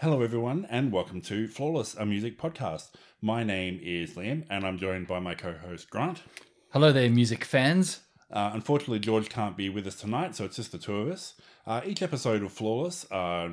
Hello, 0.00 0.22
everyone, 0.22 0.64
and 0.70 0.92
welcome 0.92 1.20
to 1.22 1.48
Flawless, 1.48 1.96
a 1.96 2.06
music 2.06 2.38
podcast. 2.38 2.90
My 3.20 3.42
name 3.42 3.80
is 3.82 4.14
Liam, 4.14 4.44
and 4.48 4.64
I'm 4.64 4.78
joined 4.78 5.08
by 5.08 5.18
my 5.18 5.34
co 5.34 5.54
host, 5.54 5.90
Grant. 5.90 6.22
Hello 6.70 6.92
there, 6.92 7.10
music 7.10 7.42
fans. 7.44 8.02
Uh, 8.30 8.52
unfortunately, 8.54 9.00
George 9.00 9.28
can't 9.28 9.56
be 9.56 9.68
with 9.68 9.88
us 9.88 9.96
tonight, 9.96 10.36
so 10.36 10.44
it's 10.44 10.54
just 10.54 10.70
the 10.70 10.78
two 10.78 10.98
of 10.98 11.08
us. 11.08 11.34
Uh, 11.66 11.80
each 11.84 12.00
episode 12.00 12.44
of 12.44 12.52
Flawless, 12.52 13.10
uh, 13.10 13.48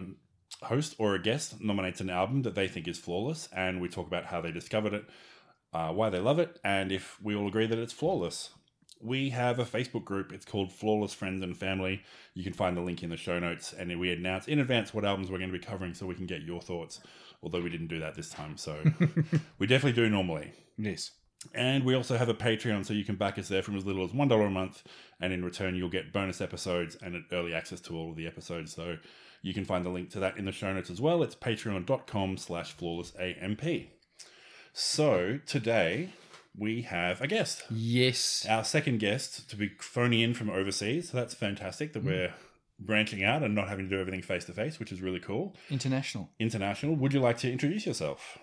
host 0.61 0.93
or 0.99 1.15
a 1.15 1.19
guest 1.19 1.59
nominates 1.61 1.99
an 1.99 2.11
album 2.11 2.43
that 2.43 2.53
they 2.53 2.67
think 2.67 2.87
is 2.87 2.99
flawless, 2.99 3.49
and 3.51 3.81
we 3.81 3.89
talk 3.89 4.05
about 4.05 4.25
how 4.25 4.39
they 4.39 4.51
discovered 4.51 4.93
it, 4.93 5.05
uh, 5.73 5.89
why 5.89 6.11
they 6.11 6.19
love 6.19 6.37
it, 6.37 6.59
and 6.63 6.91
if 6.91 7.19
we 7.23 7.35
all 7.35 7.47
agree 7.47 7.65
that 7.65 7.79
it's 7.79 7.91
flawless. 7.91 8.51
We 9.01 9.29
have 9.29 9.59
a 9.59 9.65
Facebook 9.65 10.05
group. 10.05 10.31
It's 10.31 10.45
called 10.45 10.71
Flawless 10.71 11.13
Friends 11.13 11.43
and 11.43 11.55
Family. 11.55 12.03
You 12.33 12.43
can 12.43 12.53
find 12.53 12.75
the 12.75 12.81
link 12.81 13.03
in 13.03 13.09
the 13.09 13.17
show 13.17 13.39
notes, 13.39 13.73
and 13.73 13.99
we 13.99 14.11
announce 14.11 14.47
in 14.47 14.59
advance 14.59 14.93
what 14.93 15.05
albums 15.05 15.29
we're 15.29 15.37
going 15.37 15.51
to 15.51 15.57
be 15.57 15.63
covering 15.63 15.93
so 15.93 16.05
we 16.05 16.15
can 16.15 16.25
get 16.25 16.41
your 16.41 16.61
thoughts. 16.61 17.01
Although 17.43 17.61
we 17.61 17.69
didn't 17.69 17.87
do 17.87 17.99
that 17.99 18.15
this 18.15 18.29
time, 18.29 18.57
so 18.57 18.77
we 19.59 19.67
definitely 19.67 20.01
do 20.01 20.09
normally. 20.09 20.53
Yes. 20.77 21.11
And 21.53 21.83
we 21.83 21.93
also 21.93 22.17
have 22.17 22.29
a 22.29 22.33
Patreon, 22.33 22.85
so 22.85 22.93
you 22.93 23.05
can 23.05 23.15
back 23.15 23.37
us 23.37 23.47
there 23.47 23.61
from 23.61 23.75
as 23.75 23.85
little 23.85 24.03
as 24.03 24.11
$1 24.11 24.47
a 24.47 24.49
month. 24.49 24.83
And 25.19 25.31
in 25.31 25.45
return, 25.45 25.75
you'll 25.75 25.89
get 25.89 26.11
bonus 26.11 26.41
episodes 26.41 26.97
and 27.01 27.23
early 27.31 27.53
access 27.53 27.81
to 27.81 27.95
all 27.95 28.09
of 28.09 28.15
the 28.15 28.25
episodes. 28.25 28.73
So 28.73 28.97
you 29.41 29.53
can 29.53 29.65
find 29.65 29.85
the 29.85 29.89
link 29.89 30.09
to 30.11 30.19
that 30.21 30.37
in 30.37 30.45
the 30.45 30.51
show 30.51 30.73
notes 30.73 30.89
as 30.89 30.99
well. 30.99 31.21
It's 31.21 31.35
patreon.com 31.35 32.37
slash 32.37 32.75
flawlessamp. 32.75 33.87
So 34.73 35.39
today 35.45 36.09
we 36.57 36.83
have 36.83 37.21
a 37.21 37.27
guest. 37.27 37.63
Yes. 37.69 38.45
Our 38.49 38.63
second 38.63 38.99
guest 38.99 39.49
to 39.49 39.55
be 39.55 39.71
phoning 39.79 40.21
in 40.21 40.33
from 40.33 40.49
overseas. 40.49 41.09
So 41.09 41.17
that's 41.17 41.33
fantastic 41.33 41.93
that 41.93 42.03
we're 42.03 42.33
branching 42.79 43.23
out 43.23 43.43
and 43.43 43.55
not 43.55 43.67
having 43.67 43.89
to 43.89 43.95
do 43.95 43.99
everything 43.99 44.21
face 44.21 44.45
to 44.45 44.53
face, 44.53 44.79
which 44.79 44.91
is 44.91 45.01
really 45.01 45.19
cool. 45.19 45.55
International. 45.69 46.29
International. 46.39 46.95
Would 46.95 47.13
you 47.13 47.19
like 47.19 47.37
to 47.39 47.51
introduce 47.51 47.85
yourself? 47.85 48.37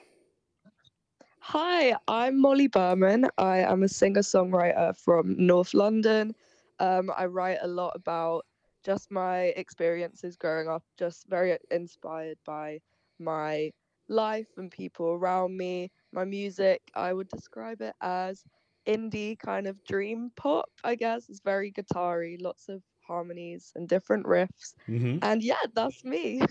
Hi, 1.41 1.97
I'm 2.07 2.41
Molly 2.41 2.69
Berman. 2.69 3.27
I 3.37 3.59
am 3.59 3.83
a 3.83 3.89
singer 3.89 4.21
songwriter 4.21 4.97
from 4.97 5.35
North 5.39 5.75
London. 5.75 6.35
Um, 6.79 7.11
I 7.17 7.27
write 7.27 7.59
a 7.63 7.67
lot 7.67 7.93
about 7.97 8.47
just 8.85 9.11
my 9.11 9.53
experiences 9.57 10.37
growing 10.37 10.69
up, 10.69 10.85
just 10.99 11.27
very 11.29 11.59
inspired 11.71 12.39
by 12.45 12.81
my 13.19 13.73
life 14.09 14.47
and 14.57 14.71
people 14.71 15.11
around 15.11 15.57
me. 15.57 15.91
My 16.13 16.25
music, 16.25 16.83
I 16.95 17.13
would 17.13 17.29
describe 17.29 17.81
it 17.81 17.95
as 18.03 18.45
indie 18.87 19.39
kind 19.39 19.67
of 19.67 19.83
dream 19.85 20.31
pop, 20.37 20.69
I 20.85 20.95
guess. 20.95 21.29
It's 21.31 21.41
very 21.41 21.71
guitar 21.71 22.25
lots 22.39 22.69
of 22.69 22.83
harmonies 23.01 23.73
and 23.77 23.89
different 23.89 24.27
riffs. 24.27 24.75
Mm-hmm. 24.89 25.19
And 25.23 25.43
yeah, 25.43 25.63
that's 25.75 26.05
me. 26.05 26.43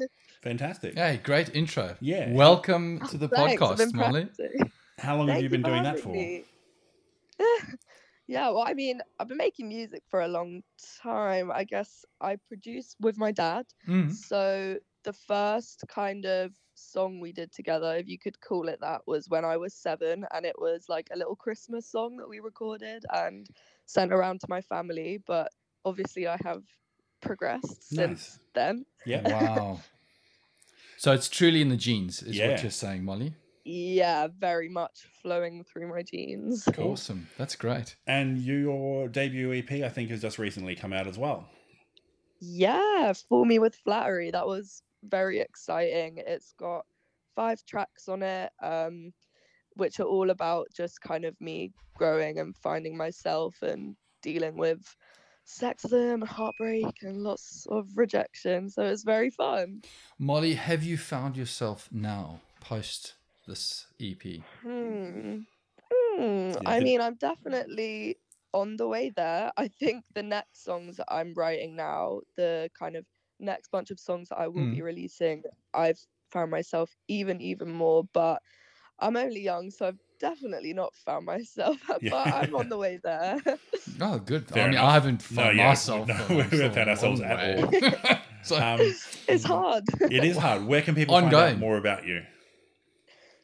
Fantastic. 0.42 0.96
Hey, 0.96 1.20
great 1.24 1.54
intro. 1.56 1.96
Yeah. 2.02 2.32
Welcome 2.32 3.02
to 3.10 3.18
the 3.18 3.28
Thanks, 3.28 3.62
podcast, 3.62 3.94
Molly. 3.94 4.30
How 4.98 5.18
long 5.18 5.28
have 5.28 5.44
you 5.44 5.50
been 5.50 5.62
for 5.62 5.70
doing 5.70 5.84
that 5.84 6.00
for? 6.00 6.10
me. 6.10 6.44
yeah, 8.28 8.50
well, 8.50 8.64
I 8.66 8.74
mean, 8.74 9.00
I've 9.20 9.28
been 9.28 9.38
making 9.38 9.68
music 9.68 10.02
for 10.10 10.22
a 10.22 10.28
long 10.28 10.64
time. 11.04 11.52
I 11.52 11.66
guess 11.66 12.04
I 12.20 12.38
produce 12.48 12.96
with 13.00 13.18
my 13.18 13.32
dad. 13.32 13.68
Mm. 13.88 14.12
So 14.12 14.78
the 15.04 15.14
first 15.14 15.84
kind 15.88 16.26
of 16.26 16.52
song 16.82 17.20
we 17.20 17.32
did 17.32 17.52
together, 17.52 17.96
if 17.96 18.08
you 18.08 18.18
could 18.18 18.40
call 18.42 18.68
it 18.68 18.80
that, 18.82 19.02
was 19.08 19.30
when 19.30 19.46
I 19.46 19.58
was 19.58 19.74
seven, 19.74 20.26
and 20.34 20.46
it 20.46 20.56
was 20.60 20.86
like 20.90 21.10
a 21.14 21.18
little 21.18 21.36
Christmas 21.36 21.86
song 21.86 22.18
that 22.18 22.28
we 22.30 22.40
recorded 22.40 23.06
and 23.14 23.48
sent 23.86 24.12
around 24.14 24.40
to 24.42 24.48
my 24.50 24.62
family. 24.62 25.22
But 25.26 25.52
obviously, 25.86 26.28
I 26.28 26.38
have 26.44 26.64
progressed 27.22 27.84
since 27.94 28.40
then. 28.54 28.86
Yeah. 29.06 29.22
Wow. 29.30 29.80
so 30.98 31.12
it's 31.14 31.30
truly 31.30 31.62
in 31.62 31.70
the 31.70 31.78
genes, 31.78 32.22
is 32.24 32.38
Yeah. 32.38 32.52
what 32.52 32.62
you're 32.64 32.72
saying, 32.72 33.04
Molly. 33.04 33.34
Yeah, 33.64 34.28
very 34.40 34.70
much 34.70 35.06
flowing 35.22 35.64
through 35.64 35.88
my 35.88 36.02
genes. 36.02 36.68
Cool. 36.74 36.94
Awesome. 36.94 37.28
That's 37.38 37.56
great. 37.56 37.96
And 38.08 38.40
your 38.40 39.08
debut 39.08 39.54
EP, 39.54 39.72
I 39.84 39.90
think, 39.90 40.10
has 40.10 40.22
just 40.22 40.40
recently 40.40 40.76
come 40.76 40.94
out 40.94 41.06
as 41.06 41.18
well. 41.18 41.48
Yeah, 42.40 43.14
Fool 43.30 43.46
Me 43.46 43.60
with 43.60 43.76
Flattery. 43.76 44.32
That 44.32 44.48
was 44.48 44.82
very 45.04 45.40
exciting. 45.40 46.22
It's 46.26 46.54
got 46.58 46.86
five 47.36 47.64
tracks 47.66 48.08
on 48.08 48.24
it, 48.24 48.52
um, 48.62 49.14
which 49.76 50.00
are 50.00 50.06
all 50.06 50.30
about 50.30 50.68
just 50.74 51.02
kind 51.02 51.26
of 51.26 51.40
me 51.40 51.72
growing 51.96 52.40
and 52.40 52.56
finding 52.56 52.98
myself 52.98 53.62
and 53.62 53.96
dealing 54.22 54.58
with 54.58 54.96
sexism 55.48 56.16
and 56.16 56.24
heartbreak 56.24 57.02
and 57.02 57.18
lots 57.24 57.68
of 57.70 57.88
rejection. 57.96 58.70
So 58.70 58.84
it's 58.84 59.04
very 59.04 59.30
fun. 59.30 59.82
Molly, 60.20 60.54
have 60.54 60.84
you 60.84 60.98
found 60.98 61.36
yourself 61.38 61.90
now 61.92 62.42
post 62.60 63.16
this 63.48 63.88
EP? 64.00 64.42
Hmm. 64.62 65.40
Hmm. 65.92 66.52
I 66.66 66.80
mean, 66.80 67.02
I'm 67.02 67.16
definitely 67.16 68.18
on 68.54 68.78
the 68.78 68.88
way 68.88 69.12
there. 69.16 69.52
I 69.58 69.68
think 69.68 70.04
the 70.14 70.24
next 70.24 70.64
songs 70.64 70.98
that 70.98 71.08
I'm 71.10 71.34
writing 71.34 71.76
now, 71.76 72.22
the 72.36 72.70
kind 72.78 72.96
of 72.96 73.06
next 73.42 73.72
bunch 73.72 73.92
of 73.92 74.00
songs 74.00 74.30
that 74.30 74.38
I 74.40 74.48
will 74.48 74.68
be 74.72 74.82
releasing, 74.82 75.44
I've 75.74 76.00
found 76.32 76.52
myself 76.52 76.96
even, 77.08 77.42
even 77.42 77.72
more. 77.72 78.04
But 78.14 78.42
I'm 79.00 79.18
only 79.18 79.42
young, 79.42 79.72
so 79.72 79.88
I've 79.88 80.00
definitely 80.20 80.74
not 80.74 80.96
found 80.96 81.26
myself. 81.26 81.78
Yeah. 82.02 82.10
but 82.12 82.34
I'm 82.34 82.56
on 82.56 82.70
the 82.70 82.78
way 82.78 83.00
there. 83.04 83.40
Oh, 84.00 84.18
good. 84.20 84.48
Fair 84.48 84.64
I 84.64 84.66
mean, 84.68 84.74
enough. 84.76 84.90
I 84.90 84.94
haven't 84.94 85.32
No, 85.32 85.44
found 85.44 85.58
yeah, 85.58 85.68
myself. 85.68 86.08
no, 86.08 86.26
we 86.30 86.36
haven't 86.38 86.74
found 86.74 86.90
ourselves 86.90 87.22
at 87.22 87.40
all. 87.58 88.20
so, 88.44 88.58
Um, 88.58 88.80
it's 89.28 89.44
hard. 89.44 89.84
it 90.02 90.24
is 90.24 90.38
hard. 90.38 90.66
Where 90.66 90.82
can 90.82 90.96
people 90.96 91.20
find 91.20 91.34
out 91.34 91.58
more 91.58 91.78
about 91.78 92.06
you? 92.08 92.24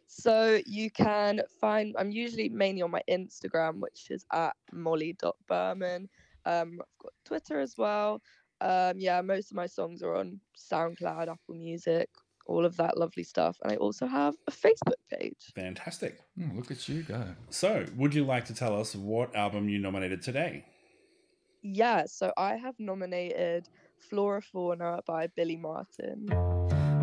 So 0.08 0.59
you 0.66 0.90
can 0.90 1.41
find 1.59 1.96
I'm 1.97 2.12
usually 2.12 2.50
mainly 2.50 2.81
on 2.81 2.91
my 2.91 3.02
Instagram, 3.09 3.79
which 3.79 4.09
is 4.09 4.25
at 4.31 4.56
molly.berman. 4.72 6.09
Um, 6.46 6.79
I've 6.81 7.03
got 7.03 7.14
Twitter 7.25 7.59
as 7.59 7.75
well. 7.78 8.22
Um, 8.62 8.94
yeah, 8.97 9.22
most 9.22 9.51
of 9.51 9.56
my 9.56 9.68
songs 9.68 10.01
are 10.01 10.16
on 10.16 10.40
SoundCloud, 10.57 11.28
Apple 11.28 11.56
Music, 11.56 12.09
all 12.45 12.66
of 12.66 12.75
that 12.78 12.97
lovely 12.97 13.23
stuff. 13.23 13.57
And 13.62 13.72
I 13.72 13.75
also 13.75 14.07
have 14.07 14.35
a 14.47 14.51
Facebook 14.51 15.00
page. 15.12 15.51
Fantastic. 15.56 16.19
Mm, 16.40 16.56
look 16.56 16.72
at 16.72 16.88
you 16.90 17.03
go. 17.03 17.35
So, 17.50 17.85
would 17.96 18.13
you 18.13 18.25
like 18.25 18.46
to 18.46 18.53
tell 18.53 18.79
us 18.79 18.96
what 18.96 19.35
album 19.35 19.69
you 19.69 19.79
nominated 19.79 20.22
today? 20.22 20.66
Yeah, 21.62 22.06
so 22.06 22.31
I 22.38 22.56
have 22.56 22.75
nominated 22.79 23.67
Flora 23.97 24.41
Fauna 24.41 25.01
by 25.06 25.28
Billie 25.28 25.57
Marten. 25.57 26.28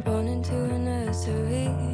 Born 0.05 0.29
into 0.29 0.65
a 0.65 0.79
nursery. 0.79 1.94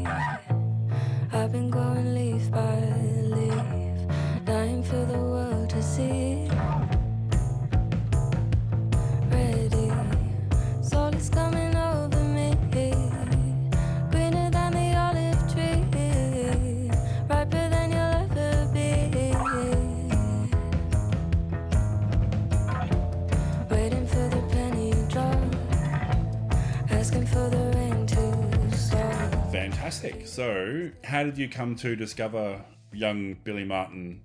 So, 30.61 30.91
how 31.05 31.23
did 31.23 31.39
you 31.39 31.49
come 31.49 31.75
to 31.77 31.97
discover 31.97 32.63
young 32.93 33.33
Billie 33.45 33.65
Marten, 33.65 34.21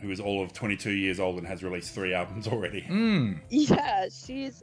who 0.00 0.10
is 0.10 0.18
all 0.18 0.42
of 0.42 0.54
22 0.54 0.92
years 0.92 1.20
old 1.20 1.36
and 1.36 1.46
has 1.46 1.62
released 1.62 1.94
three 1.94 2.14
albums 2.14 2.48
already? 2.48 2.80
Mm. 2.88 3.38
Yeah, 3.50 4.06
she's 4.10 4.62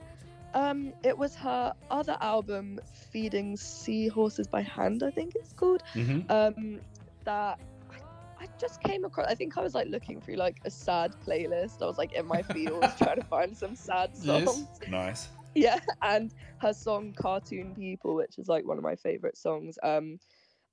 um 0.56 0.92
it 1.04 1.16
was 1.16 1.36
her 1.36 1.72
other 1.92 2.18
album 2.22 2.80
Feeding 3.12 3.56
Seahorses 3.56 4.48
by 4.48 4.62
Hand, 4.62 5.04
I 5.04 5.12
think 5.12 5.34
it's 5.36 5.54
called. 5.54 5.84
hmm 5.94 6.22
Um 6.30 6.80
that 7.24 7.60
I, 7.92 7.98
I 8.40 8.48
just 8.60 8.82
came 8.82 9.06
across 9.06 9.28
I 9.30 9.36
think 9.36 9.60
I 9.60 9.62
was 9.62 9.76
like 9.76 9.90
looking 9.90 10.20
through 10.22 10.38
like 10.38 10.58
a 10.66 10.72
sad 10.72 11.14
playlist. 11.24 11.84
I 11.84 11.86
was 11.86 12.00
like 12.00 12.14
in 12.14 12.26
my 12.26 12.42
fields 12.42 12.96
trying 12.98 13.18
to 13.22 13.28
find 13.28 13.56
some 13.56 13.76
sad 13.76 14.10
Yes. 14.24 14.46
songs. 14.46 14.68
Nice. 14.90 15.28
Yeah, 15.54 15.80
and 16.02 16.32
her 16.62 16.74
song 16.74 17.14
Cartoon 17.16 17.76
People, 17.76 18.16
which 18.16 18.40
is 18.40 18.48
like 18.48 18.66
one 18.66 18.78
of 18.80 18.84
my 18.84 18.96
favorite 18.96 19.38
songs. 19.38 19.78
Um 19.84 20.20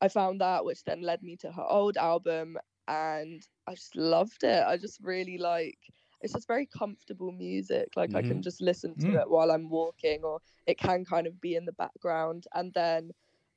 I 0.01 0.09
found 0.09 0.41
that 0.41 0.65
which 0.65 0.85
then 0.85 1.03
led 1.03 1.23
me 1.23 1.37
to 1.39 1.51
her 1.53 1.65
old 1.65 1.97
album 1.97 2.59
and 2.89 3.43
I 3.67 3.75
just 3.75 3.97
loved 3.97 4.45
it. 4.45 4.63
I 4.67 4.77
just 4.77 5.01
really 5.03 5.39
like 5.39 5.79
it's 6.23 6.33
just 6.33 6.47
very 6.49 6.67
comfortable 6.67 7.31
music. 7.33 7.89
Like 7.97 8.15
I 8.15 8.23
can 8.23 8.43
just 8.43 8.61
listen 8.63 8.95
to 8.97 9.07
Mm. 9.09 9.23
it 9.23 9.31
while 9.31 9.51
I'm 9.51 9.69
walking 9.69 10.23
or 10.25 10.41
it 10.67 10.79
can 10.79 11.05
kind 11.05 11.27
of 11.27 11.41
be 11.41 11.57
in 11.57 11.65
the 11.65 11.73
background. 11.73 12.47
And 12.55 12.73
then 12.75 13.11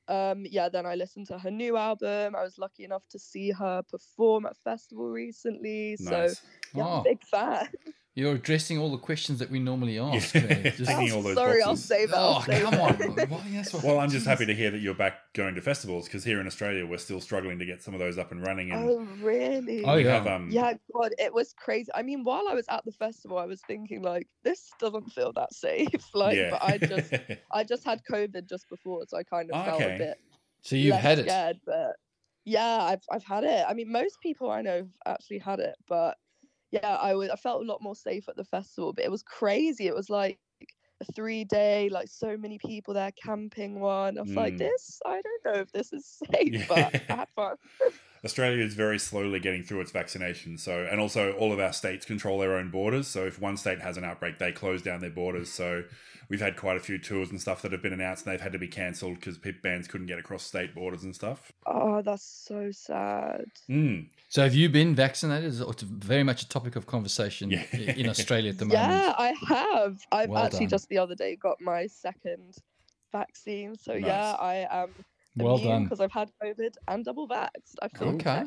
um 0.08 0.46
yeah, 0.50 0.70
then 0.70 0.86
I 0.86 0.96
listened 0.96 1.28
to 1.28 1.38
her 1.40 1.52
new 1.52 1.78
album. 1.78 2.36
I 2.36 2.44
was 2.44 2.58
lucky 2.58 2.84
enough 2.84 3.04
to 3.10 3.20
see 3.20 3.52
her 3.52 3.84
perform 3.84 4.46
at 4.46 4.54
a 4.54 4.56
festival 4.56 5.10
recently. 5.10 5.96
So 5.98 6.12
Nice. 6.12 6.42
yeah, 6.74 6.84
Oh. 6.86 7.04
big 7.04 7.24
fan. 7.24 7.68
You're 8.20 8.36
addressing 8.36 8.78
all 8.78 8.92
the 8.92 8.98
questions 8.98 9.40
that 9.40 9.50
we 9.50 9.60
normally 9.60 9.98
ask. 10.12 10.36
Yeah. 10.36 10.42
Craig. 10.42 10.64
Just- 10.76 10.90
Taking 10.92 11.12
Oh, 11.12 11.16
all 11.16 11.22
those 11.24 11.36
sorry, 11.36 11.62
I'll 11.62 11.76
save 11.76 12.10
it. 12.10 12.16
oh, 12.16 12.34
I'll 12.34 12.42
save 12.44 12.64
come 12.64 12.74
it. 12.74 12.80
on. 12.80 13.30
Why, 13.30 13.42
that's 13.54 13.74
what- 13.74 13.84
Well, 13.84 14.00
I'm 14.00 14.10
just 14.10 14.26
happy 14.26 14.46
to 14.46 14.54
hear 14.54 14.72
that 14.72 14.80
you're 14.80 14.94
back 14.94 15.32
going 15.34 15.56
to 15.56 15.62
festivals 15.62 16.06
because 16.06 16.24
here 16.24 16.40
in 16.42 16.48
Australia 16.48 16.86
we're 16.86 16.98
still 16.98 17.22
struggling 17.22 17.58
to 17.60 17.66
get 17.66 17.82
some 17.82 17.94
of 17.94 18.00
those 18.00 18.18
up 18.18 18.32
and 18.32 18.46
running. 18.46 18.72
And 18.72 18.90
Oh, 18.90 19.00
really? 19.22 19.84
Oh, 19.86 19.96
yeah. 19.96 20.12
have 20.16 20.28
um, 20.28 20.50
Yeah, 20.52 20.74
God, 20.94 21.14
it 21.18 21.34
was 21.34 21.54
crazy. 21.54 21.90
I 21.96 22.02
mean, 22.04 22.24
while 22.24 22.48
I 22.50 22.54
was 22.54 22.66
at 22.70 22.84
the 22.86 22.92
festival, 22.92 23.38
I 23.38 23.46
was 23.46 23.62
thinking 23.68 24.02
like, 24.02 24.28
this 24.44 24.70
doesn't 24.80 25.10
feel 25.14 25.32
that 25.34 25.54
safe. 25.54 25.88
Like, 26.14 26.36
yeah. 26.36 26.50
but 26.52 26.64
I 26.64 26.78
just, 26.78 27.14
I 27.54 27.64
just 27.64 27.84
had 27.86 28.02
COVID 28.12 28.50
just 28.50 28.68
before, 28.70 29.04
so 29.08 29.18
I 29.18 29.24
kind 29.24 29.50
of 29.52 29.62
Oh, 29.62 29.64
felt 29.64 29.82
okay. 29.82 29.96
a 29.96 29.98
bit 29.98 30.18
So 30.62 30.76
you've 30.76 30.92
less 30.96 31.02
had 31.04 31.20
it. 31.20 31.26
scared. 31.28 31.60
But 31.66 31.96
yeah, 32.46 32.80
I've 32.82 33.04
I've 33.12 33.24
had 33.24 33.44
it. 33.44 33.64
I 33.68 33.74
mean, 33.74 33.92
most 33.92 34.18
people 34.22 34.50
I 34.52 34.62
know 34.62 34.78
have 34.78 34.90
actually 35.06 35.38
had 35.40 35.60
it, 35.60 35.76
but 35.88 36.18
yeah, 36.72 36.96
I 36.96 37.16
was 37.16 37.30
I 37.30 37.36
felt 37.36 37.62
a 37.64 37.66
lot 37.66 37.82
more 37.82 37.96
safe 37.96 38.28
at 38.30 38.36
the 38.36 38.44
festival. 38.46 38.94
But 38.94 39.06
it 39.06 39.12
was 39.12 39.24
crazy. 39.24 39.88
It 39.88 39.96
was 39.96 40.10
like 40.10 40.40
a 41.02 41.06
three 41.14 41.46
day, 41.46 41.90
like 41.90 42.08
so 42.10 42.38
many 42.38 42.58
people 42.60 42.94
there 42.94 43.12
camping 43.12 43.80
one. 43.80 44.18
I 44.18 44.22
was 44.22 44.36
like, 44.36 44.56
Mm. 44.56 44.58
this, 44.58 45.00
I 45.06 45.22
don't 45.22 45.46
know 45.46 45.62
if 45.62 45.72
this 45.72 45.94
is 45.94 46.06
safe, 46.32 46.56
but 46.68 46.94
I 47.10 47.16
had 47.16 47.30
fun. 47.36 47.58
Australia 48.26 48.64
is 48.64 48.74
very 48.74 49.00
slowly 49.00 49.40
getting 49.40 49.64
through 49.64 49.80
its 49.82 49.92
vaccination. 49.92 50.58
So, 50.58 50.86
and 50.90 51.00
also 51.00 51.32
all 51.34 51.54
of 51.54 51.60
our 51.60 51.72
states 51.72 52.06
control 52.06 52.38
their 52.40 52.58
own 52.58 52.70
borders. 52.70 53.08
So, 53.08 53.26
if 53.26 53.40
one 53.40 53.56
state 53.56 53.80
has 53.80 53.96
an 53.98 54.04
outbreak, 54.04 54.40
they 54.40 54.52
close 54.52 54.82
down 54.82 55.00
their 55.00 55.10
borders. 55.10 55.50
So, 55.54 55.86
we've 56.30 56.42
had 56.42 56.58
quite 56.58 56.76
a 56.76 56.82
few 56.82 56.98
tours 56.98 57.30
and 57.30 57.40
stuff 57.40 57.62
that 57.62 57.72
have 57.72 57.82
been 57.82 57.94
announced, 57.94 58.26
and 58.26 58.34
they've 58.34 58.42
had 58.42 58.52
to 58.52 58.60
be 58.60 58.68
cancelled 58.68 59.16
because 59.16 59.38
pit 59.38 59.62
bands 59.62 59.88
couldn't 59.88 60.08
get 60.08 60.20
across 60.20 60.44
state 60.44 60.76
borders 60.76 61.04
and 61.04 61.16
stuff. 61.16 61.54
Oh, 61.66 62.02
that's 62.02 62.24
so 62.26 62.72
sad. 62.72 63.46
Mm. 63.70 64.10
So 64.30 64.44
have 64.44 64.54
you 64.54 64.70
been 64.70 64.94
vaccinated? 64.94 65.60
It's 65.60 65.82
very 65.82 66.24
much 66.24 66.44
a 66.44 66.48
topic 66.50 66.76
of 66.76 66.86
conversation 66.86 67.50
Yeah. 67.50 67.64
in 67.74 68.08
Australia 68.08 68.52
at 68.52 68.60
the 68.60 68.66
moment. 68.72 68.84
Yeah, 68.84 69.16
I 69.18 69.34
have. 69.48 70.06
I've 70.12 70.30
Well 70.30 70.44
actually 70.44 70.60
done. 70.68 70.70
just 70.70 70.88
the 70.90 71.00
other 71.00 71.16
day 71.16 71.36
got 71.36 71.60
my 71.60 71.88
second 71.88 72.56
vaccine. 73.12 73.76
So 73.76 73.94
yeah, 73.94 74.34
I 74.40 74.68
am 74.70 74.90
Well 75.36 75.56
immune 75.56 75.70
done. 75.72 75.84
because 75.86 76.00
I've 76.00 76.12
had 76.12 76.30
COVID 76.44 76.76
and 76.88 77.04
double 77.04 77.28
vaxxed. 77.28 77.76
I 77.82 77.88
feel 77.90 78.10
Okay. 78.10 78.44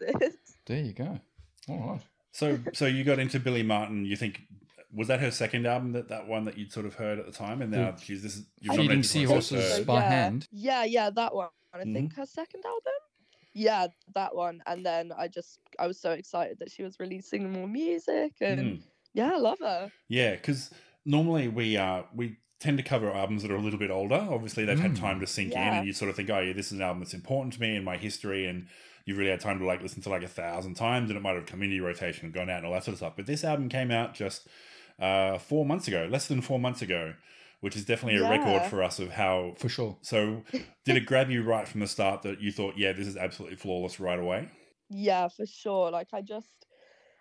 tested. 0.00 0.34
There 0.66 0.80
you 0.82 0.92
go. 0.92 1.20
All 1.68 1.78
right. 1.78 2.02
So, 2.32 2.60
so 2.74 2.86
you 2.86 3.02
got 3.02 3.18
into 3.18 3.40
Billie 3.40 3.64
Marten. 3.64 4.04
You 4.04 4.14
think 4.14 4.42
was 4.94 5.08
that 5.08 5.18
her 5.18 5.32
second 5.32 5.66
album? 5.66 5.90
That 5.92 6.08
that 6.10 6.28
one 6.28 6.44
that 6.44 6.56
you'd 6.56 6.72
sort 6.72 6.86
of 6.86 6.94
heard 6.94 7.18
at 7.18 7.26
the 7.26 7.32
time, 7.32 7.60
and 7.60 7.72
now 7.72 7.96
she's 8.00 8.22
this. 8.22 8.36
You've 8.60 8.76
Feeding 8.76 8.86
nominated 8.86 9.10
Seahorses 9.10 9.80
by 9.84 9.94
yeah. 10.00 10.08
hand. 10.08 10.46
Yeah, 10.52 10.84
yeah, 10.84 11.10
that 11.10 11.34
one. 11.34 11.48
I 11.74 11.82
think 11.82 12.12
mm-hmm. 12.12 12.20
her 12.20 12.26
second 12.26 12.62
album. 12.64 12.92
Yeah, 13.60 13.88
that 14.14 14.34
one. 14.34 14.62
And 14.66 14.84
then 14.84 15.12
I 15.16 15.28
just 15.28 15.60
I 15.78 15.86
was 15.86 16.00
so 16.00 16.12
excited 16.12 16.58
that 16.60 16.70
she 16.70 16.82
was 16.82 16.98
releasing 16.98 17.52
more 17.52 17.68
music 17.68 18.32
and 18.40 18.60
Mm. 18.60 18.82
yeah, 19.12 19.32
I 19.34 19.38
love 19.38 19.58
her. 19.60 19.90
Yeah, 20.08 20.32
because 20.36 20.70
normally 21.04 21.48
we 21.48 21.76
uh 21.76 22.04
we 22.14 22.36
tend 22.58 22.78
to 22.78 22.84
cover 22.84 23.10
albums 23.12 23.42
that 23.42 23.50
are 23.50 23.56
a 23.56 23.60
little 23.60 23.78
bit 23.78 23.90
older. 23.90 24.20
Obviously, 24.36 24.64
they've 24.64 24.80
had 24.80 24.92
Mm. 24.92 25.00
time 25.00 25.20
to 25.20 25.26
sink 25.26 25.52
in, 25.52 25.58
and 25.58 25.86
you 25.86 25.92
sort 25.92 26.08
of 26.10 26.16
think, 26.16 26.30
oh 26.30 26.40
yeah, 26.40 26.52
this 26.54 26.66
is 26.66 26.72
an 26.72 26.82
album 26.82 27.00
that's 27.00 27.14
important 27.14 27.54
to 27.54 27.60
me 27.60 27.76
and 27.76 27.84
my 27.84 27.96
history, 27.98 28.46
and 28.46 28.66
you've 29.04 29.18
really 29.18 29.30
had 29.30 29.40
time 29.40 29.58
to 29.58 29.66
like 29.66 29.82
listen 29.82 30.02
to 30.02 30.08
like 30.10 30.22
a 30.22 30.28
thousand 30.28 30.74
times, 30.74 31.10
and 31.10 31.16
it 31.18 31.22
might 31.22 31.36
have 31.36 31.46
come 31.46 31.62
into 31.62 31.76
your 31.76 31.86
rotation 31.86 32.24
and 32.26 32.34
gone 32.34 32.48
out 32.50 32.58
and 32.58 32.66
all 32.66 32.72
that 32.72 32.84
sort 32.84 32.94
of 32.94 32.98
stuff. 32.98 33.14
But 33.16 33.26
this 33.26 33.44
album 33.44 33.68
came 33.68 33.90
out 33.90 34.14
just 34.14 34.48
uh 34.98 35.36
four 35.38 35.64
months 35.66 35.86
ago, 35.88 36.08
less 36.10 36.26
than 36.28 36.40
four 36.40 36.58
months 36.58 36.82
ago, 36.82 37.14
which 37.60 37.76
is 37.76 37.84
definitely 37.84 38.16
a 38.18 38.24
record 38.24 38.64
for 38.66 38.82
us 38.82 38.98
of 38.98 39.10
how. 39.10 39.54
For 39.58 39.68
sure. 39.68 39.98
So, 40.02 40.44
did 40.84 40.96
it 40.96 41.06
grab 41.06 41.30
you 41.30 41.42
right 41.42 41.66
from 41.68 41.80
the 41.80 41.86
start 41.86 42.22
that 42.22 42.40
you 42.40 42.52
thought, 42.52 42.76
yeah, 42.76 42.92
this 42.92 43.06
is 43.06 43.16
absolutely 43.16 43.56
flawless 43.56 44.00
right 44.00 44.18
away? 44.18 44.50
Yeah, 44.88 45.28
for 45.28 45.46
sure. 45.46 45.90
Like 45.90 46.08
I 46.12 46.22
just 46.22 46.66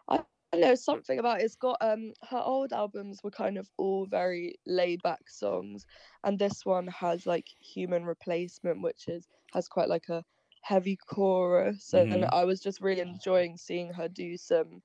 I 0.09 0.25
don't 0.53 0.61
know 0.61 0.75
something 0.75 1.19
about 1.19 1.41
it. 1.41 1.45
it's 1.45 1.55
got 1.55 1.77
um 1.81 2.13
her 2.29 2.39
old 2.39 2.73
albums 2.73 3.23
were 3.23 3.31
kind 3.31 3.57
of 3.57 3.71
all 3.77 4.07
very 4.07 4.55
laid 4.67 5.01
back 5.03 5.29
songs 5.29 5.85
and 6.23 6.39
this 6.39 6.65
one 6.65 6.87
has 6.87 7.25
like 7.27 7.49
human 7.59 8.05
replacement 8.05 8.81
which 8.83 9.07
is 9.09 9.27
has 9.53 9.67
quite 9.69 9.89
like 9.89 10.09
a 10.09 10.25
heavy 10.63 10.97
chorus 10.97 11.93
and 11.93 12.13
Mhm. 12.13 12.29
I 12.33 12.45
was 12.45 12.61
just 12.61 12.81
really 12.81 13.01
enjoying 13.01 13.57
seeing 13.57 13.93
her 13.93 14.09
do 14.09 14.37
some 14.37 14.83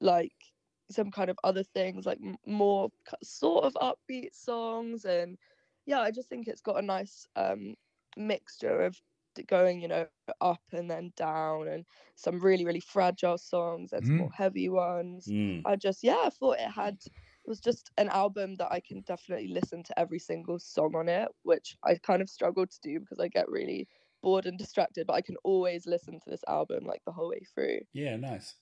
like 0.00 0.53
some 0.90 1.10
kind 1.10 1.30
of 1.30 1.38
other 1.44 1.62
things 1.62 2.06
like 2.06 2.18
more 2.46 2.90
sort 3.22 3.64
of 3.64 3.74
upbeat 3.74 4.34
songs 4.34 5.04
and 5.04 5.38
yeah 5.86 6.00
I 6.00 6.10
just 6.10 6.28
think 6.28 6.46
it's 6.48 6.60
got 6.60 6.78
a 6.78 6.82
nice 6.82 7.26
um 7.36 7.74
mixture 8.16 8.82
of 8.82 9.00
going 9.48 9.80
you 9.80 9.88
know 9.88 10.06
up 10.40 10.62
and 10.72 10.88
then 10.90 11.12
down 11.16 11.66
and 11.66 11.84
some 12.14 12.38
really 12.40 12.64
really 12.64 12.80
fragile 12.80 13.36
songs 13.36 13.92
and 13.92 14.06
some 14.06 14.18
more 14.18 14.30
heavy 14.32 14.68
ones 14.68 15.28
Mm. 15.28 15.64
i 15.64 15.74
just 15.74 16.04
yeah 16.04 16.18
i 16.24 16.30
thought 16.30 16.56
it 16.60 16.70
had 16.70 16.94
it 17.04 17.48
was 17.48 17.60
just 17.60 17.90
an 17.98 18.08
album 18.10 18.54
that 18.54 18.70
i 18.70 18.78
can 18.78 19.00
definitely 19.00 19.48
listen 19.48 19.82
to 19.82 19.98
every 19.98 20.20
single 20.20 20.56
song 20.60 20.94
on 20.94 21.08
it 21.08 21.28
which 21.42 21.76
i 21.82 21.96
kind 21.96 22.22
of 22.22 22.30
struggle 22.30 22.64
to 22.64 22.78
do 22.80 23.00
because 23.00 23.18
i 23.18 23.26
get 23.26 23.48
really 23.48 23.88
bored 24.22 24.46
and 24.46 24.56
distracted 24.56 25.04
but 25.04 25.14
i 25.14 25.20
can 25.20 25.36
always 25.42 25.84
listen 25.84 26.20
to 26.20 26.30
this 26.30 26.44
album 26.46 26.84
like 26.84 27.02
the 27.04 27.12
whole 27.12 27.28
way 27.30 27.40
through 27.54 27.80
Yeah, 27.92 28.16
nice. 28.16 28.56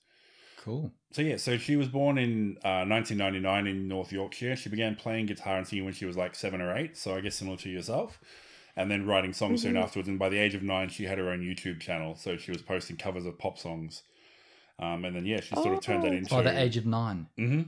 Cool. 0.63 0.93
So 1.11 1.21
yeah, 1.21 1.35
so 1.35 1.57
she 1.57 1.75
was 1.75 1.89
born 1.89 2.17
in 2.17 2.57
uh, 2.63 2.85
1999 2.87 3.67
in 3.67 3.87
North 3.89 4.11
Yorkshire. 4.13 4.55
She 4.55 4.69
began 4.69 4.95
playing 4.95 5.25
guitar 5.25 5.57
and 5.57 5.67
singing 5.67 5.83
when 5.83 5.93
she 5.93 6.05
was 6.05 6.15
like 6.15 6.35
seven 6.35 6.61
or 6.61 6.73
eight, 6.75 6.95
so 6.97 7.15
I 7.15 7.19
guess 7.19 7.35
similar 7.35 7.57
to 7.57 7.69
yourself. 7.69 8.19
And 8.75 8.89
then 8.89 9.05
writing 9.05 9.33
songs 9.33 9.61
soon 9.61 9.73
Mhm. 9.75 9.83
afterwards. 9.83 10.07
And 10.07 10.17
by 10.17 10.29
the 10.29 10.37
age 10.37 10.55
of 10.55 10.63
nine, 10.63 10.87
she 10.89 11.03
had 11.03 11.17
her 11.17 11.29
own 11.29 11.41
YouTube 11.41 11.81
channel, 11.81 12.15
so 12.15 12.37
she 12.37 12.51
was 12.51 12.61
posting 12.61 12.95
covers 12.95 13.25
of 13.25 13.37
pop 13.37 13.59
songs. 13.59 14.03
Um, 14.79 15.03
and 15.05 15.15
then 15.15 15.25
yeah, 15.25 15.41
she 15.41 15.53
sort 15.55 15.73
of 15.73 15.81
turned 15.81 16.03
that 16.03 16.13
Oh. 16.13 16.15
into. 16.15 16.29
By 16.33 16.41
the 16.43 16.57
age 16.59 16.77
of 16.77 16.85
nine. 16.85 17.27
hmm 17.37 17.61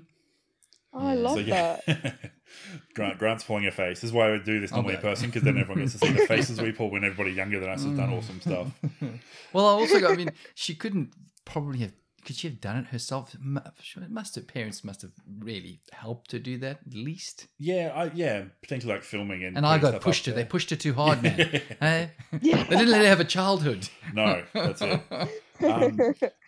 oh, 0.94 1.08
i 1.08 1.14
love 1.16 1.34
So 1.34 1.40
yeah, 1.42 1.80
that 1.86 2.32
Grant 2.96 3.20
Grant's 3.20 3.44
pulling 3.44 3.68
a 3.68 3.72
face. 3.72 4.00
This 4.00 4.06
is 4.10 4.14
why 4.14 4.28
I 4.28 4.32
would 4.32 4.46
do 4.46 4.60
this 4.62 4.72
normally 4.72 4.94
in 4.94 5.00
Okay. 5.00 5.10
person 5.10 5.28
because 5.30 5.44
then 5.44 5.58
everyone 5.58 5.80
gets 5.84 5.92
to 5.92 6.00
see 6.00 6.12
the 6.14 6.26
faces 6.34 6.62
we 6.62 6.72
pull 6.72 6.90
when 6.90 7.04
everybody 7.04 7.34
younger 7.36 7.60
than 7.60 7.70
us 7.70 7.84
has 7.84 7.96
done 7.98 8.10
awesome 8.10 8.40
stuff. 8.42 8.72
well, 9.54 9.66
I 9.68 9.72
also 9.72 10.00
got, 10.00 10.14
I 10.14 10.16
mean, 10.16 10.32
she 10.56 10.74
couldn't 10.76 11.12
probably 11.44 11.80
have, 11.80 11.92
could 12.26 12.36
she 12.36 12.48
have 12.50 12.60
done 12.60 12.78
it 12.78 12.88
herself? 12.88 13.34
It 13.36 13.40
must 14.10 14.36
have, 14.36 14.48
parents 14.48 14.84
must 14.84 15.04
have 15.04 15.12
really 15.40 15.80
helped 15.92 16.32
her 16.32 16.40
do 16.40 16.58
that 16.58 16.80
at 16.88 16.94
least. 16.94 17.48
Yeah, 17.60 17.92
I, 17.96 18.12
yeah, 18.14 18.46
potentially 18.62 18.94
like 18.94 19.04
filming 19.04 19.44
and. 19.44 19.56
And 19.56 19.66
I 19.66 19.78
got 19.78 20.02
pushed 20.02 20.26
her. 20.26 20.32
up 20.32 20.36
They 20.36 20.44
pushed 20.44 20.72
her 20.72 20.76
too 20.76 20.94
hard, 20.94 21.22
man. 21.24 21.40
Eh? 21.82 22.08
yeah 22.42 22.64
They 22.64 22.76
didn't 22.76 22.90
let 22.90 23.02
her 23.02 23.08
have 23.08 23.20
a 23.20 23.26
childhood. 23.26 23.88
no, 24.14 24.44
that's 24.54 24.82
it. 24.82 25.02
Um, 25.64 26.00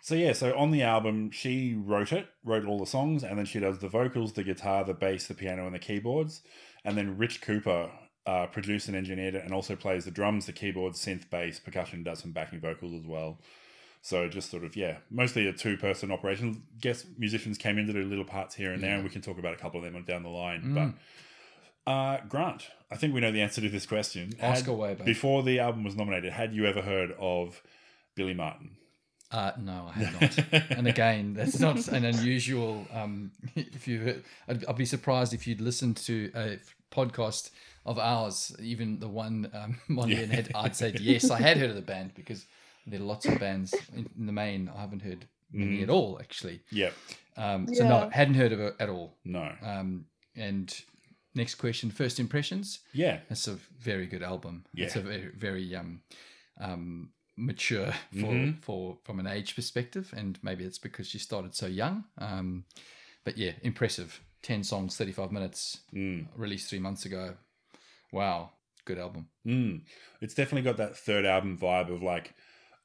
So 0.02 0.14
yeah, 0.14 0.32
so 0.32 0.56
on 0.56 0.70
the 0.70 0.82
album, 0.82 1.30
she 1.30 1.74
wrote 1.74 2.12
it, 2.12 2.26
wrote 2.44 2.64
all 2.66 2.78
the 2.78 2.86
songs, 2.86 3.22
and 3.22 3.38
then 3.38 3.46
she 3.46 3.58
does 3.60 3.78
the 3.78 3.88
vocals, 3.88 4.32
the 4.32 4.42
guitar, 4.42 4.84
the 4.84 4.94
bass, 4.94 5.26
the 5.26 5.34
piano, 5.34 5.66
and 5.66 5.74
the 5.74 5.78
keyboards. 5.78 6.42
And 6.84 6.96
then 6.96 7.18
Rich 7.18 7.40
Cooper 7.42 7.90
uh, 8.26 8.46
produced 8.46 8.88
and 8.88 8.96
engineered 8.96 9.34
it, 9.34 9.44
and 9.44 9.52
also 9.52 9.76
plays 9.76 10.04
the 10.04 10.10
drums, 10.10 10.46
the 10.46 10.52
keyboards, 10.52 10.98
synth, 11.04 11.28
bass, 11.30 11.58
percussion, 11.60 12.02
does 12.02 12.20
some 12.20 12.32
backing 12.32 12.60
vocals 12.60 12.94
as 12.94 13.06
well. 13.06 13.38
So 14.08 14.26
just 14.26 14.50
sort 14.50 14.64
of 14.64 14.74
yeah, 14.74 14.96
mostly 15.10 15.46
a 15.48 15.52
two-person 15.52 16.10
operation. 16.10 16.62
Guest 16.80 17.04
musicians 17.18 17.58
came 17.58 17.76
in 17.76 17.86
to 17.88 17.92
do 17.92 18.04
little 18.04 18.24
parts 18.24 18.54
here 18.54 18.72
and 18.72 18.82
there, 18.82 18.94
and 18.94 19.04
we 19.04 19.10
can 19.10 19.20
talk 19.20 19.38
about 19.38 19.52
a 19.52 19.58
couple 19.58 19.84
of 19.84 19.92
them 19.92 20.02
down 20.04 20.22
the 20.22 20.30
line. 20.30 20.62
Mm. 20.62 20.94
But 21.84 21.92
uh, 21.92 22.20
Grant, 22.26 22.70
I 22.90 22.96
think 22.96 23.12
we 23.12 23.20
know 23.20 23.30
the 23.30 23.42
answer 23.42 23.60
to 23.60 23.68
this 23.68 23.84
question. 23.84 24.32
Ask 24.40 24.64
Had- 24.64 24.72
away, 24.72 24.94
babe. 24.94 25.04
Before 25.04 25.42
the 25.42 25.58
album 25.58 25.84
was 25.84 25.94
nominated, 25.94 26.32
had 26.32 26.54
you 26.54 26.64
ever 26.64 26.80
heard 26.80 27.14
of 27.20 27.62
Billie 28.14 28.32
Marten? 28.32 28.78
Uh, 29.30 29.52
no, 29.60 29.90
I 29.94 29.98
have 29.98 30.22
not. 30.52 30.70
and 30.70 30.88
again, 30.88 31.34
that's 31.34 31.60
not 31.60 31.86
an 31.88 32.06
unusual. 32.06 32.86
Um, 32.94 33.32
if 33.56 33.86
you, 33.86 34.22
I'd, 34.48 34.64
I'd 34.64 34.76
be 34.76 34.86
surprised 34.86 35.34
if 35.34 35.46
you'd 35.46 35.60
listened 35.60 35.98
to 35.98 36.32
a 36.34 36.58
podcast 36.90 37.50
of 37.84 37.98
ours, 37.98 38.56
even 38.58 39.00
the 39.00 39.08
one 39.08 39.50
um, 39.52 39.76
Molly 39.86 40.14
and 40.14 40.32
had. 40.32 40.50
I'd 40.54 40.74
said 40.74 40.98
yes, 40.98 41.30
I 41.30 41.38
had 41.38 41.58
heard 41.58 41.68
of 41.68 41.76
the 41.76 41.82
band 41.82 42.14
because 42.14 42.46
there 42.90 43.00
are 43.00 43.04
lots 43.04 43.26
of 43.26 43.38
bands 43.38 43.74
in, 43.94 44.08
in 44.18 44.26
the 44.26 44.32
main. 44.32 44.68
I 44.74 44.80
haven't 44.80 45.02
heard 45.02 45.26
many 45.52 45.78
Mm. 45.78 45.82
at 45.84 45.90
all, 45.90 46.18
actually. 46.20 46.60
Yep. 46.70 46.94
Um, 47.36 47.66
So 47.74 47.88
no, 47.88 47.98
Yeah. 48.04 48.10
hadn't 48.12 48.34
heard 48.34 48.52
of 48.52 48.60
it 48.60 48.74
at 48.80 48.88
all. 48.88 49.16
No. 49.24 49.54
Um, 49.62 50.06
and 50.36 50.68
next 51.34 51.54
question: 51.56 51.90
first 51.90 52.18
impressions. 52.20 52.80
Yeah. 52.92 53.20
It's 53.30 53.48
a 53.48 53.54
very 53.78 54.06
good 54.06 54.22
album. 54.22 54.64
Yeah, 54.74 54.86
It's 54.86 54.96
a 54.96 55.00
very, 55.00 55.28
very 55.34 55.74
um, 55.74 56.02
um, 56.60 57.12
mature 57.36 57.92
for, 58.12 58.32
Mhm. 58.32 58.60
for 58.62 58.98
from 59.04 59.20
an 59.20 59.26
age 59.26 59.54
perspective, 59.54 60.12
and 60.16 60.38
maybe 60.42 60.64
it's 60.64 60.78
because 60.78 61.06
she 61.08 61.18
started 61.18 61.54
so 61.54 61.66
young. 61.66 62.04
Um, 62.18 62.64
but 63.24 63.38
yeah, 63.38 63.52
impressive. 63.62 64.20
Ten 64.42 64.62
songs, 64.64 64.96
thirty-five 64.96 65.32
minutes, 65.32 65.80
Mm. 65.94 66.26
released 66.36 66.68
three 66.70 66.78
months 66.80 67.04
ago. 67.04 67.36
Wow, 68.12 68.52
good 68.84 68.98
album. 68.98 69.28
Mm. 69.46 69.82
It's 70.20 70.34
definitely 70.34 70.62
got 70.62 70.76
that 70.78 70.96
third 70.96 71.24
album 71.26 71.58
vibe 71.58 71.92
of 71.92 72.02
like, 72.02 72.34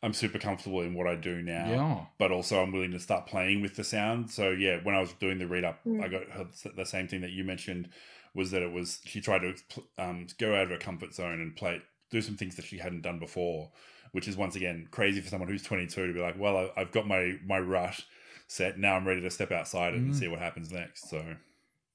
I'm 0.04 0.14
super 0.14 0.38
comfortable 0.38 0.82
in 0.82 0.94
what 0.94 1.08
I 1.08 1.16
do 1.16 1.42
now, 1.42 1.70
Yeah, 1.70 2.06
but 2.20 2.32
also 2.32 2.62
I'm 2.62 2.72
willing 2.72 2.92
to 2.92 3.00
start 3.00 3.26
playing 3.26 3.62
with 3.62 3.76
the 3.76 3.84
sound. 3.84 4.30
So 4.30 4.52
yeah, 4.52 4.80
when 4.84 4.96
I 4.96 5.00
was 5.00 5.14
doing 5.14 5.40
the 5.40 5.48
read 5.48 5.64
up, 5.64 5.80
Mm. 5.88 6.04
I 6.04 6.08
got 6.10 6.24
her, 6.30 6.46
the 6.76 6.86
same 6.86 7.08
thing 7.08 7.22
that 7.22 7.32
you 7.32 7.44
mentioned 7.44 7.90
was 8.36 8.52
that 8.52 8.62
it 8.62 8.72
was 8.72 9.00
she 9.06 9.22
tried 9.22 9.40
to 9.42 9.56
um, 9.98 10.28
go 10.40 10.56
out 10.56 10.64
of 10.64 10.70
her 10.70 10.78
comfort 10.78 11.14
zone 11.14 11.40
and 11.42 11.56
play, 11.56 11.82
do 12.12 12.22
some 12.22 12.36
things 12.36 12.56
that 12.58 12.66
she 12.66 12.78
hadn't 12.80 13.02
done 13.02 13.20
before, 13.20 13.72
which 14.12 14.28
is 14.28 14.36
once 14.38 14.56
again 14.56 14.88
crazy 14.92 15.22
for 15.22 15.30
someone 15.30 15.50
who's 15.50 15.64
22 15.64 16.08
to 16.08 16.14
be 16.14 16.20
like, 16.20 16.38
well, 16.38 16.58
I, 16.58 16.82
I've 16.82 16.92
got 16.92 17.08
my 17.08 17.38
my 17.46 17.60
rut. 17.60 18.00
set. 18.48 18.78
Now 18.78 18.96
I'm 18.96 19.08
ready 19.08 19.22
to 19.22 19.32
step 19.32 19.52
outside 19.52 19.94
and 19.94 20.12
Mm. 20.12 20.16
see 20.16 20.28
what 20.28 20.40
happens 20.40 20.72
next. 20.72 21.10
So 21.10 21.24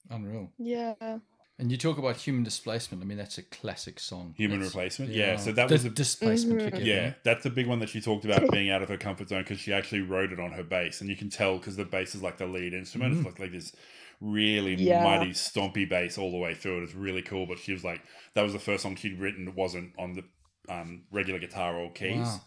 Unreal. 0.09 0.51
Yeah. 0.57 1.19
And 1.59 1.69
you 1.69 1.77
talk 1.77 1.97
about 1.97 2.15
human 2.15 2.43
displacement. 2.43 3.03
I 3.03 3.05
mean, 3.05 3.17
that's 3.17 3.37
a 3.37 3.43
classic 3.43 3.99
song. 3.99 4.33
human 4.37 4.59
That's- 4.59 4.73
replacement, 4.73 5.11
yeah. 5.11 5.35
So 5.35 5.51
that 5.51 5.67
Dis- 5.67 5.83
was 5.83 5.91
a 5.91 5.93
displacement. 5.93 6.61
Mhm. 6.61 6.69
forgive 6.71 6.87
Yeah, 6.87 7.13
that's 7.23 7.45
a 7.45 7.49
big 7.49 7.67
one 7.67 7.79
that 7.79 7.89
she 7.89 7.99
talked 7.99 8.23
about 8.23 8.49
being 8.51 8.69
out 8.69 8.81
of 8.81 8.87
her 8.89 8.95
comfort 8.97 9.27
zone 9.29 9.43
because 9.43 9.59
she 9.59 9.73
actually 9.73 10.01
wrote 10.01 10.31
it 10.31 10.39
on 10.39 10.53
her 10.53 10.63
bass, 10.63 11.01
and 11.01 11.09
you 11.09 11.17
can 11.17 11.29
tell 11.29 11.57
because 11.57 11.75
the 11.75 11.83
bass 11.85 12.15
is 12.15 12.21
like 12.23 12.37
the 12.37 12.45
lead 12.47 12.73
instrument. 12.73 13.13
Mhm. 13.13 13.17
It's 13.17 13.25
like, 13.25 13.39
like 13.39 13.51
this 13.51 13.75
really 14.21 14.75
Yeah. 14.75 15.03
mighty 15.03 15.31
stompy 15.31 15.87
bass 15.87 16.17
all 16.17 16.31
the 16.31 16.37
way 16.37 16.53
through 16.55 16.79
it. 16.79 16.83
It's 16.83 16.93
really 16.95 17.21
cool. 17.21 17.45
But 17.45 17.59
she 17.59 17.73
was 17.73 17.83
like, 17.83 18.01
that 18.35 18.41
was 18.41 18.53
the 18.53 18.59
first 18.59 18.83
song 18.83 18.95
she'd 18.95 19.19
written 19.19 19.45
that 19.45 19.55
wasn't 19.55 19.91
on 19.97 20.13
the 20.13 20.23
um, 20.69 21.03
regular 21.11 21.39
guitar 21.39 21.75
or 21.77 21.91
keys. 21.91 22.17
Wow. 22.17 22.41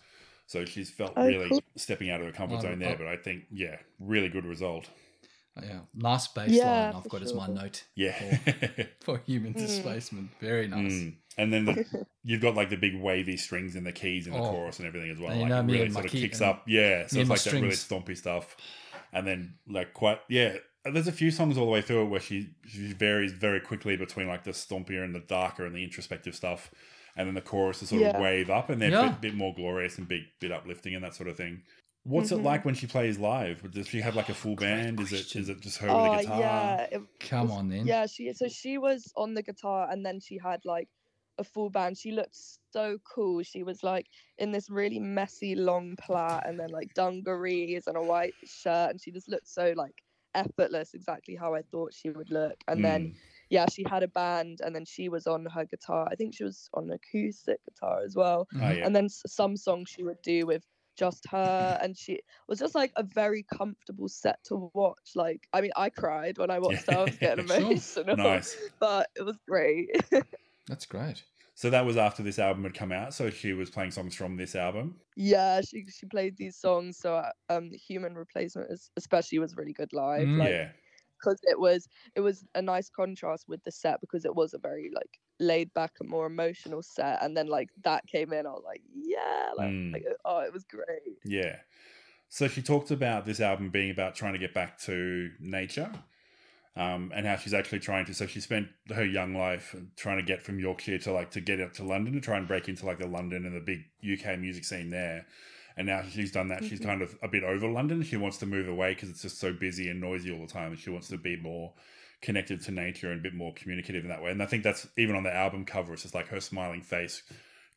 So 0.47 0.65
she's 0.65 0.91
felt 0.91 1.13
Oh, 1.17 1.27
really 1.27 1.49
cool. 1.49 1.63
stepping 1.77 2.09
out 2.11 2.21
of 2.21 2.27
her 2.27 2.33
comfort 2.33 2.57
Wow. 2.57 2.61
zone 2.63 2.79
there. 2.79 2.95
Oh. 2.95 2.99
But 2.99 3.07
I 3.09 3.17
think, 3.17 3.45
yeah, 3.51 3.77
really 3.99 4.29
good 4.29 4.45
result. 4.47 4.89
Yeah, 5.61 5.81
nice 5.95 6.29
bass 6.29 6.51
Yeah, 6.51 6.65
line. 6.87 6.95
I've 6.97 7.03
for 7.03 7.09
got 7.11 7.23
as 7.23 7.35
my 7.35 7.47
note 7.47 7.85
Yeah. 7.95 8.39
for 9.01 9.19
human 9.27 9.53
Mm. 9.55 9.59
displacement. 9.59 10.31
Very 10.41 10.67
nice. 10.69 10.93
Mm. 10.93 11.15
And 11.39 11.53
then 11.53 11.65
the, 11.67 12.07
you've 12.25 12.41
got 12.41 12.55
like 12.55 12.71
the 12.71 12.77
big 12.77 12.95
wavy 13.01 13.37
strings 13.37 13.77
and 13.77 13.85
the 13.87 13.93
keys 13.93 14.27
in 14.27 14.33
the 14.33 14.39
Oh. 14.39 14.51
chorus 14.51 14.79
and 14.79 14.89
everything 14.89 15.11
as 15.11 15.19
well. 15.19 15.31
And 15.31 15.39
you 15.41 15.43
like 15.45 15.51
know 15.51 15.61
it 15.61 15.63
me 15.65 15.73
really 15.81 15.91
sort 15.91 16.05
of 16.07 16.11
kicks 16.11 16.41
up. 16.41 16.65
Yeah. 16.67 17.01
So 17.01 17.05
it's 17.05 17.15
and 17.17 17.29
my 17.29 17.35
like 17.35 17.43
that 17.43 17.53
really 17.53 17.71
strings. 17.73 18.05
stompy 18.05 18.17
stuff. 18.17 18.57
And 19.13 19.27
then 19.27 19.55
like 19.69 19.93
quite 19.93 20.21
yeah. 20.29 20.57
There's 20.85 21.07
a 21.07 21.13
few 21.13 21.31
songs 21.31 21.57
all 21.59 21.65
the 21.67 21.71
way 21.71 21.81
through 21.83 22.03
it 22.03 22.07
where 22.07 22.19
she, 22.21 22.55
she 22.67 22.93
varies 22.93 23.31
very 23.33 23.61
quickly 23.61 23.97
between 23.97 24.27
like 24.27 24.43
the 24.43 24.51
stompier 24.51 25.05
and 25.05 25.15
the 25.15 25.21
darker 25.21 25.65
and 25.65 25.77
the 25.77 25.85
introspective 25.85 26.35
stuff. 26.35 26.73
And 27.15 27.29
then 27.29 27.35
the 27.35 27.41
chorus 27.43 27.83
is 27.83 27.91
sort 27.91 28.03
of 28.03 28.21
wave 28.21 28.49
up 28.51 28.69
and 28.71 28.81
then 28.83 28.93
a 28.93 29.03
Yeah. 29.03 29.09
bit, 29.11 29.21
bit 29.21 29.35
more 29.35 29.55
glorious 29.55 29.99
and 29.99 30.09
big 30.09 30.23
bit 30.41 30.51
uplifting 30.51 30.95
and 30.95 31.05
that 31.05 31.15
sort 31.15 31.29
of 31.29 31.37
thing. 31.37 31.63
What's 32.05 32.33
it 32.33 32.39
Mhm. 32.41 32.45
like 32.45 32.65
when 32.65 32.75
she 32.75 32.87
plays 32.89 33.19
live? 33.19 33.71
Does 33.71 33.87
she 33.87 34.01
have 34.01 34.17
like 34.17 34.29
a 34.29 34.35
full 34.35 34.57
Great 34.57 34.69
band? 34.69 35.01
Is 35.01 35.13
it 35.13 35.17
question. 35.19 35.41
is 35.43 35.49
it 35.49 35.61
just 35.61 35.79
her 35.79 35.89
Oh 35.89 36.11
with 36.11 36.21
a 36.21 36.23
guitar? 36.25 36.41
yeah. 36.41 36.83
It 36.91 37.01
Come 37.21 37.49
was- 37.49 37.59
on 37.59 37.69
then. 37.69 37.87
Yeah, 37.87 38.07
she 38.07 38.33
so 38.33 38.49
she 38.49 38.77
was 38.79 39.13
on 39.17 39.35
the 39.35 39.43
guitar 39.43 39.89
and 39.91 40.05
then 40.05 40.19
she 40.19 40.37
had 40.39 40.65
like 40.65 40.89
a 41.39 41.45
full 41.45 41.71
band. 41.71 41.97
She 41.97 42.11
looked 42.11 42.37
so 42.73 42.99
cool. 43.05 43.43
She 43.45 43.63
was 43.63 43.83
like 43.85 44.07
in 44.39 44.51
this 44.51 44.69
really 44.69 44.99
messy 44.99 45.55
long 45.55 45.95
plait 45.97 46.41
and 46.45 46.59
then 46.59 46.71
like 46.71 46.93
dungarees 46.95 47.87
and 47.87 47.97
a 47.97 48.03
white 48.03 48.35
shirt 48.45 48.91
and 48.91 49.01
she 49.01 49.13
just 49.13 49.29
looked 49.29 49.49
so 49.49 49.73
like 49.77 50.03
effortless, 50.35 50.95
exactly 50.95 51.37
how 51.37 51.55
I 51.55 51.63
thought 51.63 51.95
she 51.95 52.11
would 52.11 52.31
look. 52.31 52.57
And 52.67 52.85
then 52.85 53.11
Mm. 53.13 53.15
yeah, 53.51 53.67
she 53.71 53.85
had 53.89 54.03
a 54.03 54.09
band 54.09 54.61
and 54.61 54.75
then 54.75 54.85
she 54.87 55.09
was 55.09 55.27
on 55.29 55.47
her 55.47 55.65
guitar. 55.67 56.09
I 56.11 56.17
think 56.17 56.35
she 56.35 56.43
was 56.43 56.69
on 56.75 56.91
acoustic 56.91 57.61
guitar 57.65 58.03
as 58.03 58.17
well. 58.17 58.49
Oh, 58.57 58.59
yeah. 58.59 58.85
And 58.85 58.97
then 58.97 59.09
some 59.09 59.57
songs 59.57 59.89
she 59.91 60.03
would 60.03 60.21
do 60.23 60.47
with 60.47 60.67
just 60.97 61.27
her 61.31 61.79
and 61.83 61.97
she 61.97 62.21
was 62.49 62.59
just 62.59 62.75
like 62.75 62.93
a 62.97 63.03
very 63.03 63.45
comfortable 63.45 64.09
set 64.09 64.39
to 64.45 64.71
watch 64.75 65.13
like 65.15 65.49
i 65.53 65.61
mean 65.61 65.71
i 65.77 65.89
cried 65.89 66.37
when 66.39 66.51
i 66.51 66.59
watched 66.67 66.91
her 66.91 66.99
i 66.99 67.05
was 67.05 67.17
getting 67.17 67.45
emotional 67.51 68.17
nice. 68.17 68.57
but 68.79 69.09
it 69.17 69.23
was 69.23 69.39
great 69.49 69.89
That's 70.69 70.87
great. 70.87 71.25
So 71.55 71.71
that 71.71 71.85
was 71.85 71.97
after 71.97 72.23
this 72.23 72.39
album 72.39 72.63
had 72.63 72.73
come 72.73 72.93
out. 72.93 73.13
So 73.15 73.31
she 73.31 73.53
was 73.53 73.69
playing 73.69 73.91
songs 73.91 74.15
from 74.15 74.37
this 74.37 74.55
album. 74.55 75.01
yeah 75.17 75.61
she 75.61 75.85
she 75.89 76.07
played 76.07 76.37
these 76.37 76.57
songs 76.57 76.99
so 76.99 77.17
uh, 77.17 77.31
um 77.51 77.71
human 77.73 78.15
replacement 78.15 78.71
is, 78.71 78.91
especially 78.97 79.39
was 79.41 79.57
really 79.57 79.73
good 79.73 79.93
live 79.93 80.27
Mm. 80.29 80.39
like 80.39 80.51
yeah. 80.51 80.69
because 81.19 81.39
it 81.43 81.59
was 81.59 81.89
it 82.15 82.21
was 82.21 82.45
a 82.55 82.63
nice 82.63 82.89
contrast 82.89 83.47
with 83.49 83.63
the 83.65 83.73
set 83.73 84.01
because 84.01 84.25
it 84.25 84.35
was 84.35 84.55
a 84.55 84.59
very 84.59 84.91
like 84.95 85.19
laid 85.43 85.73
back 85.75 85.93
and 86.01 86.09
more 86.09 86.27
emotional 86.27 86.83
set 86.83 87.23
and 87.23 87.37
then 87.37 87.47
like 87.49 87.69
that 87.83 88.07
came 88.07 88.33
in 88.33 88.47
i 88.47 88.51
was 88.51 88.63
like 88.65 88.83
yeah 88.95 89.51
like, 89.57 89.69
Mm. 89.71 89.93
like 89.93 90.05
oh 90.25 90.41
it 90.41 90.53
was 90.53 90.65
great 90.65 91.19
Yeah. 91.25 91.57
So 92.29 92.49
she 92.49 92.63
talked 92.63 92.91
about 92.91 93.27
this 93.27 93.41
album 93.41 93.69
being 93.71 93.91
about 93.91 94.15
trying 94.15 94.33
to 94.33 94.39
get 94.39 94.55
back 94.55 94.79
to 94.83 95.31
nature. 95.39 95.93
Um, 96.75 97.13
and 97.15 97.27
how 97.27 97.37
she's 97.37 97.53
actually 97.53 97.81
trying 97.81 98.07
to 98.07 98.15
so 98.15 98.27
she 98.27 98.41
spent 98.41 98.69
her 98.95 99.05
young 99.05 99.35
life 99.35 99.77
trying 99.95 100.17
to 100.17 100.23
get 100.23 100.41
from 100.41 100.59
Yorkshire 100.59 100.97
to 101.01 101.13
like 101.13 101.31
to 101.33 101.43
get 101.43 101.61
up 101.61 101.75
to 101.75 101.85
London 101.85 102.15
to 102.15 102.21
try 102.23 102.39
and 102.39 102.49
break 102.49 102.67
into 102.67 102.87
like 102.87 102.99
the 102.99 103.07
London 103.07 103.45
and 103.45 103.55
the 103.55 103.61
big 103.61 103.81
UK 104.03 104.39
music 104.39 104.65
scene 104.65 104.89
there. 104.89 105.27
And 105.77 105.87
now 105.87 106.03
she's 106.11 106.33
done 106.33 106.49
that, 106.49 106.65
she's 106.65 106.81
Mhm. 106.81 106.85
kind 106.85 107.03
of 107.03 107.19
a 107.23 107.29
bit 107.29 107.45
over 107.45 107.69
London. 107.69 108.03
She 108.03 108.17
wants 108.17 108.39
to 108.39 108.47
move 108.47 108.69
away 108.69 108.95
because 108.95 109.11
it's 109.11 109.21
just 109.21 109.39
so 109.39 109.53
busy 109.53 109.91
and 109.91 110.01
noisy 110.01 110.33
all 110.33 110.41
the 110.47 110.51
time. 110.51 110.71
And 110.73 110.79
she 110.79 110.89
wants 110.89 111.09
to 111.09 111.19
be 111.19 111.37
more 111.37 111.75
connected 112.23 112.63
to 112.63 112.71
nature 112.71 113.11
and 113.11 113.21
a 113.21 113.23
bit 113.23 113.35
more 113.35 113.53
communicative 113.55 114.05
in 114.05 114.09
that 114.09 114.23
way. 114.23 114.31
And 114.31 114.43
I 114.43 114.47
think 114.47 114.63
that's 114.63 114.87
even 114.97 115.17
on 115.17 115.25
the 115.25 115.35
album 115.35 115.65
cover, 115.65 115.93
it's 115.93 116.03
just 116.03 116.15
like 116.15 116.29
her 116.29 116.41
smiling 116.41 116.81
face 116.83 117.23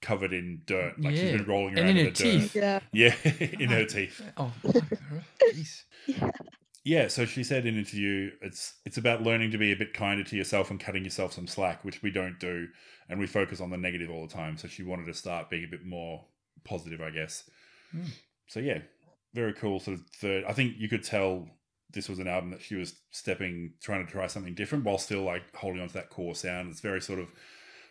covered 0.01 0.33
in 0.33 0.61
dirt. 0.65 0.99
Like 0.99 1.15
she's 1.15 1.31
been 1.31 1.45
rolling 1.45 1.77
And 1.77 1.79
around 1.79 1.89
in 1.89 1.97
in, 1.97 2.05
her 2.05 2.11
the 2.11 2.47
dirt. 2.51 2.51
yeah 2.53 2.79
Yeah, 2.91 3.15
in 3.59 3.69
her 3.69 3.85
teeth. 3.85 4.21
Oh, 4.37 4.53
jeez. 5.53 5.83
yeah 6.07 6.29
Yeah, 6.83 7.07
so 7.07 7.25
she 7.25 7.43
said 7.43 7.65
in 7.65 7.73
an 7.73 7.79
interview, 7.79 8.31
it's 8.41 8.75
it's 8.85 8.97
about 8.97 9.23
learning 9.23 9.51
to 9.51 9.57
be 9.57 9.71
a 9.71 9.75
bit 9.75 9.93
kinder 9.93 10.23
to 10.23 10.35
yourself 10.35 10.69
and 10.69 10.79
cutting 10.79 11.03
yourself 11.03 11.33
some 11.33 11.47
slack, 11.47 11.83
which 11.83 12.03
we 12.03 12.11
don't 12.11 12.39
do, 12.39 12.67
and 13.09 13.19
we 13.19 13.25
focus 13.25 13.59
on 13.59 13.71
the 13.71 13.77
negative 13.77 14.11
all 14.11 14.27
the 14.27 14.33
time. 14.33 14.57
So 14.57 14.67
she 14.67 14.83
wanted 14.83 15.07
to 15.07 15.13
start 15.15 15.49
being 15.49 15.63
a 15.63 15.67
bit 15.71 15.83
more 15.85 16.25
positive, 16.63 17.01
I 17.01 17.09
guess. 17.09 17.49
Hmm. 17.91 18.03
So 18.47 18.59
yeah, 18.59 18.79
very 19.33 19.53
cool. 19.53 19.79
Sort 19.79 19.97
of 19.97 20.05
third. 20.21 20.43
I 20.47 20.53
think 20.53 20.75
you 20.77 20.87
could 20.87 21.03
tell 21.03 21.47
this 21.91 22.09
was 22.09 22.19
an 22.19 22.27
album 22.27 22.51
that 22.51 22.61
she 22.61 22.75
was 22.75 22.95
stepping, 23.11 23.73
trying 23.81 24.05
to 24.05 24.11
try 24.11 24.27
something 24.27 24.53
different 24.55 24.83
while 24.83 24.97
still 24.97 25.23
like 25.23 25.43
holding 25.55 25.81
on 25.81 25.87
to 25.87 25.93
that 25.93 26.09
core 26.09 26.35
sound. 26.35 26.69
It's 26.71 26.81
very 26.81 27.01
sort 27.01 27.19
of 27.19 27.27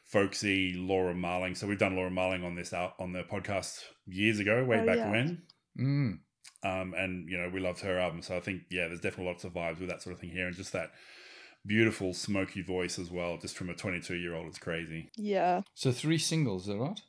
folksy 0.05 0.75
Laura 0.77 1.15
Marling. 1.15 1.55
So 1.55 1.67
we've 1.67 1.79
done 1.79 1.97
Laura 1.97 2.11
Marling 2.11 2.45
on 2.45 2.55
this 2.55 2.73
out 2.73 2.95
on 2.99 3.13
the 3.13 3.23
podcast 3.23 3.81
years 4.07 4.39
ago, 4.39 4.65
way 4.65 4.81
Oh, 4.81 4.87
back 4.87 4.97
yeah. 4.97 5.11
when. 5.11 5.43
Mm. 5.79 6.19
Um, 6.63 6.95
and 6.97 7.29
you 7.29 7.37
know 7.37 7.51
we 7.53 7.61
loved 7.61 7.81
her 7.81 7.99
album, 7.99 8.23
so 8.23 8.37
I 8.37 8.41
think 8.41 8.63
yeah, 8.71 8.89
there's 8.89 9.01
definitely 9.01 9.27
lots 9.33 9.45
of 9.45 9.53
vibes 9.53 9.81
with 9.81 9.89
that 9.91 10.03
sort 10.03 10.15
of 10.15 10.21
thing 10.21 10.31
here, 10.31 10.47
and 10.47 10.57
just 10.57 10.73
that 10.73 10.93
beautiful 11.67 12.15
smoky 12.15 12.63
voice 12.63 12.99
as 12.99 13.11
well, 13.11 13.37
just 13.39 13.57
from 13.57 13.69
a 13.71 13.75
22 13.75 14.15
year 14.15 14.35
old. 14.35 14.47
It's 14.47 14.59
crazy. 14.59 15.11
yeah 15.17 15.63
So 15.75 15.93
three 15.93 16.19
singles, 16.19 16.63
is 16.63 16.69
that 16.69 16.79
right? 16.79 17.01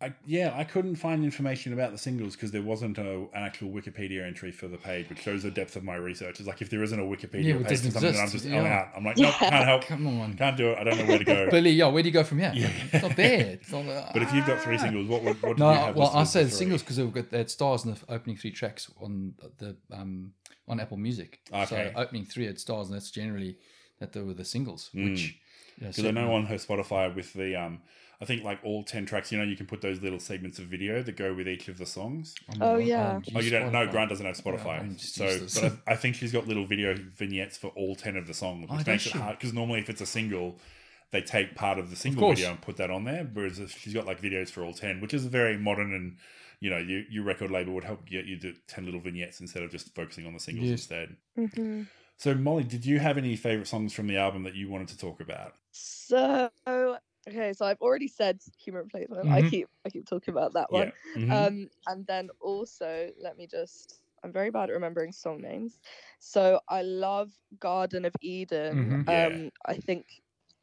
I, 0.00 0.14
yeah, 0.24 0.54
I 0.56 0.62
couldn't 0.62 0.94
find 0.94 1.24
information 1.24 1.72
about 1.72 1.90
the 1.90 1.98
singles 1.98 2.36
because 2.36 2.52
there 2.52 2.62
wasn't 2.62 2.98
a, 2.98 3.02
an 3.02 3.28
actual 3.34 3.70
Wikipedia 3.70 4.24
entry 4.24 4.52
for 4.52 4.68
the 4.68 4.76
page, 4.78 5.08
which 5.08 5.18
shows 5.20 5.42
the 5.42 5.50
depth 5.50 5.74
of 5.74 5.82
my 5.82 5.96
research. 5.96 6.38
It's 6.38 6.46
like 6.46 6.62
if 6.62 6.70
there 6.70 6.84
isn't 6.84 7.00
a 7.00 7.02
Wikipedia 7.02 7.44
Yeah, 7.60 7.66
page 7.68 7.80
for 7.80 7.90
something, 7.90 8.16
I'm 8.20 8.30
just 8.30 8.44
I'm 8.46 8.52
yeah. 8.52 8.78
out. 8.78 8.88
I'm 8.96 9.04
like, 9.04 9.16
nope, 9.18 9.34
Yeah. 9.40 9.50
can't 9.50 9.64
help, 9.64 9.82
Come 9.86 10.06
on. 10.20 10.34
can't 10.34 10.56
do 10.56 10.70
it. 10.70 10.78
I 10.78 10.84
don't 10.84 10.98
know 10.98 11.06
where 11.06 11.18
to 11.18 11.24
go. 11.24 11.50
Billie, 11.50 11.72
yeah, 11.72 11.88
where 11.88 12.02
do 12.04 12.08
you 12.08 12.12
go 12.12 12.22
from 12.22 12.38
here? 12.38 12.52
Yeah. 12.54 12.70
It's 12.92 13.02
not 13.02 13.16
there. 13.16 13.40
It's 13.60 13.72
not, 13.72 13.86
But 14.12 14.22
if 14.22 14.32
you've 14.32 14.46
got 14.46 14.60
three 14.62 14.76
Ah. 14.76 14.82
singles, 14.82 15.08
what 15.08 15.24
would 15.24 15.42
what 15.42 15.56
do 15.56 15.64
No, 15.64 15.72
you 15.72 15.76
have? 15.78 15.96
well, 15.96 16.12
I 16.14 16.22
say 16.22 16.44
the 16.44 16.50
singles 16.52 16.82
because 16.82 16.96
they've 16.96 17.12
got 17.12 17.30
that 17.30 17.50
stars 17.50 17.84
in 17.84 17.94
the 17.94 17.98
opening 18.08 18.36
three 18.36 18.52
tracks 18.52 18.88
on 19.00 19.34
the 19.58 19.76
um 19.90 20.32
on 20.68 20.78
Apple 20.78 20.96
Music. 20.96 21.40
Okay. 21.52 21.64
So 21.66 21.92
opening 22.00 22.24
three 22.24 22.46
had 22.46 22.60
stars, 22.60 22.86
and 22.88 22.94
that's 22.94 23.10
generally 23.10 23.58
that 23.98 24.12
they 24.12 24.20
were 24.20 24.34
the 24.34 24.44
singles. 24.44 24.90
Mm. 24.94 25.10
Which 25.10 25.40
Because 25.80 26.04
I 26.04 26.12
know 26.12 26.32
on 26.34 26.46
her 26.46 26.54
Spotify 26.54 27.12
with 27.12 27.32
the 27.32 27.56
um, 27.56 27.80
I 28.20 28.24
think 28.24 28.42
like 28.42 28.58
all 28.64 28.82
ten 28.82 29.06
tracks, 29.06 29.30
you 29.30 29.38
know, 29.38 29.44
you 29.44 29.56
can 29.56 29.66
put 29.66 29.80
those 29.80 30.00
little 30.02 30.18
segments 30.18 30.58
of 30.58 30.64
video 30.66 31.02
that 31.02 31.16
go 31.16 31.34
with 31.34 31.46
each 31.46 31.68
of 31.68 31.78
the 31.78 31.86
songs. 31.86 32.34
I'm 32.48 32.62
Oh, 32.62 32.76
not- 32.76 32.82
yeah. 32.82 33.12
don't 33.12 33.36
Oh, 33.36 33.40
you 33.40 33.50
don't? 33.50 33.72
No, 33.72 33.86
Spotify. 33.86 33.90
Grant 33.92 34.10
doesn't 34.10 34.26
have 34.26 34.36
Spotify. 34.36 34.80
I'm 34.80 34.98
so, 34.98 35.38
but 35.54 35.72
I, 35.86 35.92
I 35.92 35.96
think 35.96 36.16
she's 36.16 36.32
got 36.32 36.48
little 36.48 36.66
video 36.66 36.94
vignettes 36.94 37.56
for 37.56 37.68
all 37.68 37.94
ten 37.94 38.16
of 38.16 38.26
the 38.26 38.34
songs, 38.34 38.66
Oh, 38.68 38.74
which 38.74 38.84
does 38.84 38.92
makes 38.92 39.06
it 39.06 39.12
she? 39.12 39.18
hard. 39.18 39.38
Because 39.38 39.52
normally, 39.52 39.80
if 39.80 39.88
it's 39.88 40.00
a 40.00 40.06
single, 40.06 40.58
they 41.12 41.22
take 41.22 41.54
part 41.54 41.78
of 41.78 41.90
the 41.90 41.96
single 41.96 42.22
course. 42.22 42.38
video 42.38 42.50
and 42.50 42.60
put 42.60 42.76
that 42.78 42.90
on 42.90 43.04
there. 43.04 43.28
Whereas 43.32 43.60
if 43.60 43.70
she's 43.78 43.94
got 43.94 44.04
like 44.06 44.20
videos 44.20 44.50
for 44.50 44.64
all 44.64 44.72
ten, 44.72 45.00
which 45.00 45.14
is 45.14 45.24
very 45.26 45.56
modern 45.56 45.94
and 45.94 46.16
you 46.60 46.70
know, 46.70 46.78
you, 46.78 47.04
your 47.08 47.22
record 47.22 47.52
label 47.52 47.72
would 47.74 47.84
help 47.84 48.04
get 48.04 48.24
you 48.24 48.36
to 48.40 48.52
ten 48.66 48.84
little 48.84 48.98
vignettes 49.00 49.40
instead 49.40 49.62
of 49.62 49.70
just 49.70 49.94
focusing 49.94 50.26
on 50.26 50.32
the 50.34 50.40
singles 50.40 50.68
Yes. 50.68 50.80
instead. 50.80 51.16
hmm 51.36 51.82
So, 52.16 52.34
Molly, 52.34 52.64
did 52.64 52.84
you 52.84 52.98
have 52.98 53.16
any 53.16 53.36
favorite 53.36 53.68
songs 53.68 53.92
from 53.92 54.08
the 54.08 54.16
album 54.16 54.42
that 54.42 54.56
you 54.56 54.68
wanted 54.68 54.88
to 54.88 54.98
talk 54.98 55.20
about? 55.20 55.54
So 55.70 56.50
okay, 57.28 57.52
so 57.52 57.66
I've 57.66 57.80
already 57.80 58.08
said 58.08 58.42
human 58.58 58.82
replacement. 58.84 59.28
I 59.30 59.42
Mhm. 59.42 59.42
keep 59.42 59.68
I 59.84 59.90
keep 59.90 60.06
talking 60.06 60.32
about 60.32 60.54
that 60.54 60.72
one. 60.72 60.88
Yeah. 60.88 60.92
Mhm. 61.16 61.28
Um, 61.30 61.68
and 61.86 62.06
then 62.06 62.30
also 62.40 63.10
let 63.20 63.36
me 63.36 63.46
just 63.46 64.00
I'm 64.24 64.32
very 64.32 64.50
bad 64.50 64.70
at 64.70 64.74
remembering 64.74 65.12
song 65.12 65.40
names. 65.40 65.80
So 66.18 66.60
I 66.68 66.82
love 66.82 67.32
Garden 67.58 68.04
of 68.04 68.14
Eden. 68.20 68.92
Mhm. 68.92 69.08
Yeah. 69.08 69.28
Um, 69.28 69.50
I 69.66 69.76
think 69.76 70.22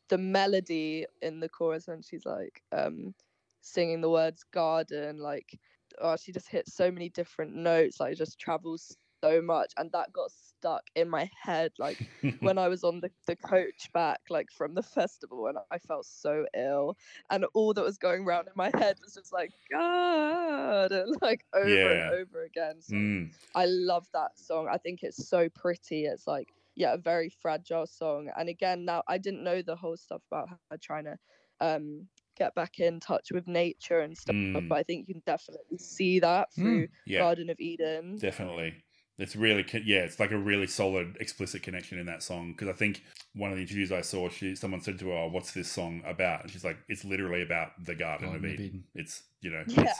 the 0.09 0.17
melody 0.17 1.05
in 1.21 1.39
the 1.39 1.49
chorus 1.49 1.87
when 1.87 2.01
she's 2.01 2.25
like 2.25 2.63
um 2.71 3.15
singing 3.61 4.01
the 4.01 4.09
words 4.09 4.43
garden, 4.43 5.17
like 5.17 5.59
oh 5.99 6.15
she 6.17 6.31
just 6.31 6.49
hits 6.49 6.73
so 6.73 6.91
many 6.91 7.09
different 7.09 7.53
notes, 7.55 7.99
like 7.99 8.13
it 8.13 8.17
just 8.17 8.39
travels 8.39 8.97
so 9.23 9.41
much 9.41 9.73
and 9.77 9.91
that 9.91 10.11
got 10.13 10.31
stuck 10.65 10.89
in 10.95 11.09
my 11.09 11.29
head 11.41 11.71
like 11.77 11.99
when 12.39 12.57
I 12.57 12.67
was 12.67 12.83
on 12.83 12.99
the, 13.01 13.11
the 13.27 13.35
coach 13.35 13.89
back, 13.93 14.21
like 14.29 14.51
from 14.51 14.75
the 14.75 14.83
festival, 14.83 15.47
and 15.47 15.57
I 15.71 15.79
felt 15.79 16.05
so 16.05 16.45
ill, 16.55 16.97
and 17.29 17.45
all 17.53 17.73
that 17.73 17.83
was 17.83 17.97
going 17.97 18.23
around 18.25 18.47
in 18.47 18.53
my 18.55 18.71
head 18.75 18.97
was 19.03 19.13
just 19.15 19.33
like 19.33 19.51
God, 19.71 20.91
and 20.91 21.15
like 21.21 21.45
over 21.53 21.91
Yeah. 21.91 22.11
and 22.11 22.19
over 22.19 22.43
again. 22.43 22.81
So 22.81 22.95
Mm. 22.95 23.35
I 23.55 23.65
love 23.65 24.07
that 24.13 24.37
song. 24.37 24.67
I 24.71 24.77
think 24.77 25.03
it's 25.03 25.27
so 25.29 25.49
pretty. 25.49 26.05
It's 26.05 26.27
like 26.27 26.49
yeah, 26.75 26.93
a 26.93 26.97
very 26.97 27.29
fragile 27.29 27.87
song. 27.87 28.29
And 28.37 28.49
again, 28.49 28.83
now 28.85 29.03
I 29.07 29.17
didn't 29.17 29.43
know 29.43 29.61
the 29.61 29.77
whole 29.77 29.95
stuff 29.97 30.23
about 30.31 30.49
her 30.71 30.77
trying 30.77 31.05
to 31.05 31.17
um 31.61 32.09
get 32.37 32.53
back 32.55 32.79
in 32.79 32.99
touch 32.99 33.31
with 33.31 33.47
nature 33.47 34.01
and 34.01 34.17
stuff, 34.17 34.35
Mm. 34.35 34.69
but 34.69 34.77
I 34.77 34.83
think 34.83 35.07
you 35.07 35.13
can 35.15 35.23
definitely 35.25 35.77
see 35.77 36.19
that 36.19 36.53
Mm. 36.57 36.83
through 36.83 36.89
Yeah, 37.05 37.25
Garden 37.25 37.49
of 37.49 37.59
Eden. 37.59 38.21
definitely. 38.21 38.84
It's 39.17 39.35
really, 39.35 39.65
yeah, 39.85 39.99
it's 39.99 40.19
like 40.19 40.31
a 40.31 40.37
really 40.37 40.67
solid, 40.67 41.15
explicit 41.21 41.63
connection 41.63 41.99
in 41.99 42.05
that 42.07 42.21
song. 42.21 42.51
Because 42.51 42.67
I 42.67 42.73
think 42.73 43.01
one 43.33 43.49
of 43.49 43.55
the 43.55 43.61
interviews 43.63 43.91
I 43.91 44.01
saw, 44.01 44.27
she 44.29 44.55
someone 44.55 44.81
said 44.81 44.99
to 44.99 45.07
her, 45.07 45.13
"Oh, 45.13 45.27
what's 45.29 45.51
this 45.53 45.71
song 45.71 46.01
about?" 46.05 46.41
And 46.43 46.51
she's 46.51 46.65
like, 46.65 46.77
"It's 46.89 47.05
literally 47.05 47.41
about 47.41 47.71
the 47.83 47.95
Garden, 47.95 48.27
Garden 48.27 48.35
of 48.35 48.43
of 48.43 48.59
Eden. 48.59 48.65
Eden. 48.65 48.83
It's 48.93 49.23
you 49.41 49.51
know, 49.51 49.63
Yeah. 49.67 49.83
it's, 49.83 49.99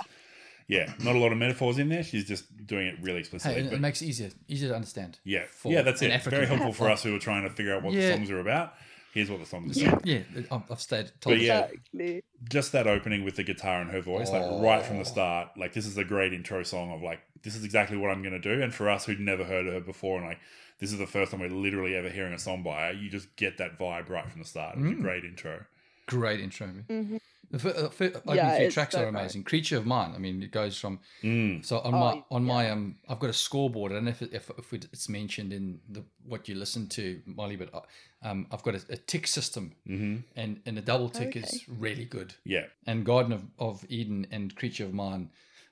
yeah, 0.67 0.93
not 0.99 1.15
a 1.15 1.19
lot 1.19 1.31
of 1.31 1.37
metaphors 1.37 1.77
in 1.77 1.87
there. 1.89 2.03
She's 2.03 2.25
just 2.25 2.43
doing 2.67 2.87
it 2.87 2.95
really 3.01 3.19
explicitly. 3.19 3.61
Hey, 3.61 3.67
it, 3.67 3.69
but 3.69 3.75
it 3.77 3.81
makes 3.81 4.01
it 4.01 4.07
easier 4.07 4.31
easier 4.49 4.69
to 4.69 4.75
understand. 4.75 5.19
yeah, 5.23 5.43
for 5.49 5.71
yeah, 5.71 5.81
that's 5.81 6.01
it. 6.01 6.11
African. 6.11 6.31
Very 6.39 6.47
helpful 6.47 6.73
for 6.73 6.89
us 6.91 7.03
who 7.03 7.15
are 7.15 7.19
trying 7.19 7.43
to 7.43 7.49
figure 7.49 7.73
out 7.73 7.83
what 7.83 7.93
Yeah. 7.93 8.09
the 8.09 8.13
songs 8.17 8.29
are 8.31 8.39
about. 8.39 8.73
Here's 9.15 9.31
what 9.31 9.39
the 9.39 9.45
songs 9.45 9.81
are 9.81 9.85
Yeah. 9.85 9.99
Yeah, 10.03 10.19
I've, 10.51 10.69
I've 10.69 10.81
stayed. 10.81 11.09
Told 11.21 11.37
But 11.37 11.39
yeah. 11.39 11.59
Exactly. 11.71 12.23
just 12.49 12.73
that 12.73 12.85
opening 12.85 13.23
with 13.23 13.37
the 13.37 13.43
guitar 13.43 13.79
and 13.81 13.89
her 13.91 14.01
voice, 14.01 14.29
like 14.29 14.43
right 14.61 14.85
from 14.85 14.97
the 14.97 15.01
Oh. 15.03 15.05
start, 15.05 15.49
like 15.57 15.71
this 15.71 15.85
is 15.85 15.97
a 15.97 16.03
great 16.03 16.33
intro 16.33 16.63
song 16.63 16.91
of 16.91 17.01
like 17.01 17.21
this 17.41 17.55
is 17.55 17.63
exactly 17.63 17.95
what 17.95 18.11
I'm 18.11 18.21
going 18.21 18.39
to 18.39 18.55
do. 18.55 18.61
And 18.61 18.73
for 18.73 18.89
us 18.89 19.05
who'd 19.05 19.21
never 19.21 19.45
heard 19.45 19.67
of 19.67 19.73
her 19.73 19.79
before, 19.79 20.17
and 20.17 20.27
like 20.27 20.39
this 20.79 20.91
is 20.91 20.99
the 20.99 21.07
first 21.07 21.31
time 21.31 21.39
we're 21.39 21.47
literally 21.49 21.95
ever 21.95 22.09
hearing 22.09 22.33
a 22.33 22.39
song 22.39 22.61
by 22.61 22.87
her, 22.87 22.91
you 22.91 23.09
just 23.09 23.33
get 23.37 23.57
that 23.57 23.79
vibe 23.79 24.09
right 24.09 24.29
from 24.29 24.41
the 24.41 24.47
start. 24.47 24.75
It's 24.75 24.83
was 24.83 24.91
a 24.91 24.95
Mm. 24.95 25.01
great 25.01 25.23
intro. 25.23 25.63
Great 26.07 26.39
intro. 26.39 26.67
man. 26.67 26.85
Mhm. 26.89 27.19
The 27.51 27.59
fir- 27.59 27.69
uh, 27.69 28.17
opening 28.17 28.35
Yeah, 28.37 28.57
few 28.57 28.71
tracks 28.71 28.93
so 28.93 28.99
are 29.01 29.11
great. 29.11 29.19
amazing. 29.21 29.43
Creature 29.43 29.77
of 29.77 29.85
Mind. 29.85 30.15
I 30.15 30.17
mean, 30.17 30.41
it 30.41 30.51
goes 30.51 30.79
from 30.79 30.99
Mm. 31.21 31.63
so 31.63 31.79
on 31.79 31.93
Oh, 31.93 31.99
my 31.99 32.23
on 32.31 32.43
my 32.43 32.69
um. 32.71 32.97
I've 33.07 33.19
got 33.19 33.29
a 33.29 33.33
scoreboard. 33.33 33.91
I 33.91 33.95
don't 33.95 34.05
know 34.05 34.11
if 34.11 34.21
it, 34.23 34.33
if, 34.33 34.49
if 34.57 34.73
it's 34.73 35.07
mentioned 35.07 35.53
in 35.53 35.79
the 35.87 36.03
what 36.25 36.49
you 36.49 36.55
listen 36.55 36.87
to, 36.89 37.21
Molly, 37.25 37.55
but 37.55 37.71
uh, 37.73 37.81
um, 38.23 38.47
I've 38.51 38.63
got 38.63 38.75
a, 38.75 38.81
a 38.89 38.97
tick 38.97 39.27
system, 39.27 39.73
hmm 39.85 40.17
and 40.35 40.59
and 40.65 40.75
the 40.75 40.81
double 40.81 41.07
tick 41.09 41.35
is 41.35 41.63
really 41.67 42.05
good. 42.05 42.33
Yeah, 42.43 42.65
And 42.87 43.05
Garden 43.05 43.31
of, 43.31 43.43
of 43.59 43.85
Eden 43.89 44.25
and 44.31 44.55
Creature 44.55 44.85
of 44.85 44.93
Mind, 44.93 45.29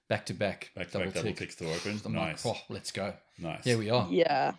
back 0.08 0.26
to 0.28 0.34
back, 0.36 0.72
back 0.76 0.92
to 0.92 1.00
back 1.00 1.14
double 1.14 1.34
ticks 1.34 1.56
to 1.56 1.72
open. 1.74 2.00
I'm 2.06 2.14
Nice, 2.14 2.46
like, 2.46 2.56
oh, 2.56 2.62
let's 2.70 2.92
go. 2.92 3.14
nice. 3.40 3.64
Here 3.64 3.78
we 3.80 3.90
are. 3.90 4.08
Yeah. 4.12 4.54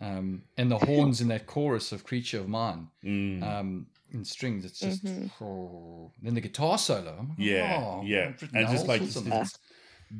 Um, 0.00 0.42
and 0.56 0.70
the 0.70 0.78
horns 0.78 1.20
in 1.20 1.28
that 1.28 1.46
chorus 1.46 1.92
of 1.92 2.02
Creature 2.04 2.38
of 2.40 2.48
Mind, 2.48 2.86
Mm. 3.04 3.42
um, 3.42 3.86
in 4.12 4.24
strings, 4.24 4.64
it's 4.64 4.78
just. 4.80 5.04
Mhm. 5.04 5.30
Oh. 5.42 6.10
Then 6.22 6.34
the 6.34 6.40
guitar 6.40 6.78
solo. 6.78 7.26
Like, 7.28 7.38
Yeah, 7.38 7.82
oh, 7.82 8.02
yeah. 8.04 8.32
And 8.54 8.68
just 8.68 8.86
like 8.86 9.00
sorts 9.00 9.16
of 9.16 9.24
this- 9.24 9.58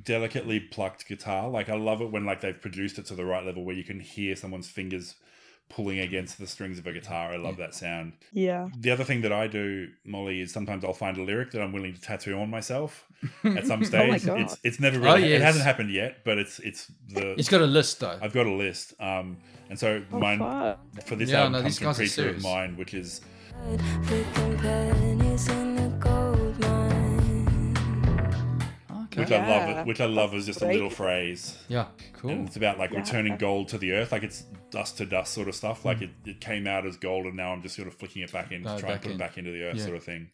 delicately 0.05 0.59
plucked 0.61 1.07
guitar. 1.07 1.49
Like 1.49 1.69
I 1.69 1.77
love 1.77 2.01
it 2.01 2.11
when 2.11 2.25
like 2.25 2.41
they've 2.41 2.61
produced 2.61 2.99
it 2.99 3.07
to 3.07 3.15
the 3.15 3.25
right 3.25 3.45
level 3.45 3.65
where 3.65 3.77
you 3.77 3.85
can 3.85 4.01
hear 4.01 4.35
someone's 4.37 4.69
fingers 4.69 5.15
pulling 5.69 6.01
against 6.01 6.39
the 6.39 6.47
strings 6.47 6.79
of 6.79 6.87
a 6.87 6.93
guitar. 6.93 7.33
I 7.33 7.37
love 7.37 7.57
that 7.59 7.75
sound. 7.75 8.13
Yeah. 8.33 8.69
The 8.79 8.91
other 8.91 9.05
thing 9.05 9.23
that 9.23 9.33
I 9.33 9.47
do, 9.47 9.89
Molly, 10.05 10.41
is 10.41 10.53
sometimes 10.53 10.85
I'll 10.85 10.93
find 10.93 11.17
a 11.17 11.23
lyric 11.23 11.51
that 11.53 11.63
I'm 11.63 11.73
willing 11.73 11.95
to 11.95 12.01
tattoo 12.01 12.39
on 12.39 12.51
myself 12.51 13.07
at 13.45 13.67
some 13.67 13.85
stage. 13.85 14.01
Oh 14.05 14.07
my 14.09 14.19
God. 14.19 14.41
It's 14.41 14.57
it's 14.65 14.81
never 14.81 14.99
Oh, 14.99 15.15
really 15.15 15.33
it 15.33 15.41
hasn't 15.41 15.65
happened 15.65 15.91
yet, 15.91 16.25
but 16.25 16.39
it's 16.39 16.59
it's 16.61 16.91
the 17.09 17.33
It's 17.39 17.49
got 17.49 17.61
a 17.63 17.67
list 17.67 18.01
though. 18.01 18.19
I've 18.21 18.33
got 18.35 18.47
a 18.47 18.53
list. 18.53 18.95
Um 19.01 19.39
and 19.71 19.79
so 19.79 20.03
Oh, 20.13 20.19
mine 20.19 20.39
fun. 20.39 20.77
for 21.07 21.17
this 21.17 21.31
Yeah, 21.31 21.39
album 21.39 21.53
no, 21.53 21.59
comes 21.63 21.71
these 21.75 21.79
from 21.79 21.87
guys 21.89 22.19
are 22.19 22.23
Creature 22.23 22.37
of 22.37 22.43
Mind, 22.43 22.77
which 22.79 22.93
is 22.95 23.21
Picking 24.07 24.59
pennies 24.59 25.49
in 25.49 25.77
the 25.77 25.89
gold 25.99 26.59
mine. 26.61 27.77
Okay. 29.05 29.21
which 29.21 29.31
I 29.33 29.47
love 29.47 29.87
which 29.87 30.01
I 30.01 30.07
love 30.07 30.35
is 30.35 30.47
just 30.47 30.63
a 30.63 30.67
little 30.67 30.91
phrase. 30.91 31.59
yeah, 31.69 31.87
cool. 32.15 32.31
And 32.31 32.47
it's 32.47 32.57
about 32.57 32.79
like 32.79 32.91
Yeah. 32.93 33.01
returning 33.01 33.37
gold 33.37 33.69
to 33.69 33.79
the 33.79 33.93
earth, 33.93 34.11
like 34.13 34.23
it's 34.23 34.43
dust 34.71 34.99
to 34.99 35.07
dust 35.07 35.33
sort 35.35 35.49
of 35.49 35.55
stuff. 35.55 35.85
Like 35.85 36.01
it, 36.03 36.11
it 36.25 36.41
came 36.41 36.67
out 36.67 36.87
as 36.87 36.97
gold, 36.97 37.27
and 37.27 37.37
now 37.37 37.53
I'm 37.53 37.63
just 37.63 37.77
sort 37.77 37.89
of 37.89 37.95
flicking 37.95 38.23
it 38.23 38.33
back 38.33 38.53
in 38.53 38.63
No, 38.63 38.75
to 38.77 38.81
try 38.81 38.91
and 38.93 38.97
back 38.99 39.03
put 39.03 39.11
in. 39.11 39.17
it 39.17 39.19
back 39.19 39.39
into 39.39 39.51
the 39.53 39.65
earth, 39.65 39.77
Yeah. 39.77 39.85
sort 39.85 39.97
of 39.97 40.05
thing. 40.05 40.31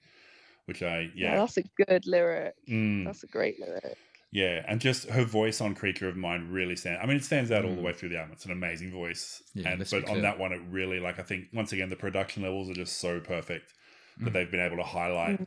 Which 0.67 0.83
I 0.83 1.11
Yeah. 1.15 1.33
yeah 1.33 1.37
that's 1.39 1.57
a 1.57 1.63
good 1.87 2.07
lyric. 2.07 2.55
Mm, 2.69 3.05
That's 3.07 3.23
a 3.25 3.27
great 3.27 3.59
lyric. 3.59 3.97
Yeah, 4.31 4.65
and 4.69 4.81
just 4.81 5.09
her 5.11 5.25
voice 5.25 5.61
on 5.61 5.75
Creature 5.75 6.09
of 6.09 6.17
Mind 6.17 6.53
really 6.53 6.77
stands. 6.77 7.01
I 7.03 7.07
mean, 7.07 7.17
it 7.17 7.25
stands 7.25 7.51
out 7.51 7.65
all 7.65 7.75
the 7.75 7.81
Mm. 7.81 7.85
way 7.85 7.93
through 7.93 8.11
the 8.11 8.19
album. 8.19 8.33
It's 8.33 8.45
an 8.45 8.53
amazing 8.53 8.91
voice, 8.93 9.43
Yeah, 9.55 9.71
and 9.71 9.87
but 9.91 10.09
on 10.09 10.21
that 10.23 10.39
one, 10.39 10.53
it 10.53 10.61
really 10.71 11.01
like 11.01 11.19
I 11.19 11.23
think 11.23 11.47
once 11.53 11.73
again 11.73 11.89
the 11.89 11.97
production 11.97 12.43
levels 12.43 12.69
are 12.71 12.75
just 12.75 12.99
so 12.99 13.21
perfect 13.21 13.73
that 14.19 14.31
Mm. 14.31 14.33
they've 14.35 14.51
been 14.51 14.61
able 14.61 14.77
to 14.79 14.83
highlight 14.83 15.41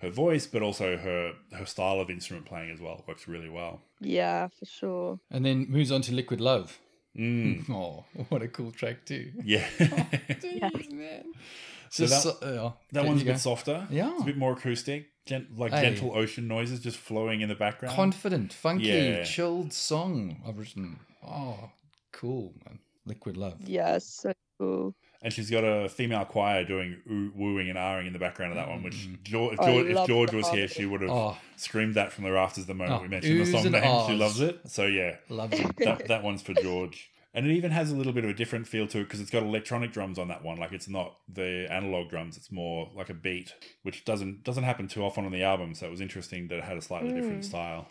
her 0.00 0.10
voice, 0.10 0.46
but 0.46 0.62
also 0.62 0.96
her 0.96 1.32
her 1.52 1.66
style 1.66 1.98
of 2.00 2.08
instrument 2.10 2.46
playing 2.46 2.70
as 2.70 2.80
well 2.80 3.04
works 3.08 3.26
really 3.26 3.48
well. 3.48 3.82
Yeah, 4.00 4.48
for 4.48 4.66
sure. 4.66 5.20
and 5.30 5.44
then 5.44 5.66
moves 5.68 5.90
on 5.90 6.02
to 6.02 6.12
Liquid 6.14 6.40
Love. 6.40 6.78
Mm, 7.16 7.68
Oh, 7.70 8.04
what 8.28 8.42
a 8.42 8.48
cool 8.48 8.70
track 8.70 9.04
too. 9.04 9.32
yeah. 9.42 9.66
Jeez, 9.78 10.92
man. 10.92 11.24
So 11.90 12.06
Just 12.06 12.24
that- 12.24 12.38
so- 12.40 12.46
uh, 12.66 12.72
That 12.92 13.04
one's 13.06 13.22
a 13.22 13.24
you 13.24 13.26
go. 13.26 13.32
bit 13.32 13.40
softer. 13.40 13.88
Yeah. 13.90 14.12
It's 14.12 14.22
a 14.22 14.26
bit 14.26 14.36
more 14.36 14.52
acoustic. 14.52 15.06
Gent- 15.28 15.58
like 15.58 15.72
Hey. 15.72 15.82
gentle 15.82 16.16
ocean 16.16 16.48
noises 16.48 16.80
just 16.80 16.96
flowing 16.96 17.40
in 17.42 17.48
the 17.48 17.54
background. 17.54 17.94
confident, 17.94 18.52
funky, 18.52 18.86
Yeah. 18.86 19.24
chilled 19.24 19.72
song 19.74 20.40
I've 20.46 20.58
written. 20.58 20.98
Oh, 21.24 21.70
cool, 22.12 22.54
man. 22.64 22.78
Liquid 23.04 23.36
Love. 23.36 23.56
Yeah, 23.64 23.96
it's 23.96 24.06
so 24.06 24.32
cool. 24.58 24.94
and 25.22 25.32
she's 25.32 25.50
got 25.50 25.64
a 25.64 25.88
female 25.88 26.24
choir 26.24 26.62
doing 26.64 26.96
ooh, 27.10 27.32
wooing 27.34 27.68
and 27.68 27.76
ahhing 27.78 28.06
in 28.06 28.12
the 28.12 28.18
background 28.20 28.52
of 28.52 28.56
that 28.56 28.68
one, 28.68 28.82
which 28.84 28.94
Mm. 29.08 29.22
George, 29.24 29.54
if 29.58 29.60
George, 29.66 29.86
if 29.88 30.06
George 30.06 30.32
was 30.32 30.48
here, 30.50 30.66
she 30.68 30.86
would 30.86 31.00
have 31.02 31.10
Oh, 31.10 31.36
screamed 31.56 31.94
that 31.94 32.12
from 32.12 32.24
the 32.24 32.30
rafters 32.32 32.66
the 32.66 32.74
moment 32.74 33.00
Oh, 33.00 33.02
we 33.02 33.08
mentioned 33.08 33.40
the 33.40 33.46
song 33.46 33.66
and 33.66 33.72
name. 33.72 34.06
She 34.08 34.14
loves 34.14 34.40
it. 34.40 34.60
So 34.68 34.86
yeah, 34.86 35.16
loves 35.28 35.58
it. 35.58 35.76
that, 35.78 36.06
that 36.08 36.22
one's 36.22 36.40
for 36.42 36.54
George. 36.54 37.10
And 37.34 37.46
it 37.46 37.54
even 37.54 37.70
has 37.70 37.90
a 37.90 37.96
little 37.96 38.12
bit 38.12 38.24
of 38.24 38.30
a 38.30 38.34
different 38.34 38.66
feel 38.66 38.86
to 38.88 38.98
it 39.00 39.04
because 39.04 39.20
it's 39.20 39.30
got 39.30 39.42
electronic 39.42 39.92
drums 39.92 40.18
on 40.18 40.28
that 40.28 40.42
one. 40.42 40.56
Like 40.56 40.72
it's 40.72 40.88
not 40.88 41.18
the 41.28 41.66
analog 41.70 42.08
drums; 42.08 42.36
it's 42.36 42.50
more 42.50 42.90
like 42.94 43.10
a 43.10 43.14
beat, 43.14 43.54
which 43.82 44.04
doesn't 44.04 44.44
doesn't 44.44 44.64
happen 44.64 44.88
too 44.88 45.04
often 45.04 45.24
on 45.24 45.32
the 45.32 45.42
album. 45.42 45.74
So 45.74 45.86
it 45.86 45.90
was 45.90 46.00
interesting 46.00 46.48
that 46.48 46.58
it 46.58 46.64
had 46.64 46.78
a 46.78 46.82
slightly 46.82 47.12
different 47.12 47.42
Mm. 47.42 47.46
style. 47.46 47.88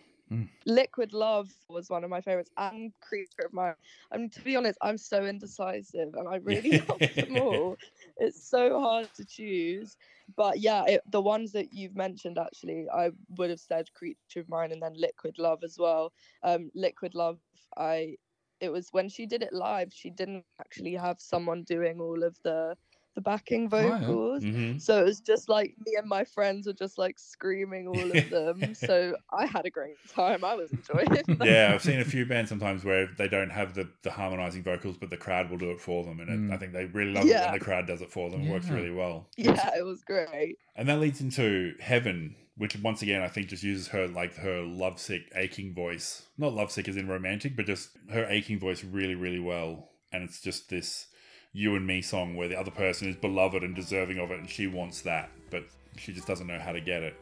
Liquid 0.65 1.13
Love 1.13 1.49
was 1.69 1.89
one 1.89 2.03
of 2.03 2.09
my 2.09 2.19
favorites, 2.19 2.51
and 2.57 2.91
Creature 2.99 3.45
of 3.45 3.53
Mind. 3.53 3.75
I 4.11 4.17
mean, 4.17 4.29
to 4.31 4.41
be 4.41 4.57
honest, 4.57 4.77
I'm 4.81 4.97
so 4.97 5.25
indecisive, 5.25 6.13
and 6.15 6.27
I 6.27 6.35
really 6.43 6.81
love 6.89 6.99
them 7.15 7.37
all. 7.37 7.77
It's 8.17 8.49
so 8.49 8.81
hard 8.81 9.07
to 9.15 9.23
choose. 9.23 9.95
But 10.35 10.59
yeah, 10.59 10.83
it, 10.85 11.01
the 11.09 11.21
ones 11.21 11.53
that 11.53 11.71
you've 11.71 11.95
mentioned, 11.95 12.37
actually, 12.37 12.87
I 12.93 13.11
would 13.37 13.49
have 13.49 13.61
said 13.61 13.93
Creature 13.93 14.41
of 14.41 14.49
Mind 14.49 14.73
and 14.73 14.81
then 14.81 14.93
Liquid 14.95 15.39
Love 15.39 15.63
as 15.63 15.77
well. 15.79 16.11
Um, 16.43 16.69
Liquid 16.75 17.15
Love, 17.15 17.39
I 17.77 18.17
it 18.59 18.69
was 18.71 18.89
when 18.91 19.09
she 19.09 19.25
did 19.25 19.43
it 19.43 19.53
live, 19.53 19.93
she 19.93 20.09
didn't 20.09 20.45
actually 20.59 20.93
have 20.95 21.19
someone 21.19 21.63
doing 21.63 21.99
all 21.99 22.23
of 22.23 22.37
the 22.43 22.75
the 23.15 23.21
backing 23.21 23.67
Oh, 23.71 23.77
yeah. 23.79 23.99
vocals. 23.99 24.43
hmm 24.43 24.77
So 24.77 25.01
it 25.01 25.05
was 25.05 25.19
just 25.21 25.49
like 25.49 25.73
me 25.83 25.95
and 25.97 26.07
my 26.07 26.23
friends 26.23 26.67
were 26.67 26.73
just 26.73 26.99
like 26.99 27.17
screaming 27.17 27.87
all 27.93 28.11
of 28.11 28.29
them. 28.29 28.75
so 28.75 29.15
I 29.33 29.47
had 29.47 29.65
a 29.65 29.71
great 29.71 29.97
time. 30.07 30.43
I 30.43 30.53
was 30.53 30.71
enjoying 30.71 31.07
it. 31.15 31.25
yeah, 31.43 31.71
I've 31.73 31.81
seen 31.81 31.99
a 31.99 32.05
few 32.05 32.27
bands 32.27 32.49
sometimes 32.49 32.85
where 32.85 33.07
they 33.17 33.27
don't 33.27 33.49
have 33.49 33.73
the, 33.73 33.89
the 34.03 34.11
harmonizing 34.11 34.61
vocals, 34.61 34.97
but 34.97 35.09
the 35.09 35.17
crowd 35.17 35.49
will 35.49 35.57
do 35.57 35.71
it 35.71 35.81
for 35.81 36.03
them, 36.03 36.19
and 36.19 36.29
it, 36.29 36.37
Mm. 36.39 36.53
I 36.53 36.57
think 36.57 36.73
they 36.73 36.85
really 36.85 37.11
love 37.11 37.25
it 37.25 37.29
Yeah. 37.29 37.45
when 37.45 37.53
the 37.59 37.65
crowd 37.65 37.87
does 37.87 38.01
it 38.03 38.11
for 38.11 38.29
them. 38.29 38.41
It 38.41 38.51
works 38.51 38.69
really 38.69 38.91
well, 38.91 39.27
yeah, 39.35 39.71
it 39.75 39.83
was 39.83 40.03
great. 40.03 40.57
and 40.75 40.87
that 40.87 40.99
leads 40.99 41.19
into 41.19 41.73
Heaven, 41.79 42.35
which 42.57 42.75
once 42.77 43.01
again 43.01 43.21
I 43.21 43.27
think 43.27 43.47
just 43.47 43.63
uses 43.63 43.89
her 43.89 44.07
like 44.07 44.35
her 44.37 44.61
lovesick, 44.61 45.31
aching 45.35 45.73
voice. 45.73 46.23
Not 46.37 46.53
lovesick 46.53 46.87
as 46.87 46.97
in 46.97 47.07
romantic, 47.07 47.55
but 47.55 47.65
just 47.65 47.89
her 48.11 48.25
aching 48.25 48.59
voice 48.59 48.83
really, 48.83 49.15
really 49.15 49.39
well. 49.39 49.89
And 50.11 50.23
it's 50.23 50.41
just 50.41 50.69
this 50.69 51.07
you 51.53 51.75
and 51.75 51.87
me 51.87 52.01
song 52.01 52.35
where 52.35 52.47
the 52.47 52.59
other 52.59 52.71
person 52.71 53.07
is 53.07 53.15
beloved 53.15 53.63
and 53.63 53.75
deserving 53.75 54.19
of 54.19 54.31
it, 54.31 54.39
and 54.39 54.49
she 54.49 54.67
wants 54.67 55.01
that, 55.01 55.29
but 55.49 55.63
she 55.97 56.13
just 56.13 56.27
doesn't 56.27 56.47
know 56.47 56.59
how 56.59 56.71
to 56.71 56.81
get 56.81 57.03
it. 57.03 57.15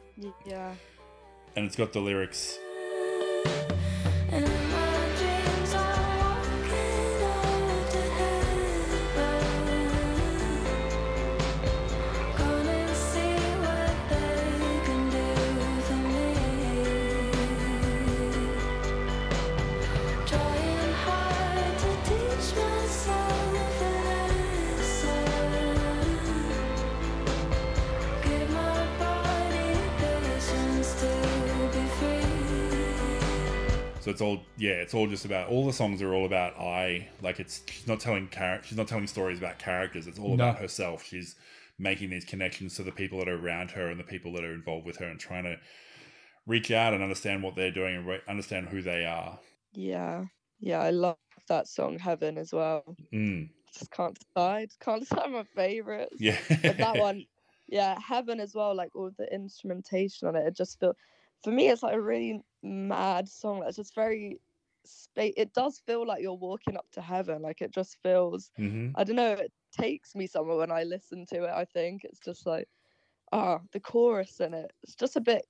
Yeah. 0.44 0.72
And 1.54 1.64
it's 1.64 1.76
got 1.76 1.92
the 1.92 2.00
lyrics. 2.00 2.58
It's 34.16 34.22
all 34.22 34.40
yeah, 34.56 34.70
it's 34.72 34.94
all 34.94 35.06
just 35.06 35.26
about 35.26 35.50
all 35.50 35.66
the 35.66 35.74
songs 35.74 36.00
are 36.00 36.14
all 36.14 36.24
about 36.24 36.56
I. 36.58 37.06
Like 37.20 37.38
it's 37.38 37.60
she's 37.68 37.86
not 37.86 38.00
telling 38.00 38.30
char- 38.30 38.62
she's 38.64 38.78
not 38.78 38.88
telling 38.88 39.06
stories 39.06 39.36
about 39.38 39.58
characters. 39.58 40.06
It's 40.06 40.18
all 40.18 40.28
No. 40.38 40.44
about 40.48 40.58
herself. 40.58 41.04
She's 41.04 41.36
making 41.78 42.08
these 42.08 42.24
connections 42.24 42.76
to 42.76 42.82
the 42.82 42.92
people 42.92 43.18
that 43.18 43.28
are 43.28 43.38
around 43.38 43.72
her 43.72 43.88
and 43.88 44.00
the 44.00 44.04
people 44.04 44.32
that 44.32 44.42
are 44.42 44.54
involved 44.54 44.86
with 44.86 44.96
her 44.96 45.06
and 45.06 45.20
trying 45.20 45.44
to 45.44 45.58
reach 46.46 46.70
out 46.70 46.94
and 46.94 47.02
understand 47.02 47.42
what 47.42 47.56
they're 47.56 47.70
doing 47.70 47.94
and 47.94 48.06
re- 48.06 48.22
understand 48.26 48.68
who 48.70 48.80
they 48.80 49.04
are. 49.04 49.38
Yeah. 49.74 50.24
Yeah, 50.60 50.80
I 50.80 50.88
love 50.92 51.18
that 51.50 51.68
song 51.68 51.98
Heaven 51.98 52.38
as 52.38 52.54
well. 52.54 52.96
Mm. 53.12 53.50
Just 53.78 53.90
can't 53.90 54.18
decide. 54.18 54.70
Can't 54.80 55.00
decide 55.06 55.30
my 55.30 55.44
favorites. 55.54 56.16
Yeah. 56.18 56.38
But 56.48 56.78
that 56.78 56.96
one, 56.96 57.26
yeah, 57.68 57.98
Heaven 58.00 58.40
as 58.40 58.54
well, 58.54 58.74
like 58.74 58.96
all 58.96 59.10
the 59.18 59.30
instrumentation 59.30 60.26
on 60.26 60.36
it, 60.36 60.46
it 60.46 60.56
just 60.56 60.80
feel 60.80 60.94
for 61.42 61.50
me 61.52 61.68
it's 61.68 61.82
like 61.82 61.94
a 61.94 62.00
really 62.00 62.40
mad 62.62 63.28
song 63.28 63.62
It's 63.66 63.76
just 63.76 63.94
very 63.94 64.40
space. 64.84 65.34
It 65.36 65.52
does 65.52 65.78
feel 65.80 66.06
like 66.06 66.22
you're 66.22 66.34
walking 66.34 66.76
up 66.76 66.90
to 66.92 67.00
heaven. 67.02 67.42
Like 67.42 67.60
it 67.60 67.72
just 67.72 67.96
feels. 68.02 68.50
hmm 68.56 68.90
I 68.94 69.04
don't 69.04 69.16
know. 69.16 69.32
It 69.32 69.52
takes 69.72 70.14
me 70.14 70.26
somewhere 70.26 70.56
when 70.58 70.70
I 70.72 70.84
listen 70.84 71.26
to 71.26 71.44
it. 71.44 71.50
I 71.50 71.64
think 71.64 72.04
it's 72.04 72.20
just 72.20 72.46
like, 72.46 72.68
ah, 73.32 73.60
the 73.72 73.80
chorus 73.80 74.40
in 74.40 74.54
it. 74.54 74.72
It's 74.82 74.94
just 74.96 75.16
a 75.16 75.20
bit. 75.20 75.46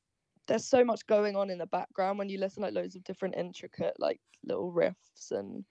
There's 0.47 0.67
so 0.67 0.85
much 0.85 1.07
going 1.07 1.37
on 1.37 1.51
in 1.51 1.59
the 1.59 1.67
background 1.67 2.19
when 2.19 2.29
you 2.29 2.39
listen, 2.39 2.63
like 2.63 2.75
loads 2.75 2.97
of 2.97 3.05
different 3.05 3.37
intricate, 3.37 3.99
like 3.99 4.21
little 4.45 4.73
riffs, 4.73 5.31
and 5.31 5.65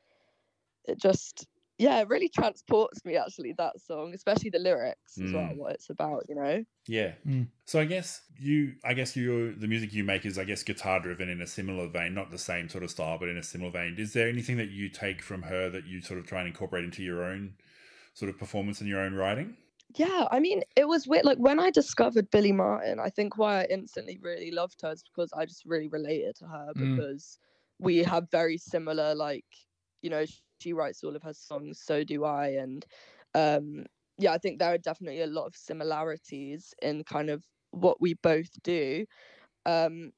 it 0.85 0.99
just, 0.99 1.47
yeah, 1.77 1.99
it 1.99 2.07
really 2.07 2.29
transports 2.29 3.03
me. 3.05 3.15
Actually, 3.17 3.53
that 3.57 3.79
song, 3.81 4.13
especially 4.13 4.49
the 4.49 4.59
lyrics 4.59 5.17
as 5.17 5.31
well, 5.33 5.43
Mm. 5.49 5.57
what 5.57 5.73
it's 5.73 5.89
about. 5.89 6.23
You 6.29 6.35
know. 6.35 6.65
Yeah. 6.87 7.13
Mm. 7.25 7.47
So 7.65 7.79
I 7.79 7.85
guess 7.85 8.21
you, 8.39 8.75
I 8.83 8.93
guess 8.93 9.15
you, 9.15 9.53
the 9.55 9.67
music 9.67 9.91
you 9.93 10.03
make 10.03 10.25
is, 10.25 10.37
I 10.37 10.43
guess, 10.43 10.63
guitar 10.63 10.99
driven 10.99 11.29
in 11.29 11.41
a 11.41 11.47
similar 11.47 11.87
vein, 11.87 12.13
not 12.13 12.31
the 12.31 12.37
same 12.37 12.69
sort 12.69 12.83
of 12.83 12.91
style, 12.91 13.17
but 13.19 13.29
in 13.29 13.37
a 13.37 13.43
similar 13.43 13.71
vein. 13.71 13.95
Is 13.97 14.13
there 14.13 14.27
anything 14.29 14.57
that 14.57 14.69
you 14.69 14.89
take 14.89 15.21
from 15.21 15.43
her 15.43 15.69
that 15.69 15.85
you 15.85 16.01
sort 16.01 16.19
of 16.19 16.27
try 16.27 16.39
and 16.39 16.47
incorporate 16.47 16.85
into 16.85 17.01
your 17.03 17.23
own 17.23 17.55
sort 18.13 18.29
of 18.29 18.37
performance 18.37 18.79
and 18.81 18.89
your 18.89 18.99
own 19.01 19.13
writing? 19.13 19.57
Yeah, 19.95 20.27
I 20.31 20.39
mean, 20.39 20.63
it 20.75 20.87
was 20.87 21.07
weird. 21.07 21.25
Like 21.25 21.37
when 21.37 21.59
I 21.59 21.71
discovered 21.71 22.29
Billie 22.31 22.51
Marten, 22.51 22.99
I 22.99 23.09
think 23.09 23.37
why 23.37 23.61
I 23.61 23.65
instantly 23.69 24.17
really 24.21 24.51
loved 24.51 24.81
her 24.81 24.91
is 24.91 25.03
because 25.03 25.31
I 25.33 25.45
just 25.45 25.63
really 25.65 25.87
related 25.87 26.35
to 26.37 26.45
her 26.47 26.71
Mm. 26.75 26.95
because 26.97 27.39
we 27.79 27.97
have 28.03 28.29
very 28.31 28.57
similar, 28.57 29.13
like, 29.15 29.45
you 30.01 30.09
know, 30.09 30.25
sh- 30.25 30.39
she 30.59 30.73
writes 30.73 31.03
all 31.03 31.15
of 31.15 31.23
her 31.23 31.33
songs, 31.33 31.81
so 31.81 32.03
do 32.03 32.23
I. 32.25 32.49
And 32.49 32.85
um, 33.33 33.85
yeah, 34.17 34.33
I 34.33 34.37
think 34.37 34.59
there 34.59 34.73
are 34.73 34.77
definitely 34.77 35.21
a 35.21 35.27
lot 35.27 35.45
of 35.45 35.55
similarities 35.55 36.73
in 36.81 37.03
kind 37.03 37.29
of 37.29 37.45
what 37.71 38.01
we 38.01 38.13
both 38.15 38.51
do. 38.63 39.05
Um, 39.65 40.11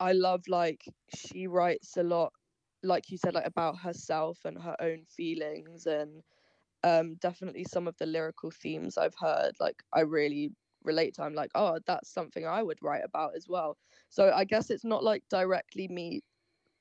I 0.00 0.12
love 0.12 0.42
like 0.48 0.84
she 1.14 1.46
writes 1.46 1.96
a 1.96 2.02
lot, 2.02 2.32
like 2.82 3.10
you 3.10 3.18
said, 3.18 3.34
like 3.34 3.46
about 3.46 3.78
herself 3.78 4.44
and 4.44 4.60
her 4.62 4.76
own 4.80 5.04
feelings 5.04 5.86
and 5.86 6.22
um 6.84 7.16
definitely 7.16 7.64
some 7.64 7.88
of 7.88 7.96
the 7.98 8.06
lyrical 8.06 8.50
themes 8.50 8.98
I've 8.98 9.14
heard, 9.18 9.54
like 9.60 9.82
I 9.92 10.00
really 10.00 10.50
relate 10.84 11.14
to. 11.14 11.22
I'm 11.22 11.34
like, 11.34 11.50
oh, 11.54 11.78
that's 11.86 12.10
something 12.12 12.46
I 12.46 12.62
would 12.62 12.78
write 12.82 13.04
about 13.04 13.36
as 13.36 13.46
well. 13.48 13.78
So 14.10 14.32
I 14.32 14.44
guess 14.44 14.70
it's 14.70 14.84
not 14.84 15.02
like 15.04 15.24
directly 15.30 15.88
me 15.88 16.22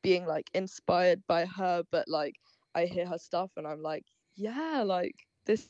being 0.03 0.25
like 0.25 0.49
inspired 0.53 1.23
by 1.27 1.45
her, 1.45 1.83
but 1.91 2.07
like 2.07 2.35
I 2.75 2.85
hear 2.85 3.05
her 3.05 3.17
stuff 3.17 3.51
and 3.57 3.67
I'm 3.67 3.81
like, 3.81 4.05
yeah, 4.35 4.83
like 4.85 5.15
this 5.45 5.69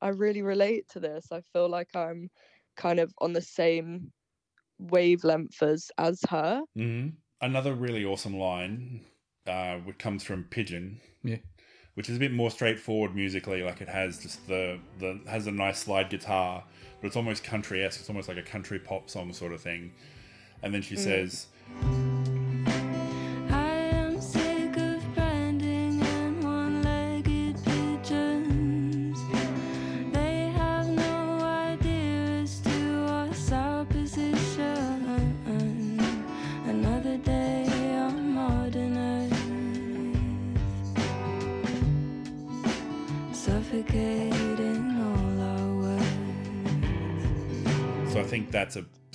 I 0.00 0.08
really 0.08 0.42
relate 0.42 0.88
to 0.90 1.00
this. 1.00 1.32
I 1.32 1.40
feel 1.52 1.68
like 1.68 1.94
I'm 1.94 2.30
kind 2.76 3.00
of 3.00 3.12
on 3.18 3.32
the 3.32 3.42
same 3.42 4.12
wavelength 4.78 5.62
as 5.62 5.90
as 5.98 6.20
her. 6.30 6.62
hmm 6.74 7.08
Another 7.40 7.74
really 7.74 8.02
awesome 8.02 8.38
line, 8.38 9.02
uh, 9.46 9.76
which 9.76 9.98
comes 9.98 10.24
from 10.24 10.44
Pigeon. 10.44 11.00
Yeah. 11.22 11.36
Which 11.92 12.08
is 12.08 12.16
a 12.16 12.20
bit 12.20 12.32
more 12.32 12.50
straightforward 12.50 13.14
musically, 13.14 13.62
like 13.62 13.82
it 13.82 13.88
has 13.88 14.18
just 14.18 14.46
the 14.46 14.78
the 14.98 15.20
has 15.26 15.46
a 15.46 15.52
nice 15.52 15.78
slide 15.78 16.08
guitar, 16.10 16.64
but 17.00 17.06
it's 17.06 17.16
almost 17.16 17.44
country 17.44 17.84
esque. 17.84 18.00
It's 18.00 18.08
almost 18.08 18.28
like 18.28 18.38
a 18.38 18.42
country 18.42 18.78
pop 18.78 19.10
song 19.10 19.32
sort 19.32 19.52
of 19.52 19.60
thing. 19.60 19.92
And 20.62 20.72
then 20.74 20.82
she 20.82 20.96
says, 20.96 21.46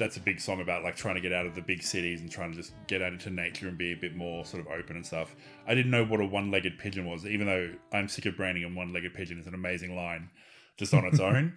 that's 0.02 0.18
a 0.18 0.20
big 0.20 0.40
song 0.42 0.60
about 0.62 0.84
like 0.84 0.96
trying 0.96 1.16
to 1.16 1.22
get 1.22 1.32
out 1.32 1.46
of 1.46 1.56
the 1.56 1.62
big 1.62 1.82
cities 1.84 2.22
and 2.22 2.30
trying 2.32 2.52
to 2.52 2.58
just 2.58 2.74
get 2.88 3.02
out 3.02 3.14
into 3.14 3.30
nature 3.30 3.68
and 3.68 3.78
be 3.78 3.92
a 3.94 3.96
bit 3.96 4.16
more 4.16 4.44
sort 4.44 4.60
of 4.66 4.68
open 4.72 4.96
and 4.96 5.06
stuff. 5.06 5.36
I 5.68 5.76
didn't 5.76 5.92
know 5.92 6.04
what 6.04 6.20
a 6.20 6.26
one-legged 6.26 6.78
pigeon 6.80 7.06
was, 7.06 7.26
even 7.26 7.48
though 7.48 7.72
I'm 7.94 8.08
sick 8.08 8.26
of 8.26 8.36
branding 8.36 8.64
and 8.64 8.76
one-legged 8.76 9.14
pigeon 9.14 9.40
is 9.40 9.48
an 9.48 9.54
amazing 9.54 9.96
line 9.96 10.30
just 10.78 10.94
on 10.94 11.06
its 11.06 11.20
own. 11.30 11.54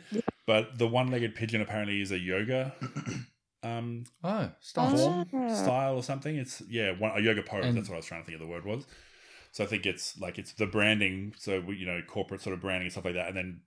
But 0.46 0.78
the 0.78 0.86
one-legged 0.86 1.34
pigeon 1.34 1.60
apparently 1.62 2.00
is 2.00 2.12
a 2.12 2.18
yoga 2.18 2.74
um, 3.62 4.04
Oh, 4.22 4.50
stance. 4.60 5.00
Oh. 5.02 5.24
form 5.30 5.54
style 5.54 5.96
or 5.96 6.02
something. 6.02 6.36
It's 6.36 6.62
yeah, 6.68 6.92
one, 6.98 7.12
a 7.16 7.20
yoga 7.20 7.42
pose. 7.42 7.64
And- 7.64 7.76
that's 7.76 7.88
what 7.88 7.94
I 7.94 7.98
was 7.98 8.06
trying 8.06 8.22
to 8.22 8.26
think 8.26 8.40
of 8.40 8.46
the 8.46 8.50
word 8.52 8.64
was. 8.64 8.84
So 9.52 9.64
I 9.64 9.66
think 9.66 9.86
it's 9.86 10.18
like 10.20 10.38
it's 10.38 10.52
the 10.52 10.66
branding. 10.66 11.32
So 11.38 11.60
we- 11.60 11.76
you 11.76 11.86
know, 11.86 12.00
corporate 12.06 12.40
sort 12.42 12.54
of 12.54 12.60
branding 12.60 12.86
and 12.86 12.92
stuff 12.92 13.04
like 13.06 13.14
that, 13.14 13.28
and 13.28 13.36
then 13.36 13.60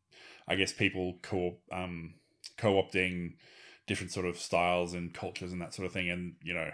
I 0.48 0.56
guess 0.56 0.72
people 0.72 1.18
co 1.24 1.58
um, 1.72 2.14
co-opting 2.58 3.34
different 3.88 4.12
sort 4.12 4.26
of 4.26 4.38
styles 4.38 4.94
and 4.94 5.14
cultures 5.14 5.52
and 5.52 5.62
that 5.62 5.74
sort 5.74 5.86
of 5.86 5.94
thing, 5.94 6.10
and 6.10 6.36
you 6.44 6.54
know, 6.54 6.72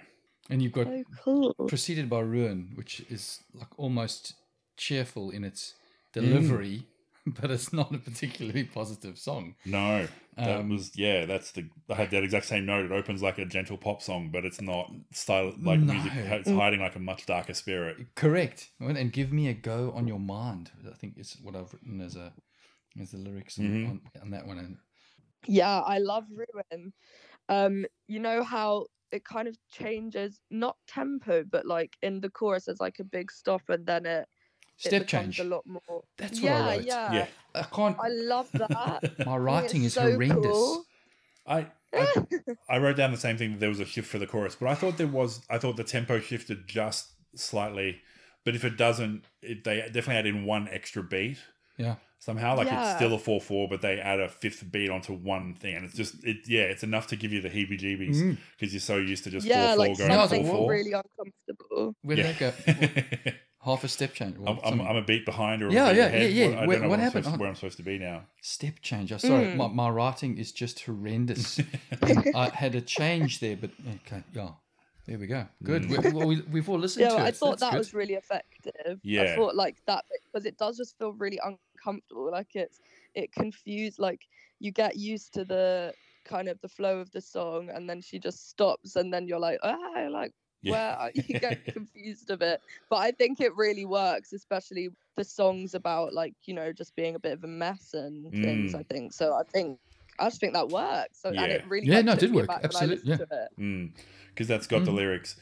And 0.49 0.61
you've 0.61 0.73
got 0.73 0.87
So 0.87 1.03
cool. 1.23 1.55
preceded 1.67 2.09
by 2.09 2.19
Ruin, 2.19 2.71
which 2.75 2.99
is 3.09 3.43
like 3.53 3.77
almost 3.77 4.35
cheerful 4.77 5.31
in 5.31 5.43
its 5.43 5.75
delivery, 6.13 6.87
but 7.25 7.51
it's 7.51 7.73
not 7.73 7.93
a 7.95 7.99
particularly 7.99 8.63
positive 8.65 9.17
song. 9.17 9.55
no, 9.65 10.07
that 10.43 10.67
Um, 10.67 10.67
was 10.67 10.95
yeah. 10.97 11.25
That's 11.25 11.51
the 11.51 11.69
I 11.89 11.95
had 11.95 12.11
that 12.11 12.23
exact 12.23 12.45
same 12.45 12.65
note. 12.65 12.85
It 12.85 12.91
opens 12.91 13.21
like 13.21 13.37
a 13.37 13.45
gentle 13.45 13.77
pop 13.77 14.01
song, 14.01 14.29
but 14.31 14.45
it's 14.45 14.61
not 14.61 14.91
style 15.11 15.53
like 15.61 15.81
No. 15.81 15.93
music. 15.93 16.13
It's 16.17 16.49
hiding 16.51 16.79
like 16.81 16.95
a 16.95 16.99
much 16.99 17.25
darker 17.25 17.53
spirit. 17.53 17.97
Correct. 18.15 18.71
And 18.79 18.97
and 18.97 19.11
give 19.11 19.31
me 19.31 19.47
a 19.47 19.53
go 19.53 19.91
on 19.91 20.07
your 20.07 20.19
mind. 20.19 20.71
I 20.89 20.95
think 20.95 21.17
is 21.17 21.37
what 21.41 21.55
I've 21.55 21.73
written 21.73 22.01
as 22.01 22.15
a 22.15 22.33
as 22.99 23.11
the 23.11 23.17
lyrics 23.17 23.59
on, 23.59 23.65
Mhm. 23.65 23.85
on, 23.85 24.01
on 24.21 24.31
that 24.31 24.47
one. 24.47 24.59
And 24.59 24.77
Yeah, 25.47 25.81
I 25.81 25.99
love 25.99 26.25
Ruin. 26.31 26.93
Um, 27.49 27.85
you 28.07 28.19
know 28.19 28.43
how 28.43 28.87
it 29.11 29.25
kind 29.25 29.47
of 29.47 29.57
changes 29.71 30.39
not 30.49 30.77
tempo, 30.87 31.43
but 31.43 31.65
like 31.65 31.97
in 32.01 32.19
the 32.21 32.29
chorus 32.29 32.65
there's 32.65 32.79
like 32.79 32.99
a 32.99 33.03
big 33.03 33.31
stop 33.31 33.61
and 33.69 33.85
then 33.85 34.05
it, 34.05 34.27
it 34.83 34.89
step 34.89 35.07
becomes 35.07 35.07
change. 35.07 35.39
a 35.39 35.43
lot 35.43 35.65
more. 35.65 36.03
That's 36.17 36.41
what 36.41 36.51
yeah, 36.51 36.61
I 36.61 36.77
wrote. 36.77 36.85
yeah, 36.85 37.13
Yeah, 37.13 37.27
I 37.55 37.63
can't. 37.63 37.97
I 37.99 38.07
love 38.09 38.51
that. 38.57 39.03
my 39.25 39.37
writing 39.37 39.83
is 39.83 39.93
so 39.93 40.11
horrendous. 40.11 40.43
cool. 40.43 40.85
I, 41.45 41.67
I 41.95 42.25
I 42.69 42.77
wrote 42.77 42.95
down 42.95 43.11
the 43.11 43.17
same 43.17 43.37
thing 43.37 43.51
that 43.51 43.59
there 43.59 43.69
was 43.69 43.79
a 43.79 43.85
shift 43.85 44.07
for 44.09 44.17
the 44.19 44.27
chorus, 44.27 44.55
but 44.55 44.69
I 44.69 44.75
thought 44.75 44.97
there 44.97 45.07
was 45.07 45.45
I 45.49 45.57
thought 45.57 45.75
the 45.77 45.83
tempo 45.83 46.19
shifted 46.19 46.67
just 46.67 47.11
slightly, 47.35 48.01
but 48.45 48.55
if 48.55 48.63
it 48.63 48.77
doesn't, 48.77 49.25
it, 49.41 49.63
they 49.63 49.81
definitely 49.81 50.15
add 50.15 50.25
in 50.25 50.45
one 50.45 50.67
extra 50.69 51.03
beat 51.03 51.39
Yeah. 51.77 51.95
Somehow. 52.23 52.55
Like 52.57 52.67
it's 52.71 52.95
still 52.95 53.13
a 53.13 53.19
four 53.19 53.41
four, 53.41 53.67
but 53.67 53.81
they 53.81 53.99
add 53.99 54.19
a 54.19 54.29
fifth 54.29 54.71
beat 54.71 54.89
onto 54.89 55.13
one 55.13 55.53
thing, 55.53 55.75
and 55.75 55.85
it's 55.85 55.95
just 55.95 56.23
it 56.23 56.37
yeah, 56.47 56.61
it's 56.63 56.83
enough 56.83 57.07
to 57.07 57.15
give 57.15 57.31
you 57.33 57.41
the 57.41 57.49
heebie-jeebies 57.49 58.15
Mm. 58.15 58.37
because 58.57 58.73
you're 58.73 58.79
so 58.81 58.97
used 58.97 59.23
to 59.25 59.29
just 59.29 59.45
yeah, 59.45 59.69
four 59.75 59.77
like 59.77 59.87
four 59.89 60.07
going 60.07 60.09
No, 60.09 60.15
to 60.23 60.29
something 60.29 60.45
four 60.47 60.55
four. 60.57 60.71
really 60.71 60.93
uncomfortable. 60.93 61.95
Where 62.01 62.17
yeah. 62.17 62.33
did 62.33 62.37
that 62.39 63.25
go? 63.25 63.31
Half 63.63 63.85
a 63.85 63.87
step 63.87 64.13
change. 64.13 64.35
or 64.39 64.49
I'm, 64.49 64.59
I'm. 64.63 64.81
I'm 64.81 64.95
a 64.97 65.01
beat 65.01 65.25
behind 65.25 65.63
or 65.63 65.69
a 65.69 65.71
Yeah, 65.71 65.91
beat 65.91 65.97
yeah, 65.97 66.05
ahead. 66.07 66.31
yeah, 66.33 66.45
yeah. 66.45 66.49
What, 66.49 66.57
I 66.63 66.65
Where- 66.67 66.75
don't 66.75 66.83
know 66.83 66.89
what 66.89 66.99
I'm 66.99 67.03
happened? 67.05 67.23
supposed- 67.25 67.39
Oh. 67.39 67.41
where 67.41 67.49
I'm 67.49 67.55
supposed 67.55 67.77
to 67.77 67.83
be 67.83 67.97
now. 67.97 68.23
Step 68.41 68.73
change. 68.81 69.11
I'm 69.13 69.19
sorry, 69.19 69.45
Mm. 69.45 69.55
my, 69.55 69.67
my 69.69 69.89
writing 69.89 70.37
is 70.37 70.51
just 70.51 70.81
horrendous. 70.81 71.61
I 72.35 72.49
had 72.53 72.75
a 72.75 72.81
change 72.81 73.39
there, 73.39 73.55
but 73.55 73.71
okay, 74.05 74.23
yeah. 74.33 74.49
There 75.05 75.17
we 75.17 75.27
go. 75.27 75.45
Good. 75.63 75.83
Mm. 75.83 76.03
We, 76.03 76.11
well, 76.11 76.27
we, 76.27 76.41
we've 76.51 76.69
all 76.69 76.79
listened 76.79 77.03
Yeah, 77.03 77.09
to 77.09 77.15
well, 77.15 77.25
it. 77.25 77.27
I 77.27 77.31
thought 77.31 77.49
That's 77.51 77.61
that 77.61 77.71
good. 77.71 77.77
was 77.79 77.93
really 77.93 78.13
effective. 78.15 78.99
Yeah. 79.03 79.23
I 79.23 79.35
thought 79.35 79.53
like 79.55 79.77
that 79.87 80.03
because 80.31 80.45
it 80.45 80.57
does 80.57 80.77
just 80.77 80.97
feel 80.97 81.11
really 81.13 81.37
uncomfortable. 81.37 81.59
Comfortable 81.83 82.31
like 82.31 82.55
it's 82.55 82.79
it 83.15 83.31
confused. 83.31 83.99
Like 83.99 84.21
you 84.59 84.71
get 84.71 84.95
used 84.95 85.33
to 85.33 85.43
the 85.43 85.93
kind 86.25 86.47
of 86.47 86.59
the 86.61 86.69
flow 86.69 86.99
of 86.99 87.11
the 87.11 87.21
song, 87.21 87.69
and 87.69 87.89
then 87.89 88.01
she 88.01 88.19
just 88.19 88.49
stops, 88.49 88.95
and 88.95 89.13
then 89.13 89.27
you're 89.27 89.39
like, 89.39 89.59
ah, 89.63 90.07
like 90.09 90.31
Yeah. 90.61 90.71
where 90.71 91.11
you 91.27 91.39
get 91.39 91.65
confused 91.73 92.29
a 92.29 92.37
bit. 92.37 92.61
But 92.89 92.97
I 92.97 93.11
think 93.11 93.41
it 93.41 93.53
really 93.55 93.85
works, 93.85 94.31
especially 94.33 94.89
the 95.17 95.23
songs 95.23 95.73
about 95.75 96.13
like 96.13 96.33
you 96.45 96.53
know 96.53 96.71
just 96.71 96.95
being 96.95 97.15
a 97.15 97.19
bit 97.19 97.33
of 97.33 97.43
a 97.43 97.47
mess 97.47 97.93
and 97.93 98.31
things. 98.31 98.73
Mm. 98.73 98.79
I 98.79 98.83
think 98.83 99.13
so. 99.13 99.33
I 99.33 99.43
think. 99.43 99.79
I 100.19 100.25
just 100.25 100.39
think 100.39 100.53
that 100.53 100.69
works, 100.69 101.19
so, 101.23 101.29
and 101.29 101.37
Yeah. 101.37 101.45
it 101.45 101.67
really 101.67 101.87
Yeah, 101.87 102.01
no, 102.01 102.11
it 102.13 102.19
did 102.19 102.31
work, 102.35 102.47
Absolutely. 102.47 102.51
when 102.51 102.89
I 102.91 102.93
absolute- 102.93 103.05
listened 103.07 103.29
to 103.57 103.93
it. 103.95 104.03
Because 104.29 104.47
that's 104.47 104.67
got 104.67 104.85
the 104.85 104.91
Mm. 104.91 104.95
lyrics. 104.95 105.35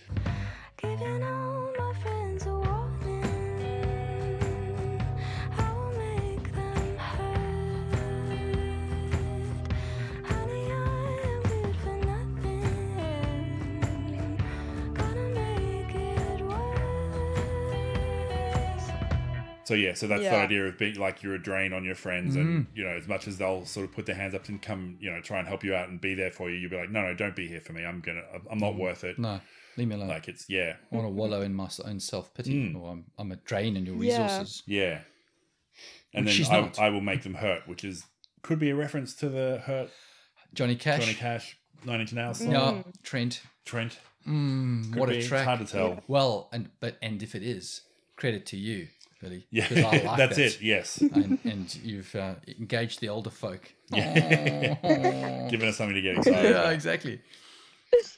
So 19.71 19.75
yeah, 19.75 19.93
so 19.93 20.05
that's 20.05 20.21
the 20.23 20.35
idea 20.35 20.67
of 20.67 20.77
being 20.77 20.95
like 20.99 21.23
you're 21.23 21.35
a 21.35 21.41
drain 21.41 21.71
on 21.71 21.85
your 21.85 21.95
friends, 21.95 22.35
and 22.35 22.67
you 22.75 22.83
know, 22.83 22.89
as 22.89 23.07
much 23.07 23.25
as 23.25 23.37
they'll 23.37 23.65
sort 23.65 23.85
of 23.85 23.93
put 23.93 24.05
their 24.05 24.15
hands 24.15 24.35
up 24.35 24.49
and 24.49 24.61
come, 24.61 24.97
you 24.99 25.09
know, 25.09 25.21
try 25.21 25.39
and 25.39 25.47
help 25.47 25.63
you 25.63 25.73
out 25.73 25.87
and 25.87 26.01
be 26.01 26.13
there 26.13 26.29
for 26.29 26.49
you, 26.49 26.57
you'll 26.57 26.69
be 26.69 26.75
like, 26.75 26.89
no, 26.91 27.01
no, 27.03 27.13
don't 27.13 27.37
be 27.37 27.47
here 27.47 27.61
for 27.61 27.71
me. 27.71 27.85
I'm 27.85 28.01
gonna, 28.01 28.21
I'm 28.51 28.57
not 28.57 28.73
Mm. 28.73 28.79
worth 28.79 29.05
it. 29.05 29.17
No. 29.17 29.39
Leave 29.77 29.87
me 29.87 29.95
alone. 29.95 30.09
Like 30.09 30.27
it's 30.27 30.49
yeah, 30.49 30.75
I 30.91 30.95
want 30.95 31.05
to 31.07 31.11
wallow 31.13 31.41
in 31.41 31.53
my 31.53 31.69
own 31.85 32.01
self 32.01 32.33
pity, 32.33 32.53
Mm. 32.73 32.81
or 32.81 32.91
I'm, 32.91 33.05
I'm 33.17 33.31
a 33.31 33.37
drain 33.37 33.77
in 33.77 33.85
your 33.85 33.95
resources. 33.95 34.61
yeah. 34.65 34.99
And 36.13 36.25
Which 36.25 36.33
then 36.35 36.35
she's 36.35 36.49
I, 36.49 36.59
not. 36.59 36.77
I 36.77 36.89
will 36.89 36.99
make 36.99 37.23
them 37.23 37.35
hurt, 37.35 37.65
which 37.65 37.85
is 37.85 38.03
could 38.41 38.59
be 38.59 38.71
a 38.71 38.75
reference 38.75 39.13
to 39.15 39.29
the 39.29 39.61
hurt 39.65 39.89
Johnny 40.53 40.75
Cash. 40.75 40.99
Johnny 40.99 41.13
Cash 41.13 41.57
Nine 41.85 42.01
Inch 42.01 42.11
Nails 42.11 42.39
song. 42.39 42.49
No, 42.49 42.83
Trent. 43.03 43.41
Trent. 43.63 43.97
Mm, 44.27 44.97
what 44.97 45.07
be. 45.07 45.15
a 45.15 45.19
It's 45.19 45.29
hard 45.29 45.59
to 45.61 45.65
tell. 45.65 46.01
Well, 46.09 46.49
and 46.51 46.71
but 46.81 46.97
and 47.01 47.23
if 47.23 47.35
it 47.35 47.43
is, 47.43 47.81
credit 48.17 48.45
to 48.47 48.57
you, 48.57 48.89
Billie. 49.21 49.45
Yeah, 49.51 49.67
like 49.71 50.17
that's 50.17 50.35
that. 50.37 50.39
it. 50.55 50.61
Yes, 50.61 50.97
And, 50.99 51.37
and 51.45 51.75
you've 51.83 52.13
uh, 52.15 52.35
engaged 52.59 52.99
the 53.01 53.09
older 53.09 53.29
folk. 53.29 53.71
Yeah. 53.91 55.47
giving 55.49 55.69
us 55.69 55.77
something 55.77 55.95
to 55.95 56.01
get 56.01 56.17
excited. 56.17 56.43
yeah, 56.43 56.49
about. 56.61 56.73
exactly. 56.73 57.21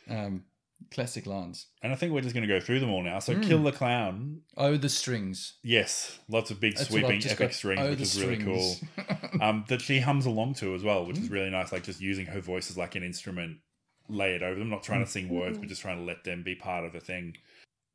Um, 0.10 0.44
classic 0.92 1.26
lines. 1.26 1.68
And 1.82 1.92
I 1.92 1.96
think 1.96 2.14
we're 2.14 2.22
just 2.22 2.34
going 2.36 2.48
to 2.48 2.54
go 2.54 2.60
through 2.60 2.80
them 2.80 2.90
all 2.92 3.02
now. 3.04 3.20
So, 3.20 3.34
Mm. 3.36 3.44
Kill 3.48 3.64
the 3.64 3.72
Clown. 3.72 4.42
Oh, 4.58 4.78
the 4.78 4.90
strings. 4.90 5.54
Yes, 5.64 6.20
lots 6.30 6.52
of 6.52 6.60
big 6.60 6.76
That's 6.78 6.90
sweeping 6.90 7.22
epic 7.24 7.38
got. 7.38 7.54
strings, 7.54 7.82
Oh, 7.82 7.90
which 7.90 8.02
is 8.02 8.22
really 8.24 8.38
cool. 8.38 8.76
um, 9.42 9.66
that 9.70 9.82
she 9.82 10.00
hums 10.00 10.26
along 10.26 10.54
to 10.56 10.76
as 10.76 10.84
well, 10.84 11.06
which 11.06 11.18
Mm. 11.18 11.24
is 11.24 11.30
really 11.30 11.50
nice. 11.50 11.72
Like 11.72 11.84
just 11.84 12.02
using 12.02 12.28
her 12.28 12.42
voice 12.42 12.70
as 12.70 12.78
like 12.78 12.96
an 12.96 13.04
instrument, 13.04 13.58
lay 14.08 14.36
it 14.36 14.44
over 14.44 14.60
them, 14.60 14.70
not 14.70 14.84
trying 14.84 15.04
to 15.04 15.10
sing 15.10 15.30
words, 15.30 15.58
but 15.58 15.68
just 15.68 15.82
trying 15.82 15.98
to 15.98 16.04
let 16.04 16.24
them 16.24 16.44
be 16.44 16.56
part 16.56 16.86
of 16.86 16.94
the 16.94 17.00
thing. 17.00 17.36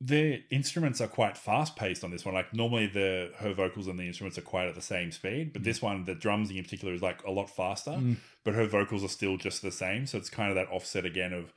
The 0.01 0.45
instruments 0.51 1.01
are 1.01 1.09
quite 1.09 1.37
fast 1.37 1.75
paced 1.75 2.05
on 2.05 2.11
this 2.13 2.25
one. 2.25 2.35
Like 2.35 2.55
normally, 2.55 2.87
the 2.87 3.33
her 3.39 3.53
vocals 3.53 3.89
and 3.89 3.99
the 3.99 4.07
instruments 4.07 4.39
are 4.39 4.43
quite 4.43 4.69
at 4.69 4.75
the 4.77 4.81
same 4.83 5.11
speed, 5.11 5.53
but 5.53 5.65
this 5.65 5.83
one, 5.83 6.05
the 6.05 6.15
drums 6.15 6.51
in 6.51 6.63
particular, 6.63 6.95
is 6.95 7.03
like 7.03 7.23
a 7.25 7.31
lot 7.33 7.51
faster. 7.51 7.91
Mm. 7.93 8.17
But 8.45 8.55
her 8.55 8.67
vocals 8.67 9.03
are 9.03 9.09
still 9.09 9.37
just 9.37 9.61
the 9.61 9.73
same, 9.73 10.07
so 10.07 10.17
it's 10.17 10.31
kind 10.31 10.51
of 10.51 10.55
that 10.55 10.69
offset 10.73 11.05
again 11.05 11.33
of 11.33 11.53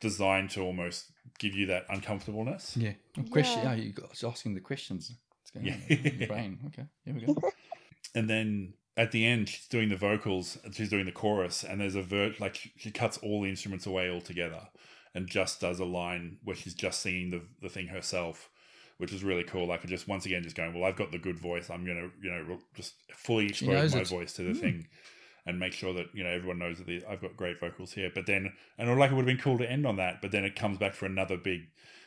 designed 0.00 0.50
to 0.50 0.60
almost 0.62 1.10
give 1.38 1.54
you 1.54 1.66
that 1.66 1.84
uncomfortableness. 1.90 2.76
yeah. 2.76 2.92
Question. 3.30 3.60
Yeah. 3.64 3.72
Oh, 3.72 3.74
you 3.74 3.92
got 3.92 4.22
asking 4.24 4.54
the 4.54 4.60
questions. 4.60 5.12
What's 5.40 5.50
going 5.50 5.74
on 5.74 5.82
Yeah. 5.88 5.96
in 6.12 6.18
your 6.20 6.28
brain? 6.28 6.58
Okay, 6.68 6.84
here 7.04 7.14
we 7.14 7.20
go. 7.22 7.36
and 8.14 8.30
then 8.30 8.74
at 8.96 9.10
the 9.12 9.24
end 9.26 9.48
she's 9.48 9.66
doing 9.68 9.88
the 9.88 9.96
vocals 9.96 10.58
she's 10.72 10.90
doing 10.90 11.06
the 11.06 11.12
chorus 11.12 11.62
and 11.64 11.80
there's 11.80 11.94
a 11.94 12.02
vert 12.02 12.40
like 12.40 12.56
she- 12.56 12.72
she 12.76 12.90
cuts 12.90 13.18
all 13.18 13.42
the 13.42 13.48
instruments 13.48 13.86
away 13.86 14.10
altogether 14.10 14.68
and 15.14 15.26
just 15.28 15.60
does 15.60 15.80
a 15.80 15.84
line 15.84 16.38
where 16.44 16.56
she's 16.56 16.74
just 16.74 17.00
singing 17.00 17.30
the, 17.30 17.42
the 17.62 17.68
thing 17.68 17.88
herself 17.88 18.50
which 18.98 19.12
is 19.12 19.24
really 19.24 19.44
cool 19.44 19.66
like 19.66 19.84
just 19.86 20.08
once 20.08 20.26
again 20.26 20.42
just 20.42 20.56
going 20.56 20.74
well 20.74 20.84
i've 20.88 20.96
got 20.96 21.10
the 21.10 21.18
good 21.18 21.38
voice 21.38 21.70
i'm 21.70 21.84
gonna 21.86 22.08
you 22.22 22.30
know 22.30 22.58
just 22.74 22.94
fully 23.14 23.46
expose 23.46 23.94
my 23.94 24.00
it. 24.00 24.08
voice 24.08 24.32
to 24.34 24.42
the 24.42 24.52
Mm. 24.52 24.60
thing 24.60 24.88
and 25.46 25.58
make 25.58 25.72
sure 25.72 25.92
that 25.94 26.06
you 26.14 26.22
know 26.22 26.30
everyone 26.30 26.58
knows 26.58 26.78
that 26.78 26.86
the, 26.86 27.02
i've 27.08 27.20
got 27.20 27.36
great 27.36 27.58
vocals 27.60 27.92
here 27.92 28.10
but 28.14 28.26
then 28.26 28.52
and 28.78 28.98
like 28.98 29.10
it 29.10 29.14
would 29.14 29.26
have 29.26 29.36
been 29.36 29.42
cool 29.42 29.58
to 29.58 29.70
end 29.70 29.86
on 29.86 29.96
that 29.96 30.20
but 30.20 30.30
then 30.32 30.44
it 30.44 30.54
comes 30.56 30.78
back 30.78 30.94
for 30.94 31.06
another 31.06 31.36
big 31.36 31.62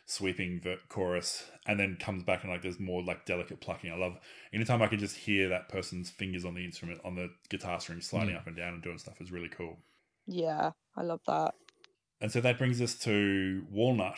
sweeping 0.05 0.59
ver- 0.61 0.77
chorus 0.89 1.45
and 1.65 1.79
then 1.79 1.97
comes 1.99 2.23
back 2.23 2.43
and 2.43 2.51
like 2.51 2.61
there's 2.61 2.79
more 2.79 3.01
like 3.03 3.25
delicate 3.25 3.59
plucking 3.61 3.91
i 3.91 3.95
love 3.95 4.17
anytime 4.53 4.81
i 4.81 4.87
can 4.87 4.99
just 4.99 5.15
hear 5.15 5.49
that 5.49 5.69
person's 5.69 6.09
fingers 6.09 6.45
on 6.45 6.53
the 6.53 6.63
instrument 6.65 6.99
on 7.05 7.15
the 7.15 7.29
guitar 7.49 7.79
string 7.79 8.01
sliding 8.01 8.35
Mm. 8.35 8.37
up 8.37 8.47
and 8.47 8.55
down 8.55 8.73
and 8.73 8.83
doing 8.83 8.97
stuff 8.97 9.19
is 9.21 9.31
really 9.31 9.49
cool 9.49 9.77
Yeah, 10.27 10.71
I 10.97 11.01
love 11.03 11.21
that. 11.27 11.55
And 12.23 12.31
so 12.31 12.41
that 12.41 12.57
brings 12.57 12.81
us 12.81 12.95
to 12.95 13.65
walnut 13.69 14.17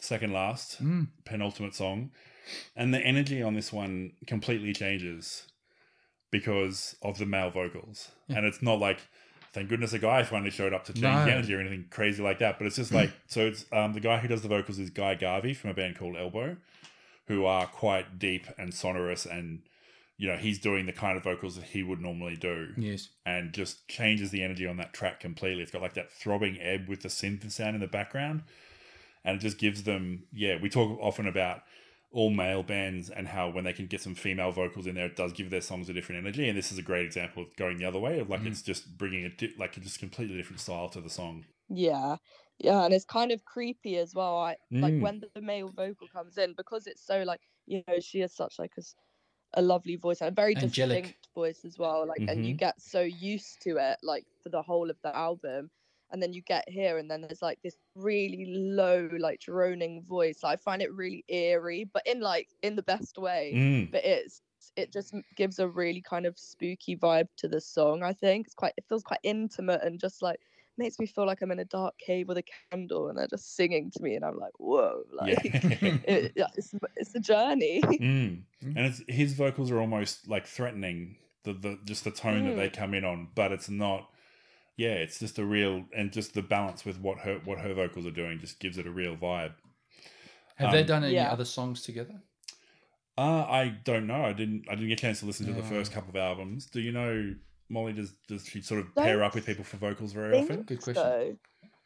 second 0.00 0.32
last 0.32 0.82
Mm. 0.82 1.08
penultimate 1.26 1.74
song 1.74 2.10
and 2.74 2.94
the 2.94 3.00
energy 3.00 3.42
on 3.42 3.54
this 3.54 3.70
one 3.72 4.12
completely 4.26 4.72
changes 4.72 5.46
because 6.30 6.96
of 7.02 7.18
the 7.18 7.26
male 7.26 7.50
vocals 7.50 8.10
Yeah. 8.28 8.38
and 8.38 8.46
it's 8.46 8.62
not 8.62 8.78
like 8.78 9.00
thank 9.52 9.68
goodness 9.68 9.92
a 9.92 9.98
guy 9.98 10.22
finally 10.22 10.50
showed 10.50 10.72
up 10.72 10.84
to 10.86 10.92
change 10.92 11.02
No. 11.04 11.24
the 11.26 11.32
energy 11.32 11.54
or 11.54 11.60
anything 11.60 11.86
crazy 11.90 12.22
like 12.22 12.38
that 12.38 12.58
but 12.58 12.66
it's 12.66 12.76
just 12.76 12.92
like 12.92 13.10
so 13.26 13.46
it's 13.46 13.66
um, 13.72 13.92
the 13.92 14.00
guy 14.00 14.18
who 14.18 14.28
does 14.28 14.42
the 14.42 14.48
vocals 14.48 14.78
is 14.78 14.90
guy 14.90 15.14
garvey 15.14 15.52
from 15.54 15.70
a 15.70 15.74
band 15.74 15.96
called 15.98 16.16
elbow 16.16 16.56
who 17.26 17.44
are 17.44 17.66
quite 17.66 18.18
deep 18.18 18.46
and 18.58 18.72
sonorous 18.74 19.26
and 19.26 19.62
you 20.18 20.28
know 20.28 20.36
he's 20.36 20.60
doing 20.60 20.86
the 20.86 20.92
kind 20.92 21.16
of 21.16 21.24
vocals 21.24 21.56
that 21.56 21.64
he 21.64 21.82
would 21.82 22.00
normally 22.00 22.36
do 22.36 22.72
Yes. 22.76 23.08
and 23.26 23.52
just 23.52 23.88
changes 23.88 24.30
the 24.30 24.42
energy 24.42 24.66
on 24.66 24.76
that 24.76 24.92
track 24.92 25.20
completely. 25.20 25.62
It's 25.62 25.72
got 25.72 25.82
like 25.82 25.94
that 25.94 26.12
throbbing 26.12 26.60
ebb 26.60 26.88
with 26.88 27.02
the 27.02 27.08
synth 27.08 27.50
sound 27.50 27.74
in 27.74 27.80
the 27.80 27.86
background, 27.88 28.42
and 29.24 29.36
it 29.36 29.40
just 29.40 29.58
gives 29.58 29.82
them. 29.84 30.24
Yeah, 30.32 30.56
we 30.60 30.68
talk 30.68 30.98
often 31.00 31.26
about 31.26 31.62
all 32.10 32.28
male 32.30 32.62
bands 32.62 33.08
and 33.08 33.26
how 33.26 33.48
when 33.48 33.64
they 33.64 33.72
can 33.72 33.86
get 33.86 34.02
some 34.02 34.14
female 34.14 34.52
vocals 34.52 34.86
in 34.86 34.94
there, 34.94 35.06
it 35.06 35.16
does 35.16 35.32
give 35.32 35.48
their 35.48 35.62
songs 35.62 35.88
a 35.88 35.94
different 35.94 36.18
energy. 36.20 36.46
And 36.46 36.58
this 36.58 36.70
is 36.70 36.76
a 36.76 36.82
great 36.82 37.06
example 37.06 37.42
of 37.42 37.56
going 37.56 37.78
the 37.78 37.86
other 37.86 37.98
way. 37.98 38.18
Of 38.18 38.28
like 38.28 38.42
Mm. 38.42 38.48
it's 38.48 38.60
just 38.62 38.98
bringing 38.98 39.24
a 39.24 39.30
di- 39.30 39.54
like 39.58 39.76
a 39.78 39.80
just 39.80 39.98
completely 39.98 40.36
different 40.36 40.60
style 40.60 40.90
to 40.90 41.00
the 41.00 41.08
song. 41.08 41.46
Yeah. 41.70 42.16
Yeah, 42.58 42.84
and 42.84 42.92
it's 42.92 43.06
kind 43.06 43.32
of 43.32 43.44
creepy 43.46 43.96
as 43.96 44.14
well. 44.14 44.36
I 44.38 44.56
like 44.70 44.92
Mm. 44.94 45.00
when 45.00 45.22
the 45.34 45.40
male 45.40 45.70
vocal 45.70 46.06
comes 46.08 46.36
in 46.36 46.52
because 46.54 46.86
it's 46.86 47.04
so 47.06 47.22
like 47.22 47.40
you 47.66 47.82
know 47.88 47.98
she 48.00 48.20
is 48.20 48.34
such 48.36 48.58
like 48.58 48.72
a, 48.76 48.80
s- 48.80 48.94
a 49.54 49.62
lovely 49.62 49.96
voice 49.96 50.20
and 50.20 50.28
a 50.30 50.34
very 50.34 50.54
Angelic. 50.54 51.16
distinct 51.16 51.28
voice 51.34 51.64
as 51.64 51.78
well. 51.78 52.06
Like 52.06 52.24
and 52.28 52.44
you 52.46 52.54
Mhm. 52.54 52.62
get 52.66 52.80
so 52.80 53.00
used 53.02 53.60
to 53.62 53.76
it 53.78 53.98
like 54.02 54.26
for 54.42 54.48
the 54.50 54.62
whole 54.62 54.90
of 54.90 54.98
the 55.02 55.14
album, 55.16 55.70
and 56.10 56.22
then 56.22 56.32
you 56.32 56.42
get 56.42 56.68
here 56.68 56.98
and 56.98 57.10
then 57.10 57.22
there's 57.22 57.42
like 57.42 57.60
this 57.62 57.76
really 57.94 58.46
low 58.48 59.08
like 59.18 59.40
droning 59.40 60.04
voice. 60.04 60.44
I 60.44 60.56
find 60.56 60.82
it 60.82 60.92
really 60.94 61.24
eerie, 61.28 61.84
but 61.84 62.02
in 62.06 62.20
like 62.20 62.48
in 62.62 62.76
the 62.76 62.82
best 62.82 63.18
way. 63.18 63.58
Mm. 63.58 63.92
But 63.92 64.04
it's 64.04 64.42
it 64.76 64.92
just 64.92 65.14
gives 65.36 65.58
a 65.58 65.68
really 65.68 66.00
kind 66.02 66.26
of 66.26 66.38
spooky 66.38 66.96
vibe 66.96 67.28
to 67.38 67.48
the 67.48 67.60
song. 67.60 68.02
I 68.02 68.12
think 68.12 68.46
it's 68.46 68.54
quite 68.54 68.74
it 68.76 68.84
feels 68.88 69.02
quite 69.02 69.20
intimate 69.22 69.82
and 69.82 70.00
just 70.00 70.22
like 70.22 70.40
makes 70.78 70.98
me 70.98 71.06
feel 71.06 71.26
like 71.26 71.42
I'm 71.42 71.50
in 71.50 71.58
a 71.58 71.64
dark 71.64 71.98
cave 71.98 72.28
with 72.28 72.38
a 72.38 72.44
candle 72.70 73.08
and 73.08 73.18
they're 73.18 73.26
just 73.28 73.54
singing 73.56 73.90
to 73.90 74.02
me 74.02 74.14
and 74.16 74.24
I'm 74.24 74.38
like 74.38 74.52
whoa 74.58 75.02
like 75.12 75.44
Yeah. 75.44 75.50
it, 76.04 76.32
yeah, 76.36 76.46
it's 76.56 76.74
it's 76.96 77.14
a 77.14 77.20
journey. 77.20 77.80
Mm. 77.82 78.00
Mm. 78.00 78.76
And 78.76 78.78
it's 78.78 79.02
his 79.08 79.34
vocals 79.34 79.70
are 79.70 79.80
almost 79.80 80.28
like 80.28 80.46
threatening 80.46 81.16
the, 81.44 81.52
the 81.52 81.78
just 81.84 82.04
the 82.04 82.10
tone 82.10 82.46
that 82.46 82.56
they 82.56 82.68
come 82.70 82.94
in 82.94 83.04
on, 83.04 83.28
but 83.34 83.50
it's 83.52 83.68
not. 83.68 84.08
Yeah, 84.76 84.94
it's 84.94 85.18
just 85.18 85.38
a 85.38 85.44
real 85.44 85.84
and 85.94 86.10
just 86.12 86.32
the 86.34 86.42
balance 86.42 86.84
with 86.84 86.98
what 86.98 87.18
her 87.18 87.40
what 87.44 87.58
her 87.58 87.74
vocals 87.74 88.06
are 88.06 88.10
doing 88.10 88.38
just 88.38 88.58
gives 88.58 88.78
it 88.78 88.86
a 88.86 88.90
real 88.90 89.16
vibe. 89.16 89.52
Have 90.56 90.72
they 90.72 90.80
Um, 90.80 90.86
done 90.86 91.04
any 91.04 91.14
Yeah. 91.14 91.30
other 91.32 91.44
songs 91.44 91.82
together? 91.82 92.14
Uh, 93.18 93.44
I 93.48 93.68
don't 93.84 94.06
know. 94.06 94.24
I 94.24 94.32
didn't. 94.32 94.64
I 94.70 94.74
didn't 94.74 94.88
get 94.88 94.98
a 94.98 95.02
chance 95.02 95.20
to 95.20 95.26
listen 95.26 95.46
to 95.46 95.52
the 95.52 95.60
Oh. 95.60 95.64
first 95.64 95.92
couple 95.92 96.08
of 96.10 96.16
albums. 96.16 96.64
Do 96.66 96.80
you 96.80 96.92
know 96.92 97.34
Molly? 97.72 97.92
Does 97.92 98.12
does 98.28 98.46
she 98.46 98.60
sort 98.60 98.80
of 98.80 98.94
Don't 98.94 99.04
pair 99.04 99.24
up 99.24 99.34
with 99.34 99.46
people 99.46 99.64
for 99.64 99.78
vocals 99.78 100.12
very 100.12 100.38
often? 100.38 100.62
Good 100.62 100.82
question. 100.82 101.02
So 101.02 101.36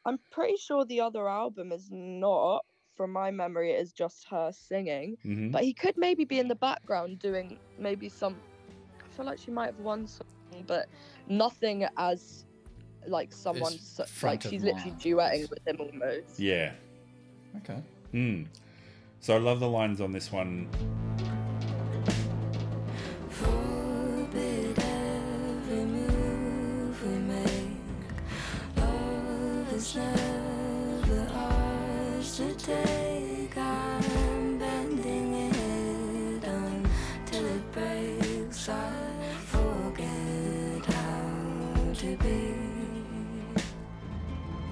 I'm 0.05 0.19
pretty 0.31 0.57
sure 0.57 0.85
the 0.85 1.01
other 1.01 1.29
album 1.29 1.73
is 1.73 1.89
not. 1.91 2.65
From 2.97 3.13
my 3.13 3.31
memory, 3.31 3.73
it 3.73 3.81
is 3.81 3.93
just 3.93 4.27
her 4.31 4.51
singing. 4.53 5.19
hmm 5.23 5.51
But 5.51 5.65
he 5.65 5.75
could 5.75 5.99
maybe 5.99 6.25
be 6.25 6.39
in 6.39 6.49
the 6.49 6.55
background 6.55 7.19
doing 7.19 7.59
maybe 7.79 8.09
some. 8.09 8.37
I 9.05 9.09
feel 9.15 9.27
like 9.27 9.39
she 9.39 9.51
might 9.51 9.67
have 9.67 9.81
one 9.81 10.07
song, 10.07 10.27
but 10.67 10.87
nothing 11.29 11.87
as 11.99 12.47
like 13.07 13.33
someone 13.35 13.75
Is 13.75 13.83
so, 13.83 14.27
like 14.27 14.45
of 14.47 14.51
she's 14.51 14.63
literally 14.63 14.93
mind. 14.93 15.03
duetting 15.03 15.51
with 15.51 15.67
him 15.67 15.77
almost. 15.79 16.41
Yeah. 16.41 16.73
Okay. 17.59 17.83
Mm. 18.15 18.47
So 19.21 19.35
I 19.35 19.39
love 19.39 19.61
the 19.61 19.69
lines 19.69 20.01
on 20.01 20.13
this 20.13 20.33
one. 20.33 20.69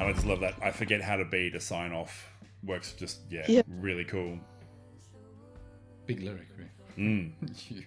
And 0.05 0.11
I 0.11 0.15
just 0.15 0.27
love 0.27 0.41
that. 0.41 0.55
I 0.63 0.71
forget 0.71 1.01
how 1.01 1.17
to 1.17 1.25
be 1.25 1.51
to 1.51 1.61
sign 1.61 1.93
off. 1.93 2.29
Works 2.63 2.93
just 2.93 3.21
yeah, 3.31 3.45
Yeah. 3.49 3.63
really 3.69 4.05
cool. 4.05 4.39
Big 6.07 6.21
lyric, 6.23 6.47
really. 6.57 6.71
Mm. 6.99 7.33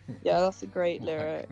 Yeah, 0.24 0.42
that's 0.42 0.64
a 0.64 0.68
great 0.68 1.02
lyric. 1.02 1.48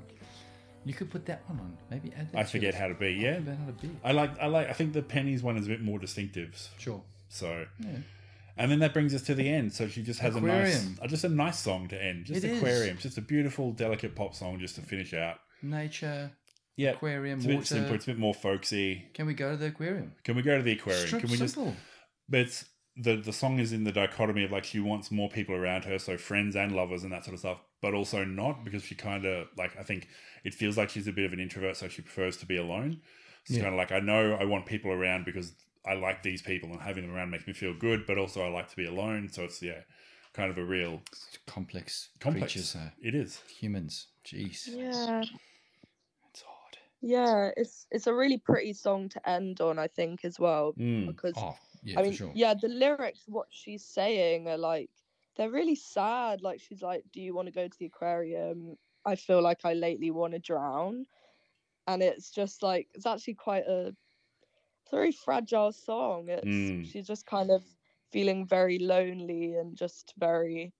You 0.83 0.93
could 0.93 1.09
put 1.09 1.25
that 1.27 1.41
one 1.49 1.59
on. 1.59 1.77
Maybe 1.89 2.13
add 2.17 2.31
that. 2.31 2.39
I 2.39 2.43
forget 2.43 2.73
it. 2.75 2.75
how 2.75 2.87
to 2.87 2.93
be. 2.93 3.11
Yeah, 3.13 3.37
About 3.37 3.57
how 3.57 3.65
to 3.67 3.71
be. 3.73 3.89
I 4.03 4.11
like. 4.11 4.37
I 4.39 4.47
like. 4.47 4.69
I 4.69 4.73
think 4.73 4.93
the 4.93 5.01
pennies 5.01 5.41
one 5.41 5.57
is 5.57 5.65
a 5.65 5.69
bit 5.69 5.81
more 5.81 5.97
distinctive. 5.97 6.55
Sure. 6.77 7.01
So, 7.29 7.65
Yeah. 7.79 7.89
and 8.57 8.71
then 8.71 8.79
that 8.79 8.93
brings 8.93 9.13
us 9.15 9.23
to 9.23 9.33
the 9.35 9.49
end. 9.49 9.73
So 9.73 9.87
she 9.87 10.03
just 10.03 10.19
has 10.19 10.35
a 10.35 10.41
nice, 10.41 10.87
uh, 11.01 11.07
just 11.07 11.23
a 11.23 11.29
nice 11.29 11.57
song 11.59 11.87
to 11.87 12.01
end. 12.03 12.25
Just 12.25 12.43
It 12.43 12.51
is. 12.51 12.57
aquarium. 12.59 12.97
Just 12.97 13.17
a 13.17 13.21
beautiful, 13.21 13.71
delicate 13.71 14.15
pop 14.15 14.35
song 14.35 14.59
just 14.59 14.75
to 14.75 14.81
finish 14.81 15.13
out. 15.13 15.39
Nature, 15.63 16.31
Yeah, 16.77 16.91
aquarium, 16.91 17.37
it's 17.37 17.45
a 17.45 17.47
bit 17.47 17.55
water. 17.55 17.65
simpler. 17.67 17.95
It's 17.95 18.05
a 18.05 18.07
bit 18.11 18.19
more 18.19 18.33
folksy. 18.33 19.05
Can 19.13 19.25
we 19.27 19.33
go 19.33 19.51
to 19.51 19.57
the 19.57 19.67
aquarium? 19.67 20.13
Can 20.23 20.35
we 20.35 20.41
go 20.41 20.57
to 20.57 20.63
the 20.63 20.73
aquarium? 20.73 21.07
Strip 21.07 21.21
Can 21.21 21.31
we 21.31 21.37
just? 21.37 21.55
simple. 21.55 21.73
But 22.27 22.41
it's, 22.41 22.65
the 22.97 23.15
the 23.17 23.33
song 23.33 23.59
is 23.59 23.71
in 23.73 23.83
the 23.83 23.91
dichotomy 23.91 24.43
of 24.43 24.51
like 24.51 24.63
she 24.63 24.79
wants 24.79 25.11
more 25.11 25.29
people 25.29 25.55
around 25.55 25.85
her, 25.85 25.99
so 25.99 26.17
friends 26.17 26.55
and 26.55 26.73
lovers 26.73 27.03
and 27.03 27.11
that 27.11 27.23
sort 27.25 27.33
of 27.33 27.39
stuff, 27.39 27.59
but 27.81 27.93
also 27.93 28.23
not 28.23 28.63
because 28.65 28.83
she 28.83 28.95
kind 28.95 29.25
of 29.25 29.47
like 29.57 29.75
I 29.77 29.83
think 29.83 30.07
it 30.43 30.53
feels 30.53 30.77
like 30.77 30.89
she's 30.89 31.07
a 31.07 31.11
bit 31.11 31.25
of 31.25 31.33
an 31.33 31.39
introvert, 31.39 31.75
so 31.77 31.87
she 31.87 32.01
prefers 32.01 32.37
to 32.37 32.45
be 32.45 32.57
alone. 32.57 33.01
It's 33.45 33.51
Yeah. 33.57 33.63
kind 33.63 33.73
of 33.73 33.77
like 33.77 33.91
I 33.91 33.99
know 33.99 34.33
I 34.33 34.45
want 34.45 34.65
people 34.65 34.91
around 34.91 35.25
because 35.25 35.53
I 35.85 35.93
like 35.93 36.23
these 36.23 36.41
people 36.41 36.71
and 36.71 36.81
having 36.81 37.05
them 37.05 37.13
around 37.15 37.29
makes 37.31 37.45
me 37.47 37.53
feel 37.53 37.73
good, 37.73 38.05
but 38.07 38.17
also 38.17 38.41
I 38.41 38.47
like 38.49 38.69
to 38.69 38.75
be 38.75 38.85
alone. 38.85 39.29
So 39.29 39.43
it's 39.43 39.61
yeah, 39.61 39.81
kind 40.33 40.49
of 40.49 40.57
a 40.57 40.63
real 40.65 41.01
Complex, 41.45 42.09
complex. 42.19 42.53
creatures, 42.53 42.75
uh, 42.75 42.89
It 43.01 43.13
is. 43.13 43.41
humans. 43.59 44.07
Jeez. 44.25 44.67
Yeah. 44.67 45.23
Yeah, 47.05 47.51
it's 47.55 47.85
it's 47.91 48.07
a 48.07 48.13
really 48.15 48.37
pretty 48.39 48.73
song 48.73 49.09
to 49.09 49.29
end 49.29 49.61
on, 49.61 49.77
I 49.77 49.87
think, 49.87 50.25
as 50.25 50.39
well. 50.39 50.75
Mm. 50.77 51.05
Because 51.05 51.35
Oh, 51.35 51.57
yeah, 51.83 51.97
I 51.97 52.03
mean, 52.03 52.19
sure. 52.19 52.33
yeah, 52.33 52.53
the 52.55 52.67
lyrics, 52.67 53.25
what 53.27 53.47
she's 53.51 53.85
saying 53.85 54.47
are 54.47 54.57
like 54.57 54.89
they're 55.35 55.51
really 55.51 55.75
sad. 55.75 56.41
Like 56.41 56.59
she's 56.61 56.81
like, 56.81 57.05
"Do 57.11 57.21
you 57.21 57.35
want 57.35 57.47
to 57.47 57.51
go 57.51 57.67
to 57.67 57.77
the 57.77 57.85
aquarium? 57.87 58.77
I 59.05 59.15
feel 59.17 59.41
like 59.41 59.65
I 59.65 59.73
lately 59.73 60.09
want 60.11 60.33
to 60.33 60.39
drown," 60.39 61.05
and 61.87 62.03
it's 62.03 62.31
just 62.31 62.63
like 62.63 62.89
it's 62.95 63.05
actually 63.07 63.35
quite 63.35 63.65
a 63.67 63.95
it's 64.83 64.93
a 64.93 64.97
very 64.97 65.11
fragile 65.11 65.71
song. 65.73 66.29
It's 66.29 66.73
Mm. 66.75 66.83
she's 66.83 67.07
just 67.07 67.25
kind 67.27 67.51
of 67.51 67.65
feeling 68.11 68.47
very 68.47 68.79
lonely 68.79 69.55
and 69.55 69.77
just 69.77 70.13
very 70.17 70.73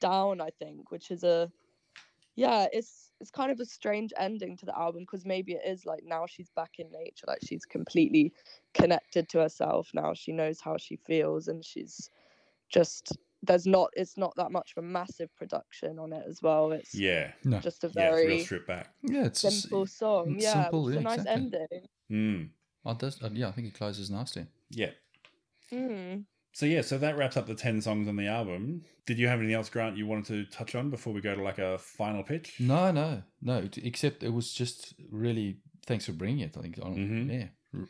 down. 0.00 0.40
I 0.42 0.50
think, 0.50 0.90
which 0.92 1.10
is 1.12 1.24
a 1.24 1.52
yeah, 2.36 2.66
it's 2.72 3.13
it's 3.20 3.30
kind 3.30 3.50
of 3.50 3.60
a 3.60 3.64
strange 3.64 4.12
ending 4.18 4.56
to 4.58 4.66
the 4.66 4.76
album 4.78 5.02
because 5.02 5.24
maybe 5.24 5.52
it 5.52 5.62
is 5.66 5.86
like 5.86 6.02
now 6.04 6.26
she's 6.26 6.50
back 6.50 6.72
in 6.78 6.90
nature, 6.90 7.24
like 7.26 7.38
she's 7.42 7.64
completely 7.64 8.32
connected 8.74 9.28
to 9.30 9.38
herself 9.38 9.90
now. 9.94 10.12
She 10.14 10.32
knows 10.32 10.60
how 10.60 10.76
she 10.76 10.96
feels, 10.96 11.48
and 11.48 11.64
she's 11.64 12.10
just 12.68 13.16
there's 13.42 13.66
not 13.66 13.90
it's 13.94 14.16
not 14.16 14.32
that 14.36 14.50
much 14.50 14.72
of 14.76 14.82
a 14.82 14.86
massive 14.86 15.34
production 15.36 15.98
on 15.98 16.12
it 16.12 16.24
as 16.28 16.40
well. 16.42 16.72
It's 16.72 16.94
Yeah. 16.94 17.32
No. 17.44 17.60
just 17.60 17.84
a 17.84 17.88
Yeah. 17.94 18.08
It's 18.10 18.16
real 18.16 18.26
very 18.26 18.38
stripped 18.40 18.66
back. 18.66 18.94
Yeah, 19.02 19.26
it's 19.26 19.42
just- 19.42 19.62
simple 19.62 19.86
song. 19.86 20.34
it's 20.36 20.44
Yeah, 20.44 20.62
simple, 20.64 20.92
yeah, 20.92 20.98
a 20.98 21.02
nice 21.02 21.18
exactly. 21.20 21.42
ending. 21.42 21.88
Mm. 22.10 22.50
Oh, 22.86 22.94
does, 22.94 23.22
uh, 23.22 23.30
yeah, 23.32 23.48
I 23.48 23.52
think 23.52 23.68
it 23.68 23.74
closes 23.74 24.10
nicely. 24.10 24.46
Yeah. 24.70 24.90
Mm. 25.70 26.24
So 26.54 26.66
yeah, 26.66 26.82
so 26.82 26.98
that 26.98 27.16
wraps 27.16 27.36
up 27.36 27.46
the 27.48 27.54
ten 27.56 27.80
songs 27.80 28.06
on 28.06 28.14
the 28.14 28.28
album. 28.28 28.82
Did 29.06 29.18
you 29.18 29.26
have 29.26 29.40
anything 29.40 29.56
else, 29.56 29.68
Grant, 29.68 29.96
you 29.96 30.06
wanted 30.06 30.26
to 30.26 30.56
touch 30.56 30.76
on 30.76 30.88
before 30.88 31.12
we 31.12 31.20
go 31.20 31.34
to 31.34 31.42
like 31.42 31.58
a 31.58 31.78
final 31.78 32.22
pitch? 32.22 32.54
No, 32.60 32.92
no, 32.92 33.22
no. 33.42 33.68
Except 33.82 34.22
it 34.22 34.32
was 34.32 34.54
just 34.54 34.94
really 35.10 35.58
thanks 35.84 36.06
for 36.06 36.12
bringing 36.12 36.40
it. 36.40 36.56
I 36.56 36.60
think. 36.62 36.78
On, 36.80 36.94
Mhm. 36.94 37.32
Yeah, 37.40 37.48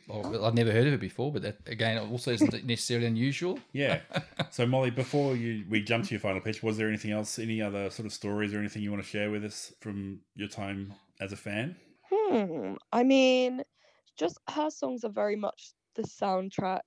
Oh, 0.09 0.47
I'd 0.47 0.55
never 0.55 0.71
heard 0.71 0.87
of 0.87 0.93
it 0.93 0.99
before, 0.99 1.31
but 1.31 1.43
that 1.43 1.57
again 1.67 1.99
also 2.09 2.31
isn't 2.31 2.65
necessarily 2.65 3.05
unusual. 3.05 3.59
Yeah. 3.71 4.01
so 4.49 4.65
Molly, 4.65 4.89
before 4.89 5.35
you 5.35 5.63
we 5.69 5.83
jump 5.83 6.05
to 6.05 6.11
your 6.11 6.19
final 6.19 6.41
pitch, 6.41 6.63
was 6.63 6.75
there 6.77 6.87
anything 6.87 7.11
else, 7.11 7.37
any 7.37 7.61
other 7.61 7.91
sort 7.91 8.07
of 8.07 8.13
stories 8.13 8.51
or 8.51 8.57
anything 8.57 8.81
you 8.81 8.89
want 8.91 9.03
to 9.03 9.07
share 9.09 9.29
with 9.29 9.45
us 9.45 9.73
from 9.79 10.21
your 10.35 10.47
time 10.47 10.91
as 11.21 11.31
a 11.31 11.37
fan? 11.37 11.75
Hmm. 12.11 12.73
I 12.91 13.03
mean, 13.03 13.61
just 14.17 14.39
her 14.49 14.71
songs 14.71 15.03
are 15.03 15.11
very 15.11 15.35
much 15.35 15.73
the 15.93 16.01
soundtrack 16.01 16.81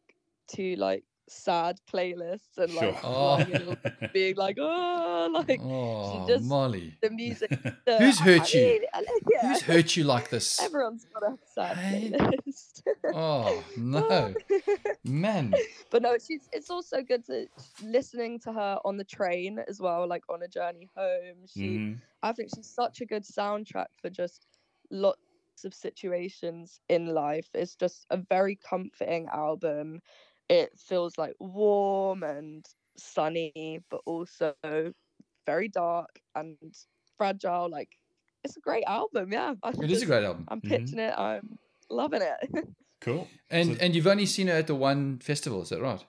to 0.56 0.74
like 0.74 1.04
sad 1.28 1.78
playlists 1.92 2.56
and 2.58 2.72
like 2.74 2.94
Sure. 2.98 3.00
Oh. 3.04 3.34
lying 3.36 3.50
in 3.52 3.76
being 4.12 4.36
like, 4.36 4.56
oh, 4.60 5.30
like 5.46 5.60
Oh, 5.62 6.26
just- 6.28 6.44
Molly, 6.44 6.96
the 7.02 7.10
music. 7.10 7.50
The, 7.84 7.98
Who's 7.98 8.18
hurt 8.20 8.54
I 8.54 8.58
you? 8.58 8.66
mean, 8.66 8.82
like- 8.94 9.06
yeah, 9.32 9.48
who's 9.52 9.62
hurt 9.62 9.96
you 9.96 10.04
like 10.04 10.30
this? 10.30 10.60
Everyone's 10.62 11.04
got 11.12 11.22
a 11.22 11.38
sad 11.54 11.76
Hey. 11.76 12.10
playlist. 12.10 12.82
Oh 13.14 13.62
no, 13.76 14.34
man. 15.04 15.54
but 15.90 16.02
no, 16.02 16.16
she's. 16.18 16.48
It's 16.52 16.70
also 16.70 17.02
good 17.02 17.24
to 17.26 17.46
listening 17.82 18.38
to 18.40 18.52
her 18.52 18.78
on 18.84 18.96
the 18.96 19.04
train 19.04 19.58
as 19.68 19.80
well, 19.80 20.06
like 20.06 20.22
on 20.28 20.42
a 20.42 20.48
journey 20.48 20.88
home. 20.96 21.46
She, 21.46 21.60
Mhm. 21.68 22.00
I 22.22 22.32
think 22.32 22.50
she's 22.54 22.66
such 22.68 23.00
a 23.00 23.06
good 23.06 23.24
soundtrack 23.24 23.86
for 24.00 24.10
just 24.10 24.46
lots 24.90 25.18
of 25.64 25.74
situations 25.74 26.80
in 26.88 27.06
life. 27.14 27.48
It's 27.54 27.74
just 27.74 28.06
a 28.10 28.16
very 28.16 28.56
comforting 28.56 29.28
album. 29.32 30.00
It 30.48 30.78
feels 30.78 31.18
like 31.18 31.34
warm 31.40 32.22
and 32.22 32.66
sunny, 32.96 33.82
but 33.90 34.00
also 34.06 34.54
very 35.46 35.68
dark 35.68 36.20
and 36.34 36.58
fragile. 37.16 37.68
Like 37.70 37.98
it's 38.44 38.56
a 38.56 38.61
great 38.61 38.84
album. 38.84 39.32
Yeah, 39.32 39.54
I 39.62 39.72
It 39.80 39.90
is 39.90 40.02
a 40.02 40.06
great 40.06 40.24
album. 40.24 40.48
I'm 40.48 40.62
Mhm. 40.64 40.68
pitching 40.68 41.00
it. 41.00 41.14
I'm 41.18 41.58
loving 41.90 42.22
it. 42.22 42.68
Cool. 43.00 43.32
And 43.50 43.76
So- 43.76 43.80
and 43.80 43.94
you've 43.96 44.06
only 44.06 44.26
seen 44.26 44.46
her 44.48 44.54
at 44.54 44.66
the 44.68 44.74
one 44.76 45.18
festival, 45.18 45.62
is 45.62 45.70
that 45.70 45.80
right? 45.80 46.04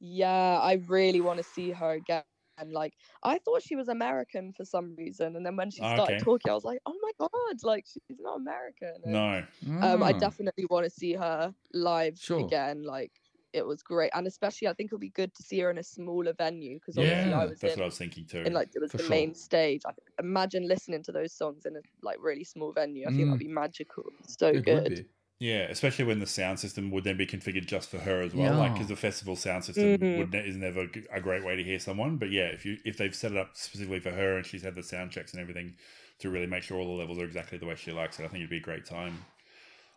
yeah, 0.00 0.58
I 0.60 0.74
really 0.88 1.20
want 1.20 1.38
to 1.38 1.42
see 1.44 1.70
her 1.72 1.90
again. 1.92 2.24
And 2.58 2.72
like, 2.72 2.94
I 3.22 3.38
thought 3.38 3.62
she 3.62 3.76
was 3.76 3.88
American 3.88 4.52
for 4.52 4.64
some 4.64 4.94
reason, 4.96 5.34
and 5.36 5.46
then 5.46 5.56
when 5.56 5.70
she 5.70 5.82
Ah, 5.82 5.96
started 5.96 6.18
okay. 6.18 6.20
talking, 6.22 6.50
I 6.50 6.54
was 6.54 6.64
like, 6.64 6.80
"Oh 6.84 6.98
my 7.00 7.12
god, 7.18 7.56
like 7.64 7.86
she's 7.86 8.18
not 8.20 8.36
American." 8.36 9.02
And, 9.04 9.24
No. 9.24 9.46
um, 9.82 10.02
I 10.02 10.12
Ah. 10.12 10.14
definitely 10.14 10.66
want 10.70 10.84
to 10.84 10.90
see 10.90 11.14
her 11.14 11.54
live 11.74 12.18
Sure. 12.18 12.38
again. 12.38 12.82
Like, 12.84 13.19
it 13.52 13.66
was 13.66 13.82
great, 13.82 14.10
and 14.14 14.26
especially 14.26 14.68
I 14.68 14.72
think 14.74 14.88
it'll 14.88 14.98
be 14.98 15.10
good 15.10 15.34
to 15.34 15.42
see 15.42 15.58
her 15.60 15.70
in 15.70 15.78
a 15.78 15.82
smaller 15.82 16.32
venue 16.32 16.78
because 16.78 16.96
obviously 16.98 17.30
Yeah, 17.30 17.38
I 17.40 17.44
was 17.46 17.60
That's 17.60 17.74
in, 17.74 17.80
what 17.80 17.84
I 17.84 17.86
was 17.86 17.98
thinking 17.98 18.26
too. 18.26 18.42
in 18.42 18.52
like 18.52 18.70
it 18.74 18.80
was 18.80 18.90
For 18.92 18.98
the 18.98 19.02
sure. 19.04 19.10
main 19.10 19.34
stage. 19.34 19.82
I 19.86 19.92
imagine 20.18 20.68
listening 20.68 21.02
to 21.04 21.12
those 21.12 21.32
songs 21.32 21.66
in 21.66 21.76
a 21.76 21.80
like 22.02 22.18
really 22.20 22.44
small 22.44 22.72
venue. 22.72 23.06
I 23.06 23.10
think 23.10 23.22
Mm. 23.22 23.26
that'd 23.26 23.38
be 23.38 23.48
magical. 23.48 24.04
So 24.26 24.52
It 24.52 24.56
would 24.56 24.64
good. 24.64 24.88
be. 24.88 25.04
yeah, 25.40 25.62
especially 25.70 26.04
when 26.04 26.18
the 26.20 26.26
sound 26.26 26.60
system 26.60 26.90
would 26.90 27.02
then 27.04 27.16
be 27.16 27.26
configured 27.26 27.66
just 27.66 27.88
for 27.90 27.98
her 27.98 28.20
as 28.22 28.34
well. 28.34 28.54
Like, 28.58 28.74
because 28.74 28.88
the 28.88 28.96
festival 28.96 29.36
sound 29.36 29.64
system 29.64 29.98
Mhm. 29.98 30.16
would 30.18 30.32
ne- 30.32 30.46
is 30.48 30.56
never 30.56 30.86
g- 30.86 31.06
a 31.10 31.20
great 31.20 31.42
way 31.44 31.56
to 31.56 31.64
hear 31.64 31.78
someone. 31.78 32.18
But 32.18 32.30
yeah, 32.30 32.46
if 32.48 32.64
you 32.66 32.78
if 32.84 32.96
they've 32.98 33.14
set 33.14 33.32
it 33.32 33.38
up 33.38 33.56
specifically 33.56 34.00
for 34.00 34.10
her 34.12 34.36
and 34.36 34.46
she's 34.46 34.62
had 34.62 34.74
the 34.74 34.82
sound 34.82 35.10
checks 35.12 35.32
and 35.32 35.40
everything 35.40 35.76
to 36.18 36.30
really 36.30 36.46
make 36.46 36.62
sure 36.62 36.78
all 36.78 36.86
the 36.86 36.92
levels 37.02 37.18
are 37.18 37.24
exactly 37.24 37.58
the 37.58 37.66
way 37.66 37.74
she 37.74 37.90
likes 37.90 38.20
it, 38.20 38.24
I 38.24 38.28
think 38.28 38.40
it'd 38.40 38.50
be 38.50 38.58
a 38.58 38.60
great 38.60 38.84
time. 38.84 39.24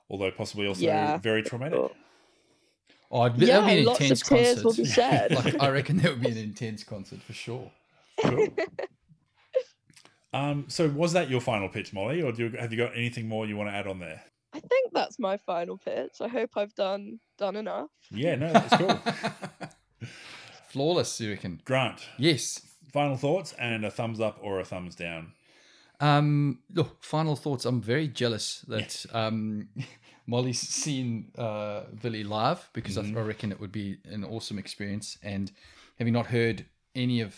Although 0.10 0.32
possibly 0.32 0.68
also 0.68 0.82
Yeah, 0.86 1.18
very 1.18 1.44
traumatic. 1.44 1.74
sure. 1.80 1.92
Oh, 3.15 3.26
Yeah, 3.26 3.60
that'd 3.62 3.65
be 3.67 3.80
an 3.80 3.86
lots 3.86 3.99
of 3.99 4.04
intense 4.06 4.21
tears 4.23 4.47
concert. 4.62 4.63
will 4.65 4.73
be 4.73 4.86
shed. 4.89 5.32
like, 5.36 5.62
I 5.62 5.69
reckon 5.69 5.97
that 5.97 6.10
would 6.12 6.21
be 6.21 6.30
an 6.32 6.38
intense 6.38 6.84
concert 6.84 7.21
for 7.21 7.34
sure. 7.34 7.71
Cool. 8.26 8.47
um, 10.34 10.65
so 10.67 10.88
was 10.89 11.13
that 11.13 11.30
your 11.30 11.39
final 11.39 11.69
pitch, 11.69 11.93
Molly, 11.93 12.21
or 12.23 12.32
do 12.32 12.47
you, 12.49 12.58
have 12.58 12.71
you 12.71 12.78
got 12.78 12.97
anything 12.97 13.28
more 13.28 13.45
you 13.45 13.56
want 13.56 13.69
to 13.69 13.76
add 13.76 13.86
on 13.88 13.99
there? 13.99 14.23
I 14.54 14.60
think 14.60 14.91
that's 14.93 15.19
my 15.19 15.38
final 15.38 15.78
pitch. 15.78 16.13
I 16.21 16.28
hope 16.28 16.52
I've 16.56 16.73
done 16.76 17.19
done 17.38 17.56
enough. 17.56 17.89
Yeah, 18.12 18.36
no, 18.36 18.52
that's 18.52 18.78
cool. 18.78 18.99
Flawless, 20.69 21.19
you 21.21 21.32
reckon? 21.32 21.62
Grant, 21.65 22.08
Yes. 22.17 22.62
final 22.91 23.15
thoughts 23.17 23.54
and 23.54 23.86
a 23.86 23.91
thumbs 23.91 24.19
up 24.19 24.39
or 24.41 24.60
a 24.60 24.65
thumbs 24.65 24.95
down. 24.95 25.34
Um, 25.99 26.60
look, 26.73 27.04
final 27.04 27.36
thoughts. 27.36 27.65
I'm 27.65 27.82
very 27.82 28.08
jealous 28.08 28.65
that 28.67 29.06
um, 29.13 29.69
Molly's 30.26 30.60
seen 30.60 31.32
uh, 31.38 31.82
Billie 32.02 32.24
live 32.24 32.70
because 32.74 32.98
I, 32.98 33.02
I 33.02 33.22
reckon 33.22 33.52
it 33.52 33.60
would 33.60 33.72
be 33.72 33.98
an 34.06 34.24
awesome 34.24 34.58
experience. 34.58 35.18
And 35.22 35.52
having 36.00 36.14
not 36.14 36.28
heard 36.28 36.66
any 36.96 37.22
of 37.22 37.36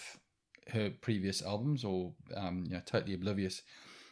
her 0.71 0.91
previous 1.01 1.41
albums 1.41 1.83
or 1.83 2.11
um, 2.35 2.63
you 2.67 2.75
know 2.75 2.81
totally 2.85 3.13
oblivious, 3.13 3.61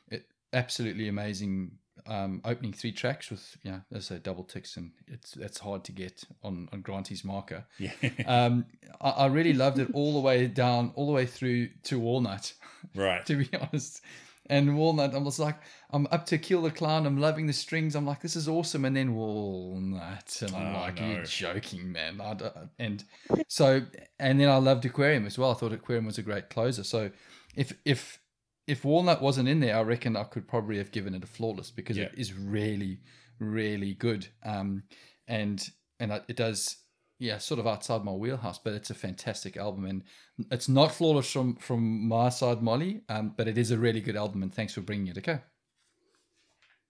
it 0.10 0.26
absolutely 0.54 1.08
amazing. 1.08 1.72
Um, 2.08 2.42
opening 2.44 2.74
three 2.74 2.92
tracks 2.92 3.30
with 3.30 3.56
you 3.62 3.72
know 3.72 3.82
as 3.94 4.12
I 4.12 4.16
say 4.16 4.22
double 4.22 4.44
ticks 4.44 4.76
and 4.76 4.92
it's 5.08 5.32
that's 5.32 5.60
hard 5.60 5.86
to 5.86 5.92
get 5.92 6.24
on 6.44 6.68
on 6.74 6.82
Granty's 6.82 7.24
marker. 7.24 7.66
Yeah. 7.78 7.92
Um, 8.26 8.66
I, 9.00 9.10
I 9.10 9.26
really 9.28 9.54
loved 9.54 9.78
it 9.78 9.90
all 9.94 10.14
the 10.14 10.20
way 10.20 10.48
down, 10.48 10.92
all 10.96 11.06
the 11.06 11.14
way 11.14 11.28
through 11.28 11.70
to 11.84 12.00
Walnut 12.00 12.54
right. 12.96 13.24
to 13.28 13.36
be 13.36 13.50
honest. 13.54 14.02
And 14.48 14.78
Walnut, 14.78 15.16
I 15.16 15.20
was 15.20 15.40
like, 15.40 15.56
I'm 15.92 16.06
up 16.12 16.26
to 16.28 16.38
Kill 16.38 16.64
the 16.64 16.72
Clown. 16.72 17.06
I'm 17.06 17.18
loving 17.18 17.48
the 17.48 17.54
strings. 17.54 17.96
I'm 17.96 18.06
like, 18.06 18.22
this 18.22 18.36
is 18.36 18.48
awesome. 18.50 18.84
And 18.84 18.96
then 18.96 19.16
Walnut, 19.16 20.42
and 20.42 20.56
I'm 20.56 20.76
Oh, 20.76 20.80
like, 20.80 21.00
no. 21.00 21.08
you're 21.12 21.24
joking, 21.24 21.92
man. 21.92 22.20
I 22.20 22.36
and 22.78 23.04
so, 23.48 23.84
and 24.20 24.40
then 24.40 24.50
I 24.50 24.58
loved 24.58 24.86
Aquarium 24.86 25.26
as 25.26 25.38
well. 25.38 25.52
I 25.52 25.54
thought 25.54 25.72
Aquarium 25.72 26.06
was 26.06 26.18
a 26.18 26.24
great 26.24 26.50
closer. 26.50 26.84
So, 26.84 27.12
if 27.56 27.74
if 27.86 28.20
if 28.68 28.84
Walnut 28.84 29.22
wasn't 29.22 29.48
in 29.50 29.60
there, 29.62 29.78
I 29.78 29.82
reckon 29.82 30.16
I 30.18 30.24
could 30.24 30.48
probably 30.48 30.78
have 30.78 30.92
given 30.92 31.14
it 31.16 31.24
a 31.24 31.28
flawless 31.28 31.72
because 31.72 31.98
it 31.98 32.12
Yeah. 32.14 32.20
is 32.20 32.34
really, 32.34 33.00
really 33.40 33.94
good. 33.94 34.28
Um, 34.44 34.84
and 35.28 35.66
and 36.00 36.12
it 36.28 36.36
does 36.36 36.78
yeah, 37.24 37.38
sort 37.38 37.60
of 37.60 37.66
outside 37.68 38.04
my 38.04 38.12
wheelhouse, 38.12 38.60
but 38.60 38.74
it's 38.74 38.90
a 38.90 38.94
fantastic 38.94 39.56
album, 39.56 39.86
and 39.86 40.04
it's 40.52 40.68
not 40.68 40.92
flawless 40.92 41.32
from 41.32 41.56
from 41.56 42.08
my 42.08 42.28
side, 42.30 42.62
Molly. 42.62 43.02
Um, 43.08 43.34
but 43.38 43.48
it 43.48 43.58
is 43.58 43.72
a 43.72 43.78
really 43.78 44.02
good 44.02 44.18
album, 44.18 44.44
and 44.44 44.54
thanks 44.54 44.74
for 44.74 44.82
bringing 44.82 45.08
it. 45.08 45.18
Okay, 45.18 45.40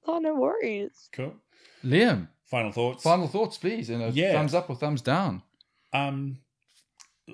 Oh 0.06 0.18
no 0.20 0.36
worries. 0.36 1.10
Cool. 1.14 1.36
Liam, 1.84 2.28
Final 2.46 2.72
thoughts. 2.72 3.04
final 3.04 3.28
thoughts, 3.28 3.58
please, 3.58 3.90
and 3.90 4.02
a 4.02 4.10
Yeah. 4.10 4.34
thumbs 4.34 4.54
up 4.54 4.70
or 4.70 4.76
thumbs 4.76 5.02
down. 5.02 5.44
Um, 5.94 6.40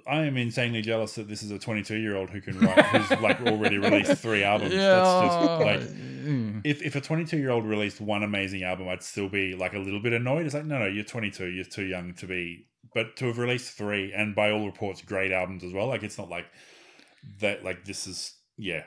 I 0.06 0.24
am 0.26 0.38
insanely 0.38 0.82
jealous 0.82 1.16
that 1.16 1.28
this 1.28 1.42
is 1.42 1.50
a 1.52 1.58
22 1.58 1.96
year 1.98 2.16
old 2.16 2.30
who 2.30 2.42
can 2.42 2.60
write, 2.60 2.86
who's 2.86 3.20
like 3.22 3.42
already 3.42 3.78
released 3.78 4.22
three 4.22 4.44
albums. 4.44 4.74
That's 4.76 5.26
just 5.26 5.62
like, 5.62 5.80
mm. 5.82 6.62
if, 6.64 6.84
if 6.84 6.96
a 6.96 7.02
22 7.02 7.38
year 7.38 7.50
old 7.50 7.66
released 7.66 8.00
one 8.00 8.22
amazing 8.24 8.64
album, 8.64 8.88
I'd 8.88 9.02
still 9.04 9.30
be 9.30 9.56
like 9.56 9.74
a 9.74 9.80
little 9.80 10.00
bit 10.02 10.14
annoyed. 10.14 10.46
It's 10.46 10.54
like, 10.54 10.66
no, 10.66 10.78
no, 10.80 10.86
you're 10.86 11.04
22, 11.06 11.48
you're 11.48 11.64
too 11.64 11.86
young 11.86 12.14
to 12.16 12.28
be. 12.28 12.68
But 12.94 13.16
to 13.18 13.26
have 13.26 13.38
released 13.38 13.72
three, 13.78 14.14
and 14.14 14.34
by 14.36 14.52
all 14.52 14.66
reports, 14.66 15.02
great 15.02 15.32
albums 15.32 15.64
as 15.64 15.74
well. 15.74 15.88
Like, 15.88 16.04
it's 16.04 16.18
not 16.18 16.30
like 16.30 16.46
that, 17.40 17.64
like, 17.64 17.86
this 17.86 18.08
is, 18.08 18.34
yeah. 18.58 18.84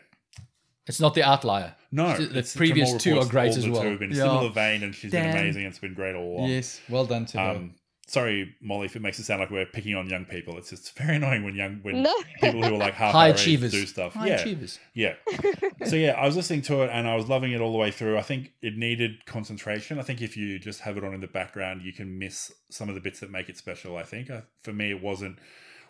it's 0.88 0.98
not 1.00 1.14
the 1.14 1.22
outlier. 1.22 1.76
No, 1.92 2.16
The 2.16 2.24
it's- 2.30 2.52
from 2.52 2.58
previous 2.58 2.94
two 3.00 3.18
are 3.18 3.26
great 3.26 3.56
as 3.56 3.64
the 3.64 3.70
well. 3.70 3.82
Two 3.82 3.90
have 3.90 3.98
been 4.00 4.10
Yeah. 4.10 4.16
similar 4.24 4.50
vein, 4.50 4.82
and 4.82 4.94
she's 4.94 5.12
been 5.12 5.30
amazing. 5.30 5.64
It's 5.66 5.78
been 5.78 5.94
great 5.94 6.14
all 6.16 6.38
along. 6.38 6.48
Yes, 6.50 6.80
well 6.88 7.06
done 7.06 7.26
to 7.26 7.38
her. 7.38 7.50
Um, 7.50 7.74
sorry, 8.12 8.54
Molly, 8.60 8.84
if 8.86 8.94
it 8.94 9.00
makes 9.00 9.18
it 9.18 9.24
sound 9.24 9.40
like 9.40 9.50
we're 9.50 9.64
picking 9.64 9.94
on 9.94 10.06
young 10.08 10.26
people. 10.26 10.58
It's 10.58 10.68
just 10.68 10.96
very 10.98 11.16
annoying 11.16 11.44
when 11.44 11.54
young 11.54 11.78
when 11.82 12.02
No. 12.02 12.14
people 12.40 12.62
who 12.62 12.74
are 12.74 12.78
like 12.78 12.92
half 12.94 13.12
High 13.12 13.28
age 13.30 13.36
achievers. 13.40 13.72
do 13.72 13.86
stuff. 13.86 14.12
High 14.12 14.28
yeah, 14.28 14.34
achievers. 14.40 14.78
yeah. 14.94 15.14
So 15.86 15.96
yeah, 15.96 16.12
I 16.12 16.26
was 16.26 16.36
listening 16.36 16.62
to 16.62 16.82
it 16.82 16.90
and 16.92 17.08
I 17.08 17.16
was 17.16 17.28
loving 17.28 17.52
it 17.52 17.60
all 17.60 17.72
the 17.72 17.78
way 17.78 17.90
through. 17.90 18.18
I 18.18 18.22
think 18.22 18.52
it 18.60 18.76
needed 18.76 19.24
concentration. 19.26 19.98
I 19.98 20.02
think 20.02 20.20
if 20.20 20.36
you 20.36 20.58
just 20.58 20.80
have 20.80 20.96
it 20.98 21.04
on 21.04 21.14
in 21.14 21.20
the 21.20 21.26
background, 21.26 21.82
you 21.82 21.92
can 21.92 22.18
miss 22.18 22.52
some 22.70 22.88
of 22.90 22.94
the 22.94 23.00
bits 23.00 23.20
that 23.20 23.30
make 23.30 23.48
it 23.48 23.56
special. 23.56 23.96
I 23.96 24.02
think 24.04 24.30
for 24.62 24.72
me, 24.72 24.90
it 24.90 25.02
wasn't 25.02 25.38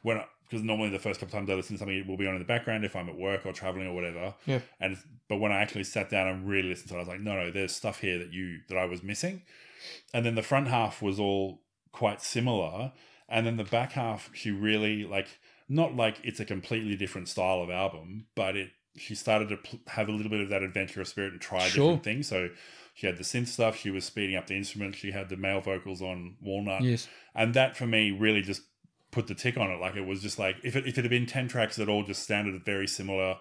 when 0.02 0.22
because 0.48 0.62
normally 0.64 0.90
the 0.90 0.98
first 0.98 1.18
couple 1.18 1.34
of 1.34 1.40
times 1.40 1.50
I 1.50 1.54
listen 1.54 1.74
to 1.76 1.78
something, 1.80 1.96
it 1.96 2.06
will 2.06 2.16
be 2.18 2.26
on 2.26 2.34
in 2.34 2.38
the 2.38 2.44
background 2.46 2.84
if 2.84 2.94
I'm 2.94 3.08
at 3.08 3.16
work 3.16 3.46
or 3.46 3.52
traveling 3.52 3.86
or 3.88 3.94
whatever. 3.94 4.34
Yeah. 4.46 4.60
And 4.80 4.96
but 5.28 5.38
when 5.38 5.50
I 5.50 5.60
actually 5.60 5.84
sat 5.84 6.08
down 6.10 6.28
and 6.28 6.48
really 6.48 6.68
listened 6.68 6.88
to 6.90 6.94
it, 6.94 6.98
I 6.98 7.00
was 7.00 7.08
like, 7.08 7.20
no, 7.20 7.34
no, 7.34 7.50
there's 7.50 7.74
stuff 7.74 8.00
here 8.00 8.18
that 8.18 8.32
you 8.32 8.60
that 8.68 8.78
I 8.78 8.84
was 8.84 9.02
missing. 9.02 9.42
And 10.14 10.24
then 10.24 10.36
the 10.36 10.42
front 10.42 10.68
half 10.68 11.02
was 11.02 11.18
all 11.18 11.62
quite 11.92 12.20
similar, 12.22 12.92
and 13.28 13.46
then 13.46 13.56
the 13.56 13.64
back 13.64 13.92
half, 13.92 14.30
she 14.34 14.50
really 14.50 15.04
like 15.04 15.28
not 15.68 15.94
like 15.96 16.20
it's 16.24 16.40
a 16.40 16.44
completely 16.44 16.96
different 16.96 17.28
style 17.28 17.60
of 17.62 17.70
album, 17.70 18.26
but 18.34 18.56
it 18.56 18.70
she 18.96 19.14
started 19.14 19.48
to 19.48 19.56
pl- 19.56 19.80
have 19.88 20.08
a 20.08 20.12
little 20.12 20.30
bit 20.30 20.40
of 20.40 20.50
that 20.50 20.62
adventurous 20.62 21.08
spirit 21.10 21.32
and 21.32 21.40
try 21.40 21.60
Sure. 21.60 21.84
different 21.92 22.04
things. 22.04 22.28
So 22.28 22.50
she 22.94 23.06
had 23.06 23.16
the 23.16 23.24
synth 23.24 23.46
stuff, 23.48 23.76
she 23.78 23.90
was 23.90 24.04
speeding 24.04 24.36
up 24.36 24.46
the 24.48 24.54
instruments, 24.56 24.98
she 24.98 25.12
had 25.12 25.30
the 25.30 25.36
male 25.38 25.62
vocals 25.62 26.02
on 26.02 26.36
Walnut, 26.42 26.82
Yes. 26.82 27.08
and 27.34 27.54
that 27.54 27.74
for 27.76 27.86
me 27.86 28.10
really 28.10 28.42
just 28.42 28.62
put 29.10 29.28
the 29.28 29.34
tick 29.34 29.56
on 29.56 29.70
it. 29.70 29.80
Like 29.80 29.96
it 29.96 30.04
was 30.06 30.20
just 30.20 30.38
like 30.38 30.56
if 30.62 30.76
it 30.76 30.86
if 30.86 30.98
it 30.98 31.04
had 31.04 31.10
been 31.10 31.24
ten 31.26 31.48
tracks 31.48 31.76
that 31.76 31.88
all 31.88 32.02
just 32.02 32.26
sounded 32.26 32.62
very 32.66 32.86
similar, 32.86 33.38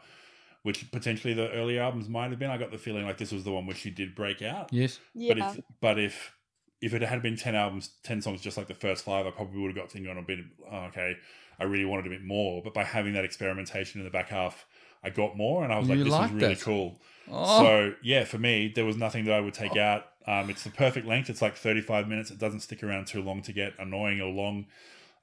which 0.63 0.89
potentially 0.91 1.33
the 1.33 1.49
early 1.51 1.79
albums 1.79 2.07
might 2.07 2.29
have 2.29 2.39
been, 2.39 2.49
I 2.51 2.57
got 2.57 2.71
the 2.71 2.77
feeling 2.77 3.05
like 3.05 3.17
this 3.17 3.31
was 3.33 3.43
the 3.43 3.51
one 3.51 3.65
where 3.65 3.75
she 3.75 3.89
did 3.89 4.15
break 4.15 4.41
out. 4.41 4.69
Yes. 4.71 4.99
Yeah. 5.13 5.33
But 5.33 5.37
if 5.57 5.59
but 5.81 5.99
if 5.99 6.35
if 6.81 6.93
it 6.93 7.01
had 7.01 7.21
been 7.21 7.35
ten 7.37 7.55
albums, 7.55 7.89
ten 8.03 8.21
songs 8.21 8.41
just 8.41 8.57
like 8.57 8.67
the 8.67 8.73
first 8.73 9.05
five, 9.05 9.25
I 9.27 9.31
probably 9.31 9.61
would 9.61 9.67
have 9.67 9.75
got 9.75 9.91
thinking 9.91 10.09
on 10.11 10.17
a 10.17 10.21
bit. 10.21 10.39
Oh, 10.71 10.77
okay, 10.85 11.15
I 11.59 11.63
really 11.65 11.85
wanted 11.85 12.07
a 12.07 12.09
bit 12.09 12.23
more. 12.23 12.61
But 12.63 12.73
by 12.73 12.83
having 12.83 13.13
that 13.13 13.23
experimentation 13.25 14.01
in 14.01 14.05
the 14.05 14.11
back 14.11 14.29
half, 14.29 14.65
I 15.03 15.09
got 15.09 15.37
more, 15.37 15.63
and 15.63 15.71
I 15.71 15.79
was 15.79 15.87
like, 15.89 15.97
You 15.99 16.03
this 16.05 16.13
is 16.13 16.31
really 16.31 16.53
that. 16.55 16.61
cool. 16.61 16.99
Oh, 17.31 17.59
So 17.59 17.93
yeah, 18.03 18.23
for 18.25 18.37
me, 18.37 18.71
there 18.73 18.85
was 18.85 18.97
nothing 18.97 19.25
that 19.25 19.33
I 19.33 19.39
would 19.39 19.53
take 19.53 19.77
out. 19.77 20.05
Um, 20.27 20.49
it's 20.49 20.63
the 20.63 20.69
perfect 20.69 21.07
length. 21.07 21.29
It's 21.29 21.41
like 21.41 21.55
thirty-five 21.55 22.07
minutes. 22.07 22.29
It 22.31 22.37
doesn't 22.39 22.59
stick 22.61 22.83
around 22.83 23.07
too 23.07 23.21
long 23.21 23.41
to 23.43 23.53
get 23.53 23.73
annoying 23.79 24.21
or 24.21 24.31
long. 24.31 24.65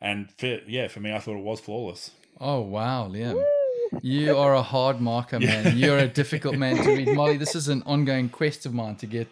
And 0.00 0.30
for, 0.38 0.60
yeah, 0.66 0.86
for 0.88 1.00
me, 1.00 1.12
I 1.12 1.18
thought 1.18 1.36
it 1.36 1.42
was 1.44 1.60
flawless. 1.60 2.10
oh 2.40 2.60
wow, 2.60 3.08
Liam. 3.08 3.42
You 4.02 4.36
are 4.36 4.54
a 4.54 4.62
hard 4.62 5.00
marker, 5.00 5.40
man. 5.50 5.76
You're 5.78 5.98
a 5.98 6.08
difficult 6.08 6.56
man 6.56 6.76
to 6.84 6.90
read. 6.96 7.08
Molly, 7.14 7.36
this 7.36 7.54
is 7.54 7.68
an 7.68 7.82
ongoing 7.86 8.28
quest 8.28 8.66
of 8.66 8.74
mine 8.74 8.96
to 8.96 9.06
get 9.06 9.28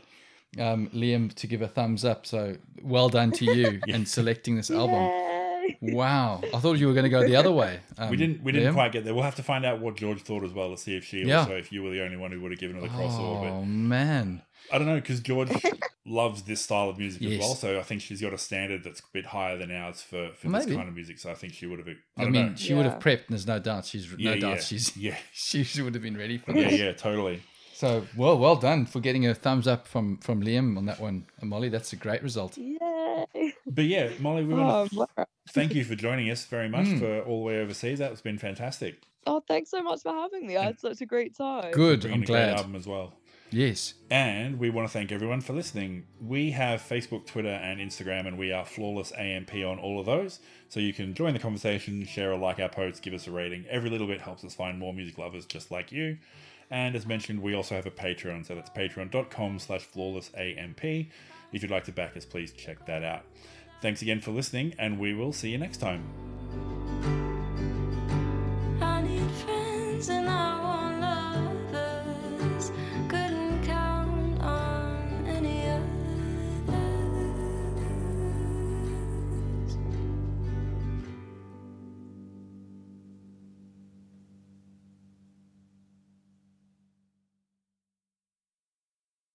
um, 0.59 0.89
Liam 0.95 1.33
to 1.35 1.47
give 1.47 1.63
a 1.63 1.69
thumbs 1.69 2.05
up. 2.05 2.27
So 2.27 2.57
well 2.83 3.09
done 3.09 3.33
to 3.33 3.45
you 3.45 3.81
in 3.87 4.07
selecting 4.07 4.57
this 4.57 4.71
album. 4.71 4.95
Yay. 5.03 5.77
Wow. 5.95 6.43
I 6.55 6.59
thought 6.61 6.75
you 6.79 6.87
were 6.87 6.93
going 6.95 7.05
to 7.05 7.11
go 7.11 7.27
the 7.27 7.35
other 7.37 7.51
way. 7.53 7.81
Um, 7.99 8.11
We 8.11 8.17
didn't 8.17 8.43
we 8.43 8.53
didn't 8.53 8.71
Liam? 8.73 8.75
quite 8.75 8.93
get 8.93 9.05
there. 9.05 9.15
We'll 9.15 9.25
have 9.25 9.35
to 9.37 9.43
find 9.43 9.65
out 9.67 9.81
what 9.81 9.97
George 9.97 10.23
thought 10.23 10.45
as 10.45 10.53
well 10.53 10.71
to 10.71 10.77
see 10.77 10.97
if 10.97 11.05
she 11.05 11.23
Yeah. 11.25 11.41
also 11.41 11.57
if 11.57 11.73
you 11.73 11.83
were 11.83 11.91
the 11.91 12.03
only 12.05 12.17
one 12.17 12.31
who 12.31 12.41
would 12.41 12.53
have 12.53 12.61
given 12.61 12.77
it 12.77 12.81
the 12.83 12.89
crossover. 12.89 13.51
Oh, 13.51 13.65
man. 13.65 14.43
I 14.73 14.79
don't 14.79 14.87
know 14.87 14.97
because 14.97 15.21
George 15.21 15.51
loves 16.07 16.43
this 16.43 16.61
style 16.61 16.89
of 16.89 16.99
music 16.99 17.21
Yes. 17.23 17.33
as 17.35 17.39
well. 17.41 17.55
So 17.57 17.79
I 17.79 17.83
think 17.83 18.01
she's 18.01 18.21
got 18.21 18.33
a 18.33 18.39
standard 18.39 18.85
that's 18.85 19.01
a 19.01 19.05
bit 19.13 19.27
higher 19.27 19.57
than 19.57 19.71
ours 19.73 20.03
for, 20.03 20.31
for 20.35 20.49
Maybe. 20.49 20.67
this 20.67 20.77
kind 20.77 20.89
of 20.89 20.95
music. 20.95 21.19
So 21.19 21.31
I 21.31 21.35
think 21.35 21.53
she 21.53 21.67
would 21.67 21.79
have. 21.81 21.89
I, 21.89 21.93
I, 22.21 22.23
don't 22.25 22.33
mean, 22.33 22.47
know. 22.51 22.55
she 22.57 22.75
would 22.75 22.87
have 22.87 23.01
prepped. 23.01 23.27
And 23.27 23.31
there's 23.31 23.47
no 23.47 23.59
doubt 23.59 23.87
she's 23.87 24.09
no 24.11 24.17
Yeah, 24.19 24.37
doubt 24.37 24.57
yeah. 24.57 24.61
she's 24.61 24.97
Yeah, 24.97 25.17
she 25.33 25.83
would 25.83 25.95
have 25.95 26.03
been 26.03 26.17
ready 26.17 26.39
for 26.39 26.53
yeah, 26.53 26.69
this. 26.71 26.81
yeah, 26.81 26.93
totally. 26.93 27.43
So 27.77 28.07
well, 28.17 28.39
well 28.39 28.57
done 28.57 28.87
for 28.87 29.01
getting 29.01 29.27
a 29.27 29.35
thumbs 29.35 29.67
up 29.67 29.87
from 29.87 30.17
from 30.19 30.43
Liam 30.43 30.79
on 30.79 30.87
that 30.87 30.99
one, 30.99 31.27
and 31.41 31.51
Molly. 31.51 31.69
That's 31.69 31.93
a 31.93 31.97
great 31.97 32.23
result. 32.23 32.57
Yay. 32.57 33.53
But 33.67 33.85
yeah, 33.85 34.11
Molly, 34.19 34.45
we 34.45 34.55
Oh, 34.55 34.57
want 34.57 34.91
to 34.93 35.07
I'm 35.19 35.27
thank 35.51 35.75
you 35.75 35.85
for 35.85 35.95
joining 35.95 36.31
us 36.31 36.47
very 36.47 36.69
much 36.71 36.87
Mm. 36.87 36.99
for 37.01 37.21
all 37.29 37.41
the 37.41 37.45
way 37.45 37.59
overseas. 37.61 37.99
That's 37.99 38.23
been 38.23 38.39
fantastic. 38.39 39.03
oh, 39.27 39.43
thanks 39.47 39.71
so 39.71 39.83
much 39.83 40.01
for 40.03 40.13
having 40.13 40.47
me. 40.47 40.57
I 40.57 40.65
had 40.67 40.81
such 40.81 41.01
a 41.03 41.07
great 41.07 41.37
time. 41.37 41.71
Good. 41.73 42.05
I'm 42.07 42.13
a 42.13 42.17
great 42.19 42.27
glad. 42.27 42.57
album 42.59 42.77
as 42.77 42.87
well. 42.87 43.13
Yes. 43.51 43.95
And 44.11 44.59
we 44.59 44.71
want 44.71 44.89
to 44.89 44.93
thank 44.93 45.13
everyone 45.13 45.41
for 45.41 45.53
listening. 45.53 46.07
We 46.21 46.53
have 46.53 46.81
Facebook, 46.81 47.27
Twitter, 47.27 47.49
and 47.49 47.79
Instagram, 47.81 48.27
and 48.27 48.39
we 48.39 48.53
are 48.53 48.65
Flawless 48.65 49.13
AMP 49.17 49.53
on 49.55 49.79
all 49.79 50.01
of 50.01 50.07
those. 50.07 50.41
So 50.69 50.81
you 50.81 50.93
can 50.93 51.13
join 51.15 51.33
the 51.35 51.39
conversation, 51.41 52.05
share 52.07 52.33
or 52.33 52.39
like 52.39 52.59
our 52.59 52.69
posts, 52.69 53.01
give 53.01 53.15
us 53.15 53.27
a 53.27 53.31
rating. 53.33 53.65
Every 53.69 53.91
little 53.91 54.07
bit 54.07 54.21
helps 54.21 54.45
us 54.45 54.55
find 54.55 54.79
more 54.79 54.93
music 54.95 55.19
lovers 55.19 55.45
just 55.45 55.71
like 55.71 55.93
you. 55.93 56.19
And 56.71 56.97
as 56.97 57.07
mentioned, 57.07 57.43
we 57.43 57.55
also 57.55 57.75
have 57.75 57.87
a 57.87 57.91
Patreon, 57.91 58.47
so 58.47 58.55
that's 58.55 58.71
patreon.com 58.71 59.59
slash 59.59 59.87
flawlessamp. 59.89 61.09
If 61.53 61.63
you'd 61.63 61.71
like 61.71 61.85
to 61.85 61.93
back 61.93 62.17
us, 62.17 62.25
please 62.25 62.53
check 62.53 62.85
that 62.87 63.05
out. 63.05 63.23
Thanks 63.83 64.03
again 64.03 64.21
for 64.21 64.33
listening, 64.33 64.75
and 64.79 64.99
we 64.99 65.15
will 65.15 65.33
see 65.33 65.51
you 65.51 65.59
next 65.59 65.79
time. 65.79 66.03